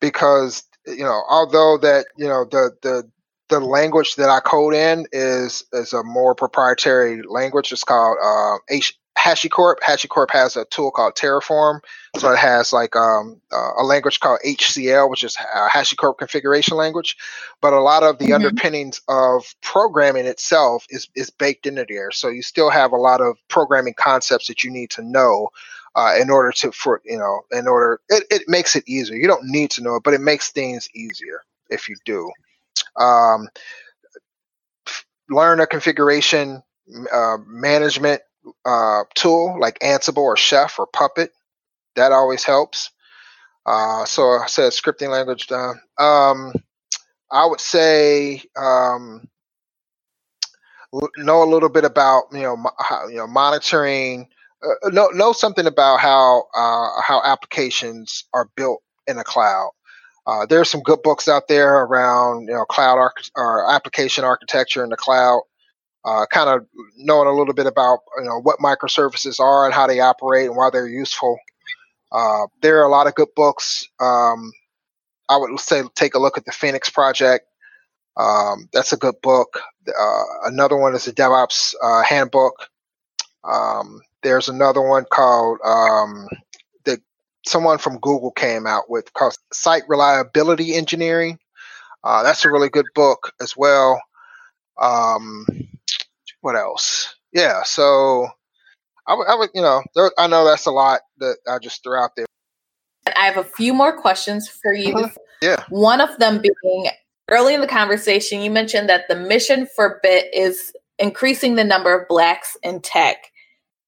because 0.00 0.62
you 0.86 1.04
know, 1.04 1.22
although 1.28 1.78
that 1.78 2.06
you 2.16 2.28
know 2.28 2.44
the 2.44 2.70
the 2.82 3.10
the 3.48 3.60
language 3.60 4.16
that 4.16 4.28
I 4.28 4.40
code 4.40 4.74
in 4.74 5.06
is 5.12 5.64
is 5.72 5.92
a 5.92 6.02
more 6.02 6.34
proprietary 6.34 7.22
language. 7.22 7.72
It's 7.72 7.84
called 7.84 8.18
uh, 8.22 8.58
H- 8.70 8.98
HashiCorp. 9.18 9.76
HashiCorp 9.80 10.30
has 10.30 10.56
a 10.56 10.64
tool 10.66 10.90
called 10.90 11.14
Terraform, 11.14 11.80
so 12.16 12.32
it 12.32 12.38
has 12.38 12.72
like 12.72 12.96
um, 12.96 13.40
uh, 13.52 13.70
a 13.78 13.84
language 13.84 14.20
called 14.20 14.40
HCL, 14.44 15.08
which 15.08 15.22
is 15.22 15.36
a 15.54 15.68
HashiCorp 15.68 16.18
configuration 16.18 16.76
language. 16.76 17.16
But 17.60 17.72
a 17.72 17.80
lot 17.80 18.02
of 18.02 18.18
the 18.18 18.26
mm-hmm. 18.26 18.34
underpinnings 18.34 19.00
of 19.08 19.54
programming 19.62 20.26
itself 20.26 20.86
is 20.90 21.08
is 21.14 21.30
baked 21.30 21.66
into 21.66 21.86
there. 21.88 22.10
So 22.10 22.28
you 22.28 22.42
still 22.42 22.70
have 22.70 22.92
a 22.92 22.96
lot 22.96 23.20
of 23.20 23.36
programming 23.48 23.94
concepts 23.94 24.48
that 24.48 24.64
you 24.64 24.70
need 24.70 24.90
to 24.90 25.02
know 25.02 25.50
uh, 25.94 26.14
in 26.20 26.30
order 26.30 26.52
to 26.52 26.72
for 26.72 27.00
you 27.04 27.18
know 27.18 27.42
in 27.52 27.68
order 27.68 28.00
it, 28.08 28.24
it 28.30 28.42
makes 28.48 28.76
it 28.76 28.84
easier. 28.88 29.16
You 29.16 29.28
don't 29.28 29.46
need 29.46 29.70
to 29.72 29.82
know 29.82 29.96
it, 29.96 30.02
but 30.02 30.14
it 30.14 30.20
makes 30.20 30.50
things 30.50 30.88
easier 30.94 31.42
if 31.70 31.88
you 31.88 31.96
do. 32.04 32.30
Um, 32.98 33.48
learn 35.28 35.60
a 35.60 35.66
configuration 35.66 36.62
uh, 37.12 37.36
management 37.46 38.22
uh, 38.64 39.02
tool 39.14 39.58
like 39.60 39.78
Ansible 39.80 40.18
or 40.18 40.36
Chef 40.36 40.78
or 40.78 40.86
Puppet. 40.86 41.30
That 41.96 42.12
always 42.12 42.44
helps. 42.44 42.90
Uh, 43.64 44.04
so 44.04 44.22
I 44.22 44.46
said 44.46 44.72
scripting 44.72 45.10
language. 45.10 45.50
Um, 45.50 46.52
I 47.30 47.46
would 47.46 47.60
say 47.60 48.42
um, 48.56 49.28
know 51.18 51.42
a 51.42 51.50
little 51.50 51.68
bit 51.68 51.84
about 51.84 52.24
you 52.32 52.42
know 52.42 52.70
how, 52.78 53.08
you 53.08 53.16
know 53.16 53.26
monitoring. 53.26 54.28
Uh, 54.62 54.90
know 54.90 55.08
know 55.08 55.32
something 55.32 55.66
about 55.66 56.00
how 56.00 56.44
uh, 56.54 57.00
how 57.02 57.20
applications 57.24 58.24
are 58.32 58.48
built 58.56 58.82
in 59.06 59.16
the 59.16 59.24
cloud. 59.24 59.70
Uh, 60.26 60.44
there's 60.46 60.70
some 60.70 60.82
good 60.82 61.02
books 61.02 61.28
out 61.28 61.48
there 61.48 61.82
around 61.84 62.48
you 62.48 62.54
know 62.54 62.64
cloud 62.64 62.98
arch- 62.98 63.30
or 63.36 63.70
application 63.70 64.24
architecture 64.24 64.82
in 64.82 64.90
the 64.90 64.96
cloud. 64.96 65.42
Uh, 66.04 66.24
kind 66.26 66.48
of 66.48 66.64
knowing 66.96 67.26
a 67.26 67.32
little 67.32 67.54
bit 67.54 67.66
about 67.66 67.98
you 68.18 68.24
know 68.24 68.40
what 68.40 68.58
microservices 68.60 69.40
are 69.40 69.64
and 69.64 69.74
how 69.74 69.86
they 69.86 70.00
operate 70.00 70.46
and 70.46 70.56
why 70.56 70.70
they're 70.70 70.88
useful. 70.88 71.38
Uh, 72.12 72.46
there 72.62 72.80
are 72.80 72.86
a 72.86 72.90
lot 72.90 73.06
of 73.06 73.14
good 73.14 73.28
books. 73.34 73.86
Um, 74.00 74.52
I 75.28 75.36
would 75.36 75.58
say 75.58 75.82
take 75.94 76.14
a 76.14 76.20
look 76.20 76.38
at 76.38 76.44
the 76.44 76.52
Phoenix 76.52 76.88
Project. 76.90 77.46
Um, 78.16 78.68
that's 78.72 78.92
a 78.92 78.96
good 78.96 79.16
book. 79.22 79.60
Uh, 79.88 80.22
another 80.44 80.76
one 80.76 80.94
is 80.94 81.04
the 81.04 81.12
DevOps 81.12 81.74
uh, 81.82 82.02
Handbook. 82.02 82.54
Um, 83.44 84.00
there's 84.22 84.48
another 84.48 84.80
one 84.80 85.04
called 85.10 85.58
um, 85.64 86.26
someone 87.46 87.78
from 87.78 87.98
Google 87.98 88.32
came 88.32 88.66
out 88.66 88.90
with 88.90 89.12
called 89.14 89.36
Site 89.52 89.84
Reliability 89.88 90.74
Engineering. 90.74 91.38
Uh, 92.04 92.22
that's 92.22 92.44
a 92.44 92.50
really 92.50 92.68
good 92.68 92.86
book 92.94 93.32
as 93.40 93.56
well. 93.56 94.00
Um, 94.78 95.46
what 96.40 96.56
else? 96.56 97.14
Yeah, 97.32 97.62
so 97.64 98.28
I 99.06 99.14
would, 99.14 99.26
I 99.26 99.34
would, 99.34 99.50
you 99.54 99.62
know, 99.62 99.82
there, 99.94 100.10
I 100.18 100.26
know 100.26 100.44
that's 100.44 100.66
a 100.66 100.70
lot 100.70 101.00
that 101.18 101.38
I 101.48 101.58
just 101.58 101.82
threw 101.82 101.96
out 101.96 102.10
there. 102.16 102.26
I 103.16 103.26
have 103.26 103.36
a 103.36 103.44
few 103.44 103.72
more 103.72 103.96
questions 103.96 104.48
for 104.48 104.72
you. 104.72 104.94
Uh-huh. 104.94 105.08
Yeah. 105.42 105.64
One 105.68 106.00
of 106.00 106.18
them 106.18 106.42
being 106.42 106.86
early 107.30 107.54
in 107.54 107.60
the 107.60 107.66
conversation, 107.66 108.40
you 108.40 108.50
mentioned 108.50 108.88
that 108.88 109.08
the 109.08 109.16
mission 109.16 109.66
for 109.74 110.00
BIT 110.02 110.26
is 110.34 110.72
increasing 110.98 111.54
the 111.54 111.64
number 111.64 111.98
of 111.98 112.08
blacks 112.08 112.56
in 112.62 112.80
tech. 112.80 113.30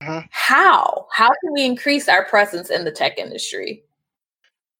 Mm-hmm. 0.02 0.26
How? 0.30 1.06
How 1.12 1.28
can 1.28 1.52
we 1.52 1.64
increase 1.64 2.08
our 2.08 2.24
presence 2.24 2.70
in 2.70 2.84
the 2.84 2.92
tech 2.92 3.18
industry? 3.18 3.82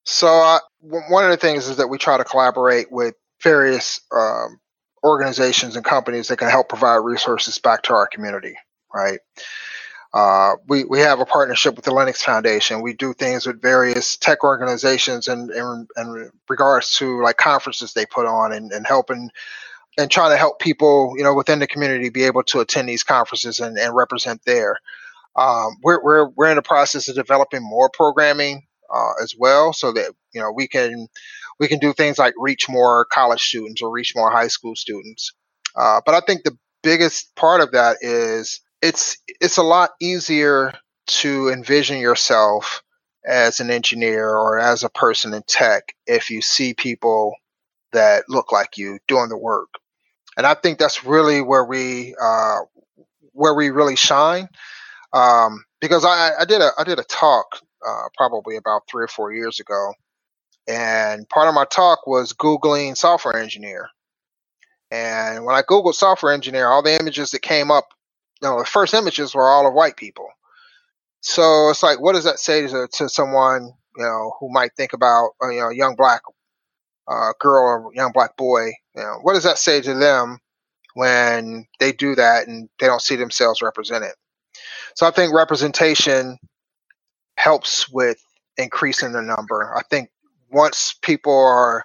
So, 0.05 0.29
uh, 0.29 0.59
one 0.81 1.25
of 1.25 1.31
the 1.31 1.37
things 1.37 1.69
is 1.69 1.77
that 1.77 1.89
we 1.89 1.99
try 1.99 2.17
to 2.17 2.25
collaborate 2.25 2.91
with 2.91 3.15
various 3.43 4.01
um, 4.17 4.59
organizations 5.05 5.77
and 5.77 5.85
companies 5.85 6.29
that 6.29 6.39
can 6.39 6.49
help 6.49 6.69
provide 6.69 6.97
resources 6.97 7.59
back 7.59 7.83
to 7.83 7.95
our 7.95 8.07
community, 8.07 8.55
right? 8.95 9.21
Uh, 10.15 10.55
we, 10.67 10.85
we 10.85 11.01
have 11.01 11.21
a 11.21 11.27
partnership 11.27 11.77
with 11.77 11.85
the 11.85 11.91
Linux 11.91 12.19
Foundation. 12.19 12.81
We 12.81 12.95
do 12.95 13.13
things 13.13 13.47
with 13.47 13.61
various 13.61 14.17
tech 14.17 14.43
organizations 14.43 15.29
and 15.29 15.51
in, 15.51 15.87
in, 15.97 16.07
in, 16.17 16.31
regards 16.49 16.95
to 16.97 17.23
like 17.23 17.37
conferences 17.37 17.93
they 17.93 18.07
put 18.07 18.25
on 18.25 18.53
and, 18.53 18.73
and 18.73 18.87
helping 18.87 19.31
and 19.99 20.11
trying 20.11 20.31
to 20.31 20.39
help 20.39 20.61
people, 20.61 21.13
you 21.19 21.25
know, 21.25 21.35
within 21.35 21.59
the 21.59 21.67
community 21.67 22.09
be 22.09 22.25
able 22.25 22.43
to 22.45 22.61
attend 22.61 22.89
these 22.89 23.03
conferences 23.03 23.61
and, 23.61 23.77
and 23.77 23.95
represent 23.95 24.43
there. 24.47 24.79
Um, 25.37 25.77
we're, 25.83 26.03
we're, 26.03 26.29
we're 26.37 26.51
in 26.51 26.57
the 26.57 26.63
process 26.63 27.09
of 27.09 27.15
developing 27.15 27.63
more 27.63 27.91
programming 27.93 28.67
uh, 28.93 29.13
as 29.23 29.35
well 29.39 29.73
so 29.73 29.93
that, 29.93 30.13
you 30.33 30.41
know, 30.41 30.53
we 30.53 30.67
can, 30.67 31.09
we 31.61 31.69
can 31.69 31.79
do 31.79 31.93
things 31.93 32.19
like 32.19 32.35
reach 32.39 32.69
more 32.69 33.05
college 33.05 33.43
students 33.43 33.83
or 33.83 33.91
reach 33.91 34.15
more 34.17 34.31
high 34.31 34.49
school 34.49 34.75
students. 34.75 35.33
Uh, 35.77 36.01
but 36.05 36.15
I 36.15 36.21
think 36.21 36.43
the 36.43 36.57
biggest 36.83 37.35
part 37.35 37.61
of 37.61 37.73
that 37.73 37.99
is 38.01 38.61
it's 38.83 39.19
it's 39.27 39.57
a 39.57 39.63
lot 39.63 39.91
easier 40.01 40.73
to 41.07 41.49
envision 41.49 41.99
yourself 41.99 42.83
as 43.27 43.61
an 43.61 43.71
engineer 43.71 44.29
or 44.29 44.59
as 44.59 44.85
a 44.85 44.89
person 44.89 45.35
in 45.35 45.43
tech 45.47 45.95
if 46.07 46.31
you 46.31 46.41
see 46.41 46.75
people 46.75 47.35
that 47.93 48.25
look 48.29 48.53
like 48.53 48.79
you 48.79 48.99
doing 49.09 49.29
the 49.29 49.37
work. 49.37 49.69
And 50.37 50.47
I 50.47 50.55
think 50.55 50.79
that's 50.79 51.05
really 51.05 51.43
where 51.43 51.65
we 51.65 52.15
uh, 52.21 52.59
where 53.33 53.55
we 53.55 53.71
really 53.71 53.97
shine. 53.97 54.49
Um, 55.13 55.65
because 55.81 56.05
I, 56.05 56.33
I 56.41 56.45
did 56.45 56.61
a 56.61 56.71
I 56.79 56.85
did 56.85 56.99
a 56.99 57.05
talk 57.05 57.47
uh, 57.87 58.09
probably 58.17 58.57
about 58.57 58.83
three 58.91 59.05
or 59.05 59.09
four 59.09 59.33
years 59.33 59.61
ago, 59.61 59.93
and 60.69 61.29
part 61.29 61.49
of 61.49 61.55
my 61.55 61.65
talk 61.67 62.07
was 62.07 62.33
googling 62.33 62.97
software 62.97 63.37
engineer. 63.37 63.89
And 64.91 65.45
when 65.45 65.55
I 65.55 65.63
googled 65.63 65.95
software 65.95 66.33
engineer, 66.33 66.69
all 66.69 66.83
the 66.83 66.99
images 66.99 67.31
that 67.33 67.43
came 67.43 67.71
up 67.71 67.89
you 68.43 68.49
know, 68.49 68.59
the 68.59 68.65
first 68.65 68.95
images 68.95 69.35
were 69.35 69.49
all 69.49 69.67
of 69.67 69.75
white 69.75 69.97
people. 69.97 70.29
So 71.21 71.71
it's 71.71 71.83
like, 71.83 72.01
what 72.01 72.15
does 72.15 72.25
that 72.25 72.39
say 72.39 72.67
to, 72.69 72.89
to 72.93 73.09
someone, 73.09 73.73
you 73.97 74.05
know, 74.05 74.33
who 74.39 74.53
might 74.53 74.75
think 74.77 74.93
about, 74.93 75.31
uh, 75.43 75.49
you 75.49 75.61
know, 75.61 75.69
a 75.69 75.75
young 75.75 75.97
black 75.97 76.23
uh, 77.09 77.33
girl 77.41 77.65
or 77.65 77.95
young 77.95 78.13
black 78.13 78.37
boy? 78.37 78.67
You 78.95 79.03
know, 79.03 79.19
what 79.23 79.35
does 79.35 79.43
that 79.45 79.59
say 79.59 79.81
to 79.81 79.95
them 79.95 80.39
when 80.95 81.67
they 81.81 81.93
do 81.93 82.15
that 82.15 82.47
and 82.47 82.69
they 82.79 82.87
don't 82.87 83.03
see 83.03 83.17
themselves 83.17 83.63
represented? 83.63 84.13
So 84.99 85.07
I 85.07 85.13
think 85.13 85.33
representation 85.33 86.39
helps 87.37 87.89
with 87.89 88.21
increasing 88.57 89.13
the 89.13 89.23
number. 89.23 89.73
I 89.77 89.83
think 89.89 90.11
once 90.51 90.93
people 91.03 91.33
are 91.33 91.85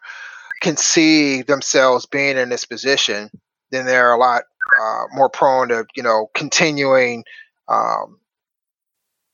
can 0.62 0.78
see 0.78 1.44
themselves 1.44 2.08
being 2.08 2.38
in 2.38 2.50
this 2.50 2.66
position, 2.66 3.30
then 3.70 3.86
they're 3.86 4.14
a 4.14 4.18
lot 4.18 4.46
uh, 4.82 5.04
more 5.12 5.30
prone 5.30 5.68
to 5.68 5.86
you 5.96 6.02
know 6.02 6.32
continuing 6.34 7.24
um, 7.68 8.18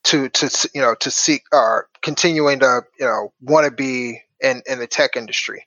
to 0.03 0.27
to 0.27 0.69
you 0.75 0.82
know 0.82 0.93
to 0.95 1.09
seek 1.09 1.43
or 1.53 1.88
continuing 2.01 2.59
to 2.59 2.82
you 2.99 3.05
know 3.05 3.32
want 3.39 3.63
to 3.63 3.71
be 3.71 4.21
in 4.41 4.61
in 4.65 4.80
the 4.80 4.88
tech 4.88 5.15
industry. 5.15 5.65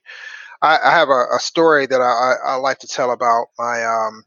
I, 0.61 0.77
I 0.83 0.91
have 0.91 1.09
a, 1.09 1.25
a, 1.35 1.39
story 1.39 1.87
that 1.87 1.99
I, 1.99 2.35
I, 2.45 2.55
like 2.57 2.77
to 2.79 2.87
tell 2.87 3.09
about 3.09 3.47
my 3.57 3.83
um, 3.83 4.23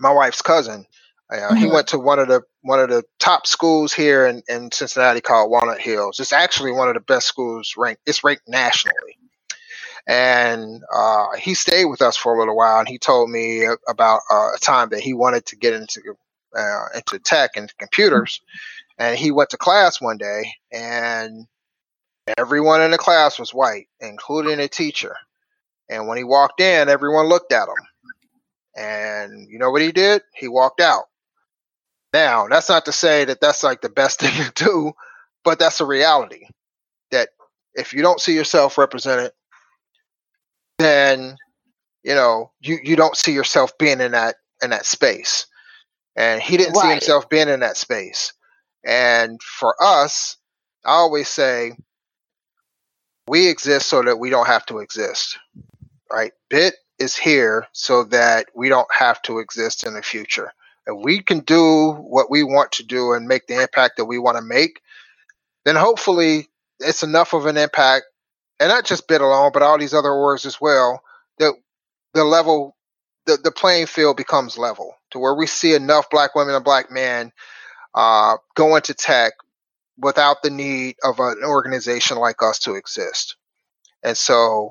my 0.00 0.10
wife's 0.10 0.40
cousin. 0.40 0.86
Uh, 1.30 1.36
mm-hmm. 1.36 1.56
He 1.56 1.66
went 1.66 1.88
to 1.88 1.98
one 1.98 2.18
of 2.18 2.28
the 2.28 2.42
one 2.62 2.80
of 2.80 2.88
the 2.88 3.02
top 3.18 3.46
schools 3.46 3.92
here 3.92 4.26
in, 4.26 4.42
in 4.48 4.70
Cincinnati 4.70 5.20
called 5.20 5.50
Walnut 5.50 5.80
Hills. 5.80 6.20
It's 6.20 6.32
actually 6.32 6.72
one 6.72 6.88
of 6.88 6.94
the 6.94 7.00
best 7.00 7.26
schools 7.26 7.74
ranked. 7.76 8.02
It's 8.06 8.22
ranked 8.22 8.48
nationally 8.48 9.18
and 10.06 10.82
uh, 10.94 11.26
he 11.38 11.54
stayed 11.54 11.86
with 11.86 12.00
us 12.00 12.16
for 12.16 12.34
a 12.34 12.38
little 12.38 12.56
while. 12.56 12.78
And 12.78 12.88
he 12.88 12.98
told 12.98 13.30
me 13.30 13.66
about 13.88 14.20
uh, 14.30 14.50
a 14.54 14.58
time 14.60 14.90
that 14.90 15.00
he 15.00 15.12
wanted 15.12 15.46
to 15.46 15.56
get 15.56 15.74
into 15.74 16.00
uh, 16.56 16.86
into 16.94 17.18
tech 17.18 17.50
and 17.56 17.76
computers, 17.78 18.40
and 18.98 19.18
he 19.18 19.30
went 19.30 19.50
to 19.50 19.56
class 19.56 20.00
one 20.00 20.16
day, 20.16 20.52
and 20.72 21.46
everyone 22.38 22.80
in 22.80 22.92
the 22.92 22.98
class 22.98 23.38
was 23.38 23.52
white, 23.52 23.88
including 24.00 24.60
a 24.60 24.68
teacher. 24.68 25.16
And 25.88 26.08
when 26.08 26.18
he 26.18 26.24
walked 26.24 26.60
in, 26.60 26.88
everyone 26.88 27.26
looked 27.26 27.52
at 27.52 27.68
him. 27.68 27.74
And 28.76 29.48
you 29.48 29.58
know 29.58 29.70
what 29.70 29.82
he 29.82 29.92
did? 29.92 30.22
He 30.34 30.48
walked 30.48 30.80
out. 30.80 31.04
Now, 32.16 32.48
that's 32.48 32.70
not 32.70 32.86
to 32.86 32.92
say 32.92 33.26
that 33.26 33.42
that's 33.42 33.62
like 33.62 33.82
the 33.82 33.90
best 33.90 34.20
thing 34.22 34.32
to 34.32 34.64
do, 34.64 34.92
but 35.44 35.58
that's 35.58 35.80
a 35.82 35.86
reality 35.86 36.48
that 37.10 37.28
if 37.74 37.92
you 37.92 38.02
don't 38.02 38.20
see 38.20 38.34
yourself 38.34 38.78
represented 38.78 39.32
then 40.78 41.36
you 42.04 42.14
know 42.14 42.52
you 42.60 42.78
you 42.82 42.96
don't 42.96 43.16
see 43.16 43.32
yourself 43.32 43.78
being 43.78 44.00
in 44.00 44.12
that 44.12 44.36
in 44.62 44.70
that 44.70 44.86
space. 44.86 45.46
And 46.16 46.40
he 46.42 46.56
didn't 46.56 46.74
right. 46.74 46.82
see 46.82 46.90
himself 46.90 47.28
being 47.28 47.48
in 47.48 47.60
that 47.60 47.76
space. 47.76 48.32
And 48.84 49.42
for 49.42 49.74
us 49.80 50.38
i 50.86 50.92
always 50.92 51.28
say 51.28 51.72
we 53.28 53.48
exist 53.48 53.88
so 53.88 54.02
that 54.02 54.18
we 54.18 54.30
don't 54.30 54.46
have 54.46 54.66
to 54.66 54.78
exist 54.78 55.38
right? 56.10 56.32
Bit 56.50 56.74
is 56.98 57.16
here 57.16 57.66
so 57.72 58.04
that 58.04 58.46
we 58.54 58.68
don't 58.68 58.88
have 58.96 59.20
to 59.22 59.40
exist 59.40 59.86
in 59.86 59.94
the 59.94 60.02
future 60.02 60.52
if 60.86 60.94
we 61.02 61.20
can 61.20 61.40
do 61.40 61.92
what 61.92 62.30
we 62.30 62.42
want 62.42 62.72
to 62.72 62.84
do 62.84 63.12
and 63.12 63.26
make 63.26 63.46
the 63.46 63.60
impact 63.60 63.96
that 63.96 64.04
we 64.04 64.18
want 64.18 64.36
to 64.36 64.42
make 64.42 64.80
then 65.64 65.76
hopefully 65.76 66.48
it's 66.78 67.02
enough 67.02 67.32
of 67.32 67.46
an 67.46 67.56
impact 67.56 68.06
and 68.58 68.68
not 68.68 68.84
just 68.84 69.08
Bit 69.08 69.20
alone, 69.20 69.50
but 69.52 69.62
all 69.62 69.78
these 69.78 69.94
other 69.94 70.08
orgs 70.08 70.46
as 70.46 70.60
well, 70.60 71.02
that 71.38 71.52
the 72.14 72.24
level, 72.24 72.76
the, 73.26 73.36
the 73.42 73.50
playing 73.50 73.86
field 73.86 74.16
becomes 74.16 74.56
level 74.56 74.94
to 75.10 75.18
where 75.18 75.34
we 75.34 75.46
see 75.46 75.74
enough 75.74 76.08
black 76.10 76.34
women 76.34 76.54
and 76.54 76.64
black 76.64 76.90
men 76.90 77.32
uh, 77.94 78.36
go 78.54 78.76
into 78.76 78.94
tech 78.94 79.34
without 79.98 80.42
the 80.42 80.50
need 80.50 80.96
of 81.02 81.18
an 81.20 81.42
organization 81.44 82.16
like 82.16 82.42
us 82.42 82.60
to 82.60 82.74
exist. 82.74 83.36
And 84.02 84.16
so, 84.16 84.70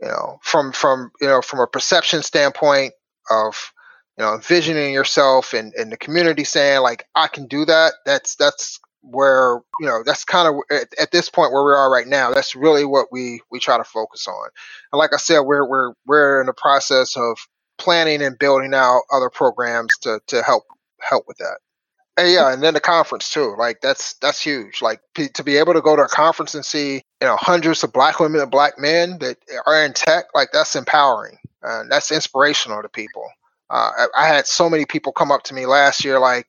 you 0.00 0.08
know, 0.08 0.38
from 0.42 0.72
from 0.72 1.10
you 1.20 1.28
know 1.28 1.42
from 1.42 1.60
a 1.60 1.66
perception 1.66 2.22
standpoint 2.22 2.92
of 3.30 3.72
you 4.18 4.24
know 4.24 4.34
envisioning 4.34 4.92
yourself 4.92 5.54
and, 5.54 5.72
and 5.74 5.92
the 5.92 5.96
community 5.96 6.44
saying 6.44 6.82
like 6.82 7.06
I 7.14 7.28
can 7.28 7.46
do 7.46 7.64
that, 7.64 7.94
that's 8.04 8.34
that's 8.36 8.80
where 9.02 9.60
you 9.80 9.86
know 9.86 10.02
that's 10.04 10.24
kind 10.24 10.48
of 10.48 10.54
at, 10.76 10.88
at, 11.00 11.12
this 11.12 11.30
point 11.30 11.52
where 11.52 11.64
we 11.64 11.72
are 11.72 11.90
right 11.90 12.06
now 12.06 12.32
that's 12.32 12.56
really 12.56 12.84
what 12.84 13.06
we 13.12 13.40
we 13.50 13.60
try 13.60 13.78
to 13.78 13.84
focus 13.84 14.26
on. 14.26 14.48
And 14.92 14.98
like 14.98 15.12
i 15.14 15.16
said 15.16 15.40
we're 15.40 15.66
we're 15.66 15.92
we're 16.06 16.40
in 16.40 16.46
the 16.46 16.52
process 16.52 17.16
of 17.16 17.38
planning 17.78 18.20
and 18.22 18.38
building 18.38 18.74
out 18.74 19.02
other 19.12 19.30
programs 19.30 19.96
to 20.02 20.20
to 20.26 20.42
help 20.42 20.64
help 21.00 21.24
with 21.28 21.38
that. 21.38 21.58
And 22.16 22.30
yeah 22.32 22.52
and 22.52 22.60
then 22.62 22.74
the 22.74 22.80
conference 22.80 23.30
too 23.30 23.54
like 23.56 23.80
that's 23.80 24.14
that's 24.14 24.42
huge. 24.42 24.82
Like 24.82 25.00
p- 25.14 25.28
to 25.28 25.44
be 25.44 25.56
able 25.58 25.74
to 25.74 25.80
go 25.80 25.94
to 25.94 26.02
a 26.02 26.08
conference 26.08 26.56
and 26.56 26.64
see 26.64 26.94
you 26.94 27.28
know 27.28 27.36
hundreds 27.36 27.84
of 27.84 27.92
black 27.92 28.18
women 28.18 28.40
and 28.40 28.50
black 28.50 28.78
men 28.78 29.18
that 29.20 29.38
are 29.64 29.84
in 29.84 29.92
tech 29.92 30.24
like 30.34 30.48
that's 30.52 30.74
empowering 30.74 31.38
and 31.62 31.90
that's 31.90 32.10
inspirational 32.10 32.82
to 32.82 32.88
people 32.88 33.24
uh, 33.70 33.90
I, 33.98 34.06
I 34.24 34.26
had 34.26 34.46
so 34.46 34.70
many 34.70 34.86
people 34.86 35.12
come 35.12 35.32
up 35.32 35.42
to 35.44 35.54
me 35.54 35.66
last 35.66 36.04
year 36.04 36.18
like 36.18 36.46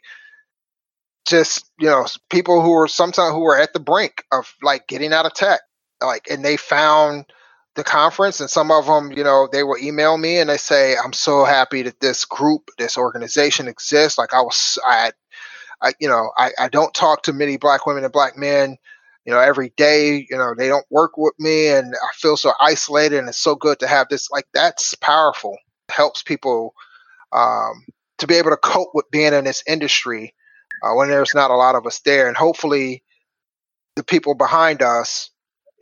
just 1.27 1.69
you 1.79 1.87
know 1.87 2.05
people 2.29 2.61
who 2.61 2.73
are 2.73 2.87
sometimes 2.87 3.33
who 3.33 3.45
are 3.45 3.59
at 3.59 3.73
the 3.73 3.79
brink 3.79 4.23
of 4.31 4.53
like 4.61 4.87
getting 4.87 5.13
out 5.13 5.25
of 5.25 5.33
tech 5.33 5.61
like, 6.01 6.27
and 6.31 6.45
they 6.45 6.57
found 6.57 7.25
the 7.75 7.83
conference 7.83 8.39
and 8.39 8.49
some 8.49 8.71
of 8.71 8.85
them 8.87 9.11
you 9.11 9.23
know 9.23 9.47
they 9.51 9.63
will 9.63 9.77
email 9.81 10.17
me 10.17 10.39
and 10.39 10.49
they 10.49 10.57
say 10.57 10.95
i'm 10.97 11.13
so 11.13 11.45
happy 11.45 11.81
that 11.83 11.99
this 12.01 12.25
group 12.25 12.69
this 12.77 12.97
organization 12.97 13.67
exists 13.67 14.17
like 14.17 14.33
i 14.33 14.41
was 14.41 14.77
i 14.85 15.11
I, 15.81 15.93
you 15.99 16.07
know, 16.07 16.31
I, 16.37 16.51
I 16.59 16.69
don't 16.69 16.93
talk 16.93 17.23
to 17.23 17.33
many 17.33 17.57
black 17.57 17.85
women 17.85 18.03
and 18.03 18.13
black 18.13 18.37
men, 18.37 18.77
you 19.25 19.33
know, 19.33 19.39
every 19.39 19.71
day. 19.77 20.27
You 20.29 20.37
know, 20.37 20.53
they 20.57 20.67
don't 20.67 20.85
work 20.89 21.17
with 21.17 21.33
me, 21.39 21.69
and 21.69 21.95
I 21.95 22.13
feel 22.15 22.37
so 22.37 22.53
isolated. 22.59 23.19
And 23.19 23.29
it's 23.29 23.37
so 23.37 23.55
good 23.55 23.79
to 23.79 23.87
have 23.87 24.07
this. 24.09 24.29
Like 24.31 24.47
that's 24.53 24.95
powerful. 24.95 25.57
Helps 25.89 26.23
people 26.23 26.73
um, 27.31 27.85
to 28.17 28.27
be 28.27 28.35
able 28.35 28.51
to 28.51 28.57
cope 28.57 28.91
with 28.93 29.09
being 29.11 29.33
in 29.33 29.45
this 29.45 29.63
industry 29.67 30.33
uh, 30.83 30.93
when 30.93 31.09
there's 31.09 31.33
not 31.35 31.51
a 31.51 31.55
lot 31.55 31.75
of 31.75 31.85
us 31.85 31.99
there, 32.01 32.27
and 32.27 32.37
hopefully, 32.37 33.03
the 33.95 34.03
people 34.03 34.33
behind 34.33 34.81
us, 34.81 35.29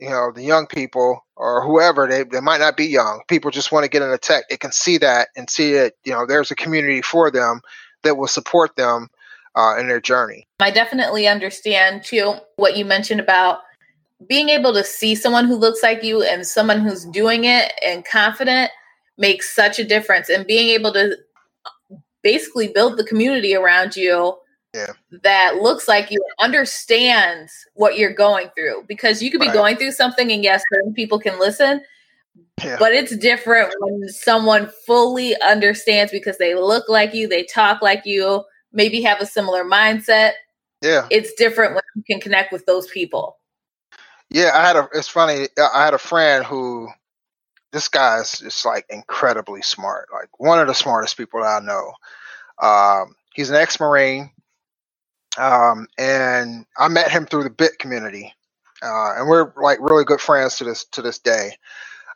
you 0.00 0.08
know, 0.08 0.32
the 0.32 0.42
young 0.42 0.66
people 0.66 1.24
or 1.36 1.64
whoever 1.64 2.08
they, 2.08 2.24
they 2.24 2.40
might 2.40 2.58
not 2.58 2.76
be 2.76 2.86
young 2.86 3.22
people 3.28 3.50
just 3.50 3.70
want 3.70 3.84
to 3.84 3.88
get 3.88 4.02
into 4.02 4.18
tech 4.18 4.42
they 4.48 4.56
can 4.56 4.72
see 4.72 4.98
that 4.98 5.28
and 5.36 5.48
see 5.48 5.74
it 5.74 5.96
you 6.04 6.12
know 6.12 6.26
there's 6.26 6.50
a 6.50 6.56
community 6.56 7.00
for 7.00 7.30
them 7.30 7.60
that 8.02 8.16
will 8.16 8.26
support 8.26 8.74
them 8.74 9.08
uh, 9.56 9.76
in 9.78 9.88
their 9.88 10.00
journey. 10.00 10.46
I 10.60 10.70
definitely 10.70 11.26
understand 11.26 12.04
too 12.04 12.34
what 12.56 12.76
you 12.76 12.84
mentioned 12.84 13.20
about 13.20 13.60
being 14.26 14.48
able 14.48 14.72
to 14.72 14.84
see 14.84 15.14
someone 15.14 15.46
who 15.46 15.56
looks 15.56 15.82
like 15.82 16.02
you 16.02 16.22
and 16.22 16.46
someone 16.46 16.80
who's 16.80 17.04
doing 17.04 17.44
it 17.44 17.72
and 17.84 18.04
confident 18.04 18.70
makes 19.16 19.54
such 19.54 19.78
a 19.78 19.84
difference. 19.84 20.28
And 20.28 20.46
being 20.46 20.68
able 20.68 20.92
to 20.92 21.16
basically 22.22 22.68
build 22.68 22.96
the 22.96 23.04
community 23.04 23.54
around 23.54 23.96
you 23.96 24.36
yeah. 24.74 24.92
that 25.22 25.56
looks 25.56 25.88
like 25.88 26.10
you 26.10 26.22
understands 26.40 27.52
what 27.74 27.96
you're 27.96 28.12
going 28.12 28.48
through 28.54 28.84
because 28.86 29.22
you 29.22 29.30
could 29.30 29.40
be 29.40 29.46
right. 29.46 29.54
going 29.54 29.76
through 29.76 29.92
something 29.92 30.30
and 30.30 30.42
yes 30.42 30.62
certain 30.72 30.92
people 30.92 31.18
can 31.18 31.38
listen 31.38 31.80
yeah. 32.62 32.76
but 32.78 32.92
it's 32.92 33.16
different 33.16 33.72
when 33.80 34.08
someone 34.08 34.70
fully 34.86 35.40
understands 35.42 36.12
because 36.12 36.38
they 36.38 36.54
look 36.54 36.88
like 36.88 37.14
you 37.14 37.26
they 37.26 37.44
talk 37.44 37.80
like 37.82 38.02
you 38.04 38.44
maybe 38.72 39.02
have 39.02 39.20
a 39.20 39.26
similar 39.26 39.64
mindset. 39.64 40.32
Yeah. 40.82 41.06
It's 41.10 41.32
different 41.34 41.74
when 41.74 41.82
you 41.96 42.02
can 42.08 42.20
connect 42.20 42.52
with 42.52 42.66
those 42.66 42.86
people. 42.88 43.36
Yeah, 44.30 44.50
I 44.54 44.66
had 44.66 44.76
a 44.76 44.88
it's 44.92 45.08
funny, 45.08 45.48
I 45.58 45.84
had 45.84 45.94
a 45.94 45.98
friend 45.98 46.44
who 46.44 46.88
this 47.72 47.88
guy 47.88 48.20
is 48.20 48.32
just 48.40 48.66
like 48.66 48.86
incredibly 48.90 49.62
smart, 49.62 50.08
like 50.12 50.28
one 50.40 50.60
of 50.60 50.66
the 50.68 50.74
smartest 50.74 51.16
people 51.16 51.42
I 51.44 51.60
know. 51.60 51.92
Um, 52.62 53.14
he's 53.34 53.50
an 53.50 53.56
ex-marine, 53.56 54.30
um, 55.38 55.88
and 55.98 56.66
I 56.78 56.88
met 56.88 57.10
him 57.10 57.26
through 57.26 57.44
the 57.44 57.50
Bit 57.50 57.78
community, 57.78 58.34
uh, 58.82 59.14
and 59.18 59.28
we're 59.28 59.52
like 59.62 59.80
really 59.80 60.04
good 60.04 60.20
friends 60.20 60.58
to 60.58 60.64
this 60.64 60.86
to 60.92 61.02
this 61.02 61.18
day. 61.18 61.52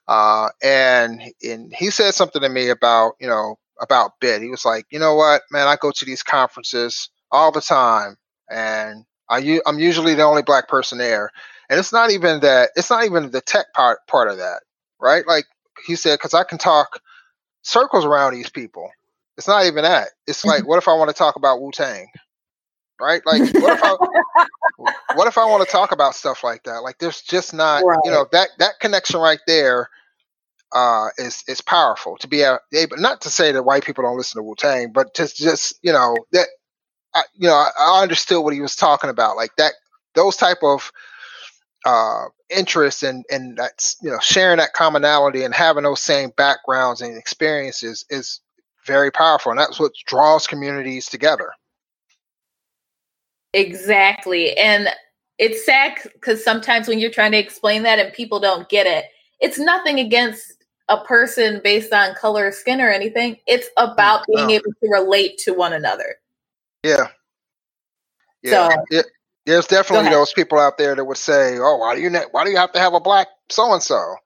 Uh, 0.09 0.49
and 0.63 1.23
and 1.43 1.73
he 1.75 1.91
said 1.91 2.13
something 2.13 2.43
to 2.43 2.49
me 2.49 2.69
about 2.69 3.15
you 3.21 3.27
know 3.29 3.57
about 3.81 4.21
Bit. 4.21 4.43
He 4.43 4.49
was 4.51 4.65
like, 4.65 4.87
you 4.91 4.99
know 4.99 5.15
what, 5.15 5.43
man, 5.51 5.67
I 5.69 5.77
go 5.77 5.91
to 5.91 6.05
these 6.05 6.23
conferences 6.23 7.09
all 7.31 7.53
the 7.53 7.61
time, 7.61 8.17
and 8.51 9.05
I 9.31 9.39
I'm 9.67 9.79
usually 9.79 10.15
the 10.15 10.23
only 10.25 10.43
black 10.43 10.69
person 10.69 10.99
there. 10.99 11.31
And 11.71 11.79
it's 11.81 11.93
not 11.93 12.11
even 12.11 12.41
that. 12.41 12.71
It's 12.77 12.91
not 12.91 13.05
even 13.07 13.31
the 13.31 13.41
tech 13.41 13.73
part 13.75 14.01
part 14.07 14.29
of 14.29 14.39
that, 14.39 14.63
right? 15.03 15.27
Like 15.27 15.45
he 15.85 15.97
said, 15.97 16.15
because 16.15 16.33
I 16.33 16.45
can 16.45 16.59
talk 16.59 17.01
circles 17.63 18.05
around 18.05 18.35
these 18.35 18.49
people. 18.49 18.91
It's 19.37 19.49
not 19.49 19.67
even 19.67 19.83
that. 19.83 20.09
It's 20.27 20.45
like, 20.45 20.67
what 20.67 20.79
if 20.79 20.89
I 20.89 20.95
want 20.95 21.11
to 21.11 21.17
talk 21.17 21.37
about 21.37 21.61
Wu 21.61 21.71
Tang? 21.73 22.07
Right? 23.01 23.23
Like, 23.27 23.41
what 23.55 23.73
if 23.73 23.83
I 23.83 23.97
what 25.15 25.27
if 25.27 25.37
I 25.37 25.45
want 25.47 25.67
to 25.67 25.71
talk 25.71 25.91
about 25.93 26.15
stuff 26.15 26.45
like 26.45 26.63
that? 26.65 26.83
Like, 26.83 26.99
there's 26.99 27.23
just 27.23 27.53
not, 27.53 27.85
right. 27.85 27.99
you 28.05 28.11
know, 28.11 28.27
that 28.33 28.51
that 28.59 28.79
connection 28.81 29.19
right 29.21 29.41
there 29.47 29.89
uh, 30.73 31.09
is 31.19 31.43
is 31.49 31.61
powerful 31.61 32.17
to 32.19 32.29
be 32.29 32.43
able 32.43 32.97
not 32.97 33.21
to 33.23 33.31
say 33.31 33.53
that 33.53 33.65
white 33.65 33.85
people 33.85 34.05
don't 34.05 34.17
listen 34.17 34.39
to 34.39 34.43
Wu 34.43 34.55
Tang, 34.55 34.93
but 34.93 35.15
to 35.15 35.35
just 35.35 35.79
you 35.83 35.93
know 35.93 36.17
that 36.33 36.47
I, 37.15 37.23
you 37.35 37.49
know 37.49 37.55
I, 37.55 38.03
understood 38.03 38.43
what 38.43 38.55
he 38.55 38.61
was 38.61 38.77
talking 38.77 39.11
about, 39.11 39.37
like 39.37 39.55
that 39.57 39.73
those 40.15 40.37
type 40.37 40.59
of 40.63 40.93
uh, 41.85 42.27
interests 42.51 43.03
and 43.03 43.25
and 43.31 43.57
that's 43.57 43.97
you 44.03 44.11
know 44.11 44.19
sharing 44.21 44.59
that 44.59 44.73
commonality 44.73 45.43
and 45.43 45.55
having 45.55 45.85
those 45.85 46.01
same 46.01 46.31
backgrounds 46.37 47.01
and 47.01 47.17
experiences 47.17 48.05
is 48.11 48.41
very 48.87 49.11
powerful, 49.11 49.51
and 49.51 49.59
that's 49.59 49.79
what 49.79 49.93
draws 50.07 50.47
communities 50.47 51.07
together. 51.07 51.53
Exactly, 53.55 54.57
and 54.57 54.89
it's 55.39 55.65
sad 55.65 55.99
because 56.13 56.45
sometimes 56.45 56.89
when 56.89 56.99
you're 56.99 57.11
trying 57.11 57.33
to 57.33 57.39
explain 57.39 57.83
that 57.83 57.99
and 57.99 58.13
people 58.13 58.41
don't 58.41 58.69
get 58.69 58.87
it, 58.87 59.07
it's 59.41 59.59
nothing 59.59 59.99
against 59.99 60.53
a 60.89 61.03
person 61.05 61.61
based 61.63 61.93
on 61.93 62.15
color 62.15 62.49
of 62.49 62.55
skin 62.55 62.81
or 62.81 62.91
anything. 62.91 63.37
It's 63.47 63.69
about 63.77 64.25
being 64.33 64.51
able 64.51 64.73
to 64.83 64.89
relate 64.91 65.39
to 65.39 65.53
one 65.53 65.73
another. 65.73 66.17
Yeah. 66.85 67.09
Yeah. 68.43 68.69
So, 68.69 68.85
it, 68.91 69.07
there's 69.47 69.67
definitely 69.67 70.09
those 70.09 70.33
people 70.33 70.59
out 70.59 70.79
there 70.79 70.95
that 70.97 71.05
would 71.05 71.19
say, 71.19 71.59
"Oh, 71.59 71.79
why 71.79 71.97
do 71.97 72.03
you 72.03 72.11
ne- 72.11 72.27
why 72.33 72.45
do 72.45 72.51
you 72.51 72.59
have 72.59 72.73
to 72.73 72.81
have 72.81 72.95
a 72.95 73.01
black 73.01 73.29
so 73.51 73.73
and 73.73 73.83
so?" 73.83 74.17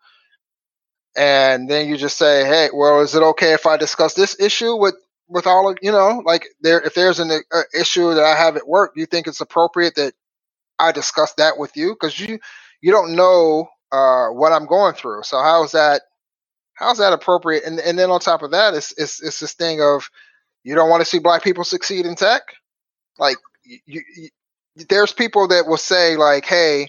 And 1.16 1.68
then 1.70 1.88
you 1.88 1.96
just 1.96 2.18
say, 2.18 2.44
"Hey, 2.46 2.70
well, 2.74 3.00
is 3.00 3.14
it 3.14 3.22
okay 3.22 3.52
if 3.54 3.66
I 3.66 3.76
discuss 3.78 4.14
this 4.14 4.38
issue 4.40 4.76
with 4.76 4.96
with 5.28 5.46
all 5.46 5.68
of 5.70 5.78
you 5.82 5.92
know, 5.92 6.22
like 6.26 6.46
there 6.62 6.80
if 6.82 6.94
there's 6.94 7.20
an 7.20 7.30
uh, 7.32 7.62
issue 7.78 8.14
that 8.14 8.24
I 8.24 8.36
have 8.36 8.56
at 8.56 8.68
work, 8.68 8.94
do 8.94 9.00
you 9.00 9.06
think 9.06 9.26
it's 9.28 9.40
appropriate 9.42 9.96
that 9.96 10.14
I 10.80 10.92
discuss 10.92 11.34
that 11.34 11.58
with 11.58 11.76
you 11.76 11.94
because 11.94 12.20
you 12.20 12.40
you 12.82 12.92
don't 12.92 13.16
know 13.16 13.68
uh, 13.92 14.28
what 14.28 14.52
I'm 14.52 14.66
going 14.66 14.94
through. 14.94 15.24
So 15.24 15.38
how 15.42 15.64
is 15.64 15.72
that 15.72 16.02
how's 16.74 16.98
that 16.98 17.14
appropriate? 17.14 17.64
And 17.64 17.80
and 17.80 17.98
then 17.98 18.10
on 18.10 18.20
top 18.20 18.42
of 18.42 18.52
that, 18.52 18.74
it's 18.74 18.92
it's, 18.98 19.22
it's 19.22 19.40
this 19.40 19.54
thing 19.54 19.82
of 19.82 20.10
you 20.64 20.74
don't 20.74 20.90
want 20.90 21.02
to 21.02 21.06
see 21.10 21.18
black 21.20 21.42
people 21.44 21.64
succeed 21.64 22.06
in 22.06 22.16
tech. 22.16 22.42
Like 23.18 23.36
you, 23.64 24.02
you 24.16 24.28
there's 24.88 25.12
people 25.12 25.48
that 25.48 25.66
will 25.66 25.76
say 25.76 26.16
like, 26.16 26.44
hey, 26.44 26.88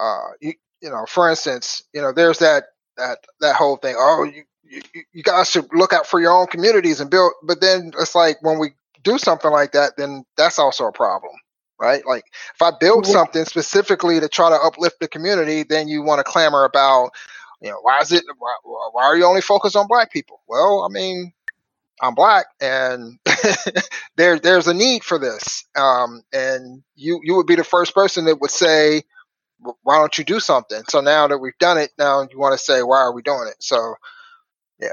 uh, 0.00 0.28
you 0.40 0.54
you 0.80 0.90
know, 0.90 1.06
for 1.06 1.28
instance, 1.28 1.82
you 1.92 2.00
know, 2.00 2.12
there's 2.12 2.38
that 2.38 2.64
that 2.96 3.18
that 3.40 3.56
whole 3.56 3.76
thing. 3.76 3.96
Oh, 3.98 4.24
you 4.24 4.44
you, 4.62 5.02
you 5.12 5.22
guys 5.22 5.50
should 5.50 5.66
look 5.72 5.92
out 5.92 6.06
for 6.06 6.20
your 6.20 6.32
own 6.32 6.46
communities 6.46 7.00
and 7.00 7.10
build. 7.10 7.32
But 7.42 7.60
then 7.60 7.92
it's 7.98 8.14
like 8.14 8.42
when 8.42 8.58
we 8.58 8.70
do 9.02 9.18
something 9.18 9.50
like 9.50 9.72
that, 9.72 9.96
then 9.96 10.24
that's 10.36 10.58
also 10.58 10.86
a 10.86 10.92
problem 10.92 11.32
right? 11.80 12.04
Like 12.04 12.24
if 12.56 12.60
I 12.60 12.72
build 12.80 13.06
something 13.06 13.44
specifically 13.44 14.18
to 14.18 14.28
try 14.28 14.48
to 14.50 14.56
uplift 14.56 14.98
the 14.98 15.06
community, 15.06 15.62
then 15.62 15.86
you 15.86 16.02
want 16.02 16.18
to 16.18 16.24
clamor 16.24 16.64
about 16.64 17.10
you 17.60 17.70
know, 17.70 17.78
why 17.82 17.98
is 18.00 18.12
it? 18.12 18.24
Why, 18.38 18.54
why 18.92 19.04
are 19.04 19.16
you 19.16 19.24
only 19.24 19.40
focused 19.40 19.76
on 19.76 19.88
black 19.88 20.12
people? 20.12 20.40
Well, 20.46 20.86
I 20.88 20.92
mean, 20.92 21.32
I'm 22.00 22.14
black, 22.14 22.46
and 22.60 23.18
there 24.16 24.38
there's 24.38 24.68
a 24.68 24.74
need 24.74 25.04
for 25.04 25.18
this. 25.18 25.64
Um, 25.76 26.22
and 26.32 26.82
you 26.94 27.20
you 27.22 27.34
would 27.36 27.46
be 27.46 27.56
the 27.56 27.64
first 27.64 27.94
person 27.94 28.24
that 28.26 28.40
would 28.40 28.50
say, 28.50 29.02
why 29.82 29.98
don't 29.98 30.16
you 30.16 30.24
do 30.24 30.40
something? 30.40 30.82
So 30.88 31.00
now 31.00 31.26
that 31.28 31.38
we've 31.38 31.58
done 31.58 31.78
it, 31.78 31.90
now 31.98 32.26
you 32.30 32.38
want 32.38 32.52
to 32.52 32.64
say, 32.64 32.82
why 32.82 32.98
are 32.98 33.12
we 33.12 33.22
doing 33.22 33.48
it? 33.48 33.56
So, 33.60 33.94
yeah. 34.80 34.92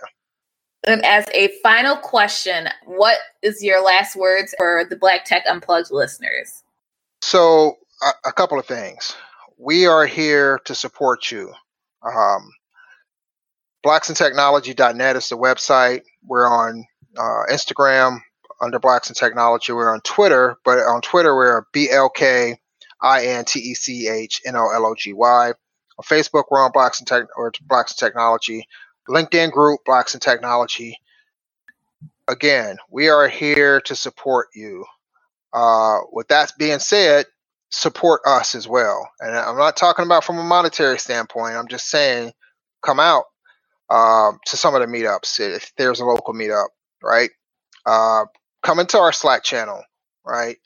And 0.88 1.03
as 1.06 1.26
a 1.34 1.49
final 1.64 1.95
question, 1.97 2.70
what 2.86 3.18
is 3.41 3.64
your 3.64 3.84
last 3.84 4.16
words 4.16 4.53
for 4.58 4.86
the 4.89 4.95
Black 4.95 5.26
Tech 5.26 5.43
Unplugged 5.49 5.91
listeners? 5.91 6.64
So, 7.22 7.78
a, 8.03 8.30
a 8.30 8.32
couple 8.32 8.60
of 8.60 8.66
things. 8.66 9.16
We 9.58 9.88
are 9.88 10.06
here 10.06 10.60
to 10.66 10.76
support 10.76 11.32
you. 11.32 11.51
Um, 12.03 12.51
blacksintechnology.net 13.86 15.16
is 15.16 15.30
the 15.30 15.38
website. 15.38 16.01
We're 16.24 16.47
on 16.47 16.86
uh, 17.18 17.51
Instagram 17.51 18.20
under 18.61 18.80
Blacks 18.80 19.09
and 19.09 19.18
Technology. 19.18 19.74
We're 19.74 19.93
on 19.93 20.01
Twitter, 20.01 20.57
but 20.66 20.80
on 20.80 21.01
Twitter 21.01 21.36
we're 21.36 21.63
B 21.74 21.89
L 21.91 22.09
K 22.09 22.59
I 23.01 23.26
N 23.28 23.45
T 23.45 23.59
E 23.59 23.74
C 23.74 24.09
H 24.09 24.41
N 24.45 24.55
O 24.55 24.70
L 24.74 24.86
O 24.86 24.95
G 24.95 25.13
Y. 25.13 25.49
On 25.49 26.03
Facebook 26.03 26.45
we're 26.51 26.63
on 26.63 26.72
Blacks 26.74 26.99
and 26.99 27.07
Tech 27.07 27.26
or 27.38 27.51
Blacks 27.63 27.93
in 27.93 27.97
Technology. 28.07 28.68
LinkedIn 29.09 29.51
group 29.51 29.82
Blacks 29.86 30.13
and 30.13 30.22
Technology. 30.22 30.97
Again, 32.28 32.78
we 32.89 33.09
are 33.09 33.28
here 33.28 33.82
to 33.82 33.95
support 33.95 34.47
you. 34.55 34.86
Uh, 35.53 35.99
with 36.11 36.28
that 36.30 36.51
being 36.59 36.80
said, 36.80 37.26
support 37.70 38.22
us 38.26 38.55
as 38.55 38.68
well. 38.68 39.09
And 39.20 39.36
I'm 39.38 39.57
not 39.57 39.78
talking 39.78 40.05
about 40.05 40.24
from 40.24 40.38
a 40.39 40.43
monetary 40.43 40.99
standpoint. 40.99 41.55
I'm 41.55 41.68
just 41.68 41.88
saying, 41.89 42.34
come 42.82 42.99
out 42.99 43.26
um, 43.89 44.39
to 44.47 44.57
some 44.57 44.76
of 44.76 44.82
the 44.82 44.88
meetups 44.88 45.39
if 45.39 45.74
there's 45.78 45.99
a 45.99 46.05
local 46.05 46.34
meetup, 46.34 46.68
right? 47.04 47.30
Uh, 47.86 48.26
come 48.64 48.80
into 48.80 48.98
our 48.98 49.12
Slack 49.12 49.43
channel, 49.43 49.84
right? 50.26 50.58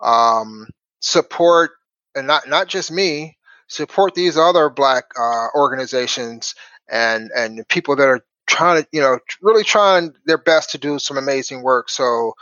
Um, 0.00 0.68
support 1.00 1.72
and 2.14 2.26
not 2.26 2.48
not 2.48 2.68
just 2.68 2.90
me. 2.90 3.36
Support 3.68 4.14
these 4.14 4.38
other 4.38 4.70
Black 4.70 5.04
uh, 5.18 5.48
organizations 5.54 6.54
and 6.90 7.30
and 7.36 7.66
people 7.68 7.96
that 7.96 8.08
are 8.08 8.24
trying 8.46 8.82
to, 8.82 8.88
you 8.92 9.00
know, 9.00 9.18
really 9.42 9.64
trying 9.64 10.14
their 10.24 10.38
best 10.38 10.70
to 10.70 10.78
do 10.78 10.98
some 10.98 11.18
amazing 11.18 11.62
work. 11.62 11.90
So 11.90 12.34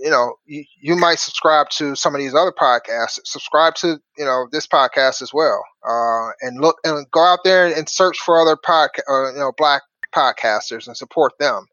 you 0.00 0.10
know, 0.10 0.36
you, 0.46 0.64
you 0.80 0.96
might 0.96 1.18
subscribe 1.18 1.68
to 1.68 1.94
some 1.94 2.14
of 2.14 2.20
these 2.20 2.34
other 2.34 2.52
podcasts. 2.52 3.20
Subscribe 3.24 3.74
to, 3.76 4.00
you 4.16 4.24
know, 4.24 4.48
this 4.50 4.66
podcast 4.66 5.20
as 5.20 5.32
well. 5.32 5.62
Uh, 5.86 6.30
and 6.40 6.60
look 6.60 6.78
and 6.84 7.08
go 7.10 7.20
out 7.22 7.40
there 7.44 7.66
and 7.66 7.88
search 7.88 8.18
for 8.18 8.40
other 8.40 8.56
podcast, 8.56 9.02
uh, 9.08 9.32
you 9.32 9.38
know, 9.38 9.52
black 9.58 9.82
podcasters 10.14 10.86
and 10.86 10.96
support 10.96 11.32
them. 11.38 11.66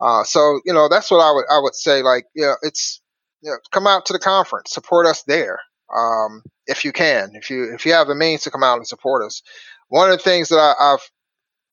Uh, 0.00 0.24
so, 0.24 0.60
you 0.66 0.74
know, 0.74 0.88
that's 0.88 1.10
what 1.10 1.20
I 1.20 1.32
would, 1.32 1.44
I 1.50 1.60
would 1.60 1.74
say. 1.74 2.02
Like, 2.02 2.26
you 2.34 2.44
know, 2.44 2.56
it's, 2.62 3.00
you 3.42 3.50
know, 3.50 3.58
come 3.72 3.86
out 3.86 4.06
to 4.06 4.14
the 4.14 4.18
conference, 4.20 4.72
support 4.72 5.06
us 5.06 5.24
there. 5.24 5.60
Um, 5.94 6.42
if 6.66 6.84
you 6.84 6.92
can, 6.92 7.32
if 7.34 7.50
you, 7.50 7.74
if 7.74 7.86
you 7.86 7.92
have 7.94 8.08
the 8.08 8.14
means 8.16 8.42
to 8.42 8.50
come 8.50 8.62
out 8.64 8.78
and 8.78 8.86
support 8.88 9.24
us. 9.24 9.42
One 9.88 10.10
of 10.10 10.18
the 10.18 10.24
things 10.24 10.50
that 10.50 10.58
I, 10.58 10.94
I've, 10.94 11.10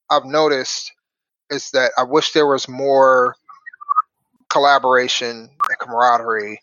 I've 0.10 0.26
noticed 0.26 0.92
is 1.52 1.72
that 1.72 1.92
I 1.98 2.04
wish 2.04 2.34
there 2.34 2.48
was 2.48 2.70
more 2.70 3.36
collaboration 4.50 5.50
and 5.70 5.80
camaraderie 5.80 6.60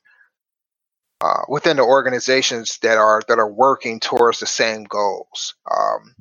uh, 1.21 1.43
within 1.49 1.79
the 1.79 1.85
organizations 1.85 2.79
that 2.83 2.99
are 2.99 3.23
that 3.29 3.39
are 3.39 3.51
working 3.53 4.01
towards 4.01 4.41
the 4.41 4.47
same 4.47 4.85
goals. 4.85 5.55
Um, 5.71 6.15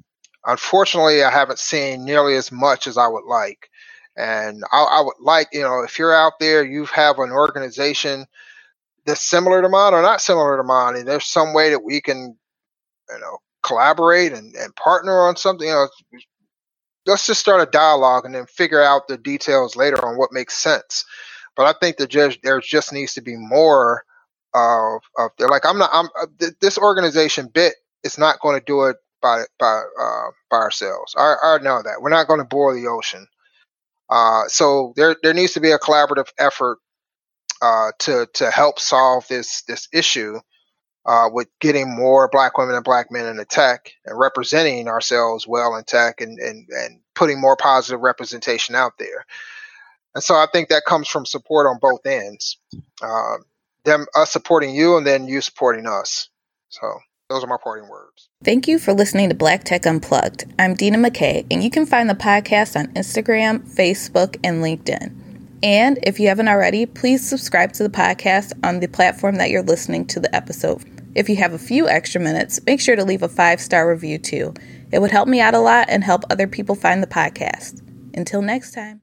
unfortunately, 0.46 1.24
I 1.24 1.32
haven't 1.32 1.60
seen 1.60 2.06
nearly 2.06 2.36
as 2.36 2.52
much 2.52 2.88
as 2.88 2.98
I 2.98 3.08
would 3.08 3.26
like, 3.26 3.70
and 4.16 4.64
I, 4.72 4.84
I, 4.84 5.02
would 5.02 5.16
like 5.20 5.48
you 5.54 5.62
know 5.62 5.82
if 5.84 6.00
you're 6.00 6.16
out 6.16 6.34
there, 6.40 6.64
you 6.64 6.86
have 6.86 7.20
an 7.20 7.32
organization 7.32 8.26
that's 9.06 9.22
similar 9.22 9.62
to 9.62 9.70
mine 9.70 9.94
or 9.94 10.02
not 10.02 10.22
similar 10.22 10.58
to 10.58 10.64
mine, 10.64 10.96
and 10.96 11.08
there's 11.08 11.26
some 11.26 11.54
way 11.54 11.70
that 11.70 11.84
we 11.84 12.02
can 12.02 12.38
you 13.10 13.20
know 13.20 13.38
collaborate 13.64 14.34
and, 14.34 14.56
and 14.56 14.76
partner 14.76 15.20
on 15.22 15.36
something. 15.36 15.68
You 15.68 15.74
know, 15.74 15.88
let's 17.06 17.28
just 17.28 17.40
start 17.40 17.68
a 17.68 17.72
dialogue 17.72 18.26
and 18.26 18.36
then 18.36 18.46
figure 18.46 18.82
out 18.82 19.08
the 19.08 19.18
details 19.18 19.76
later 19.76 20.04
on 20.06 20.18
what 20.18 20.34
makes 20.34 20.58
sense. 20.58 21.06
But 21.56 21.66
I 21.66 21.78
think 21.80 21.98
that 21.98 22.10
just 22.10 22.40
there 22.44 22.60
just 22.62 22.94
needs 22.94 23.14
to 23.16 23.22
be 23.22 23.36
more 23.36 24.04
of, 24.54 25.02
of 25.18 25.32
they're 25.38 25.50
like 25.50 25.66
I'm 25.66 25.78
not 25.78 25.90
I'm 25.94 26.08
uh, 26.22 26.48
this 26.62 26.78
organization 26.78 27.48
bit 27.48 27.76
is 28.04 28.18
not 28.18 28.40
going 28.40 28.58
to 28.58 28.66
do 28.66 28.86
it 28.86 28.98
by 29.22 29.44
by 29.60 29.82
uh, 30.00 30.28
by 30.50 30.58
ourselves. 30.58 31.14
I, 31.18 31.36
I 31.44 31.58
know 31.62 31.82
that 31.84 32.02
we're 32.02 32.10
not 32.10 32.28
going 32.28 32.40
to 32.40 32.46
boil 32.46 32.74
the 32.74 32.88
ocean. 32.88 33.28
Uh, 34.10 34.44
so 34.48 34.94
there 34.96 35.16
there 35.24 35.34
needs 35.34 35.54
to 35.54 35.60
be 35.60 35.72
a 35.72 35.80
collaborative 35.80 36.30
effort 36.38 36.80
uh, 37.62 37.92
to 38.00 38.28
to 38.34 38.50
help 38.52 38.80
solve 38.80 39.28
this 39.28 39.62
this 39.64 39.88
issue 39.94 40.40
uh, 41.06 41.30
with 41.32 41.48
getting 41.60 41.96
more 41.96 42.30
black 42.32 42.58
women 42.58 42.76
and 42.76 42.84
black 42.84 43.12
men 43.12 43.26
in 43.26 43.46
tech 43.46 43.92
and 44.06 44.18
representing 44.18 44.88
ourselves 44.88 45.48
well 45.48 45.76
in 45.76 45.84
tech 45.84 46.22
and 46.22 46.40
and 46.40 46.68
and 46.70 47.00
putting 47.16 47.40
more 47.40 47.56
positive 47.56 48.02
representation 48.02 48.76
out 48.76 48.94
there. 48.98 49.26
And 50.16 50.24
so 50.24 50.36
I 50.36 50.48
think 50.52 50.70
that 50.70 50.86
comes 50.86 51.08
from 51.08 51.26
support 51.26 51.68
on 51.68 51.78
both 51.80 52.06
ends. 52.06 52.58
Uh, 53.02 53.38
them 53.86 54.06
us 54.16 54.32
supporting 54.32 54.76
you 54.76 54.98
and 54.98 55.06
then 55.06 55.28
you 55.28 55.42
supporting 55.42 55.88
us. 55.88 56.30
So 56.70 57.00
those 57.30 57.44
are 57.44 57.48
my 57.48 57.58
parting 57.64 57.88
words. 57.88 58.30
Thank 58.44 58.68
you 58.68 58.80
for 58.80 58.94
listening 58.94 59.30
to 59.30 59.36
Black 59.36 59.64
Tech 59.64 59.86
Unplugged. 59.86 60.46
I'm 60.58 60.74
Dina 60.74 60.98
McKay, 60.98 61.46
and 61.52 61.64
you 61.64 61.70
can 61.70 61.86
find 61.86 62.10
the 62.10 62.16
podcast 62.16 62.76
on 62.78 62.88
Instagram, 62.94 63.60
Facebook, 63.74 64.38
and 64.44 64.64
LinkedIn. 64.64 65.16
And 65.62 66.00
if 66.04 66.20
you 66.20 66.28
haven't 66.28 66.48
already, 66.48 66.86
please 66.86 67.28
subscribe 67.28 67.74
to 67.74 67.84
the 67.84 67.90
podcast 67.90 68.54
on 68.64 68.80
the 68.80 68.88
platform 68.88 69.36
that 69.36 69.50
you're 69.50 69.62
listening 69.62 70.06
to 70.08 70.20
the 70.20 70.34
episode. 70.34 70.84
If 71.16 71.30
you 71.30 71.36
have 71.38 71.54
a 71.54 71.60
few 71.60 71.88
extra 71.88 72.22
minutes, 72.22 72.60
make 72.66 72.80
sure 72.80 72.96
to 72.96 73.06
leave 73.06 73.24
a 73.24 73.30
five 73.30 73.60
star 73.60 73.90
review 73.90 74.18
too. 74.18 74.54
It 74.92 75.00
would 75.00 75.12
help 75.12 75.28
me 75.28 75.40
out 75.40 75.54
a 75.54 75.60
lot 75.60 75.90
and 75.90 76.04
help 76.04 76.24
other 76.30 76.48
people 76.48 76.76
find 76.76 77.04
the 77.04 77.08
podcast. 77.08 77.82
Until 78.16 78.42
next 78.42 78.74
time. 78.74 79.02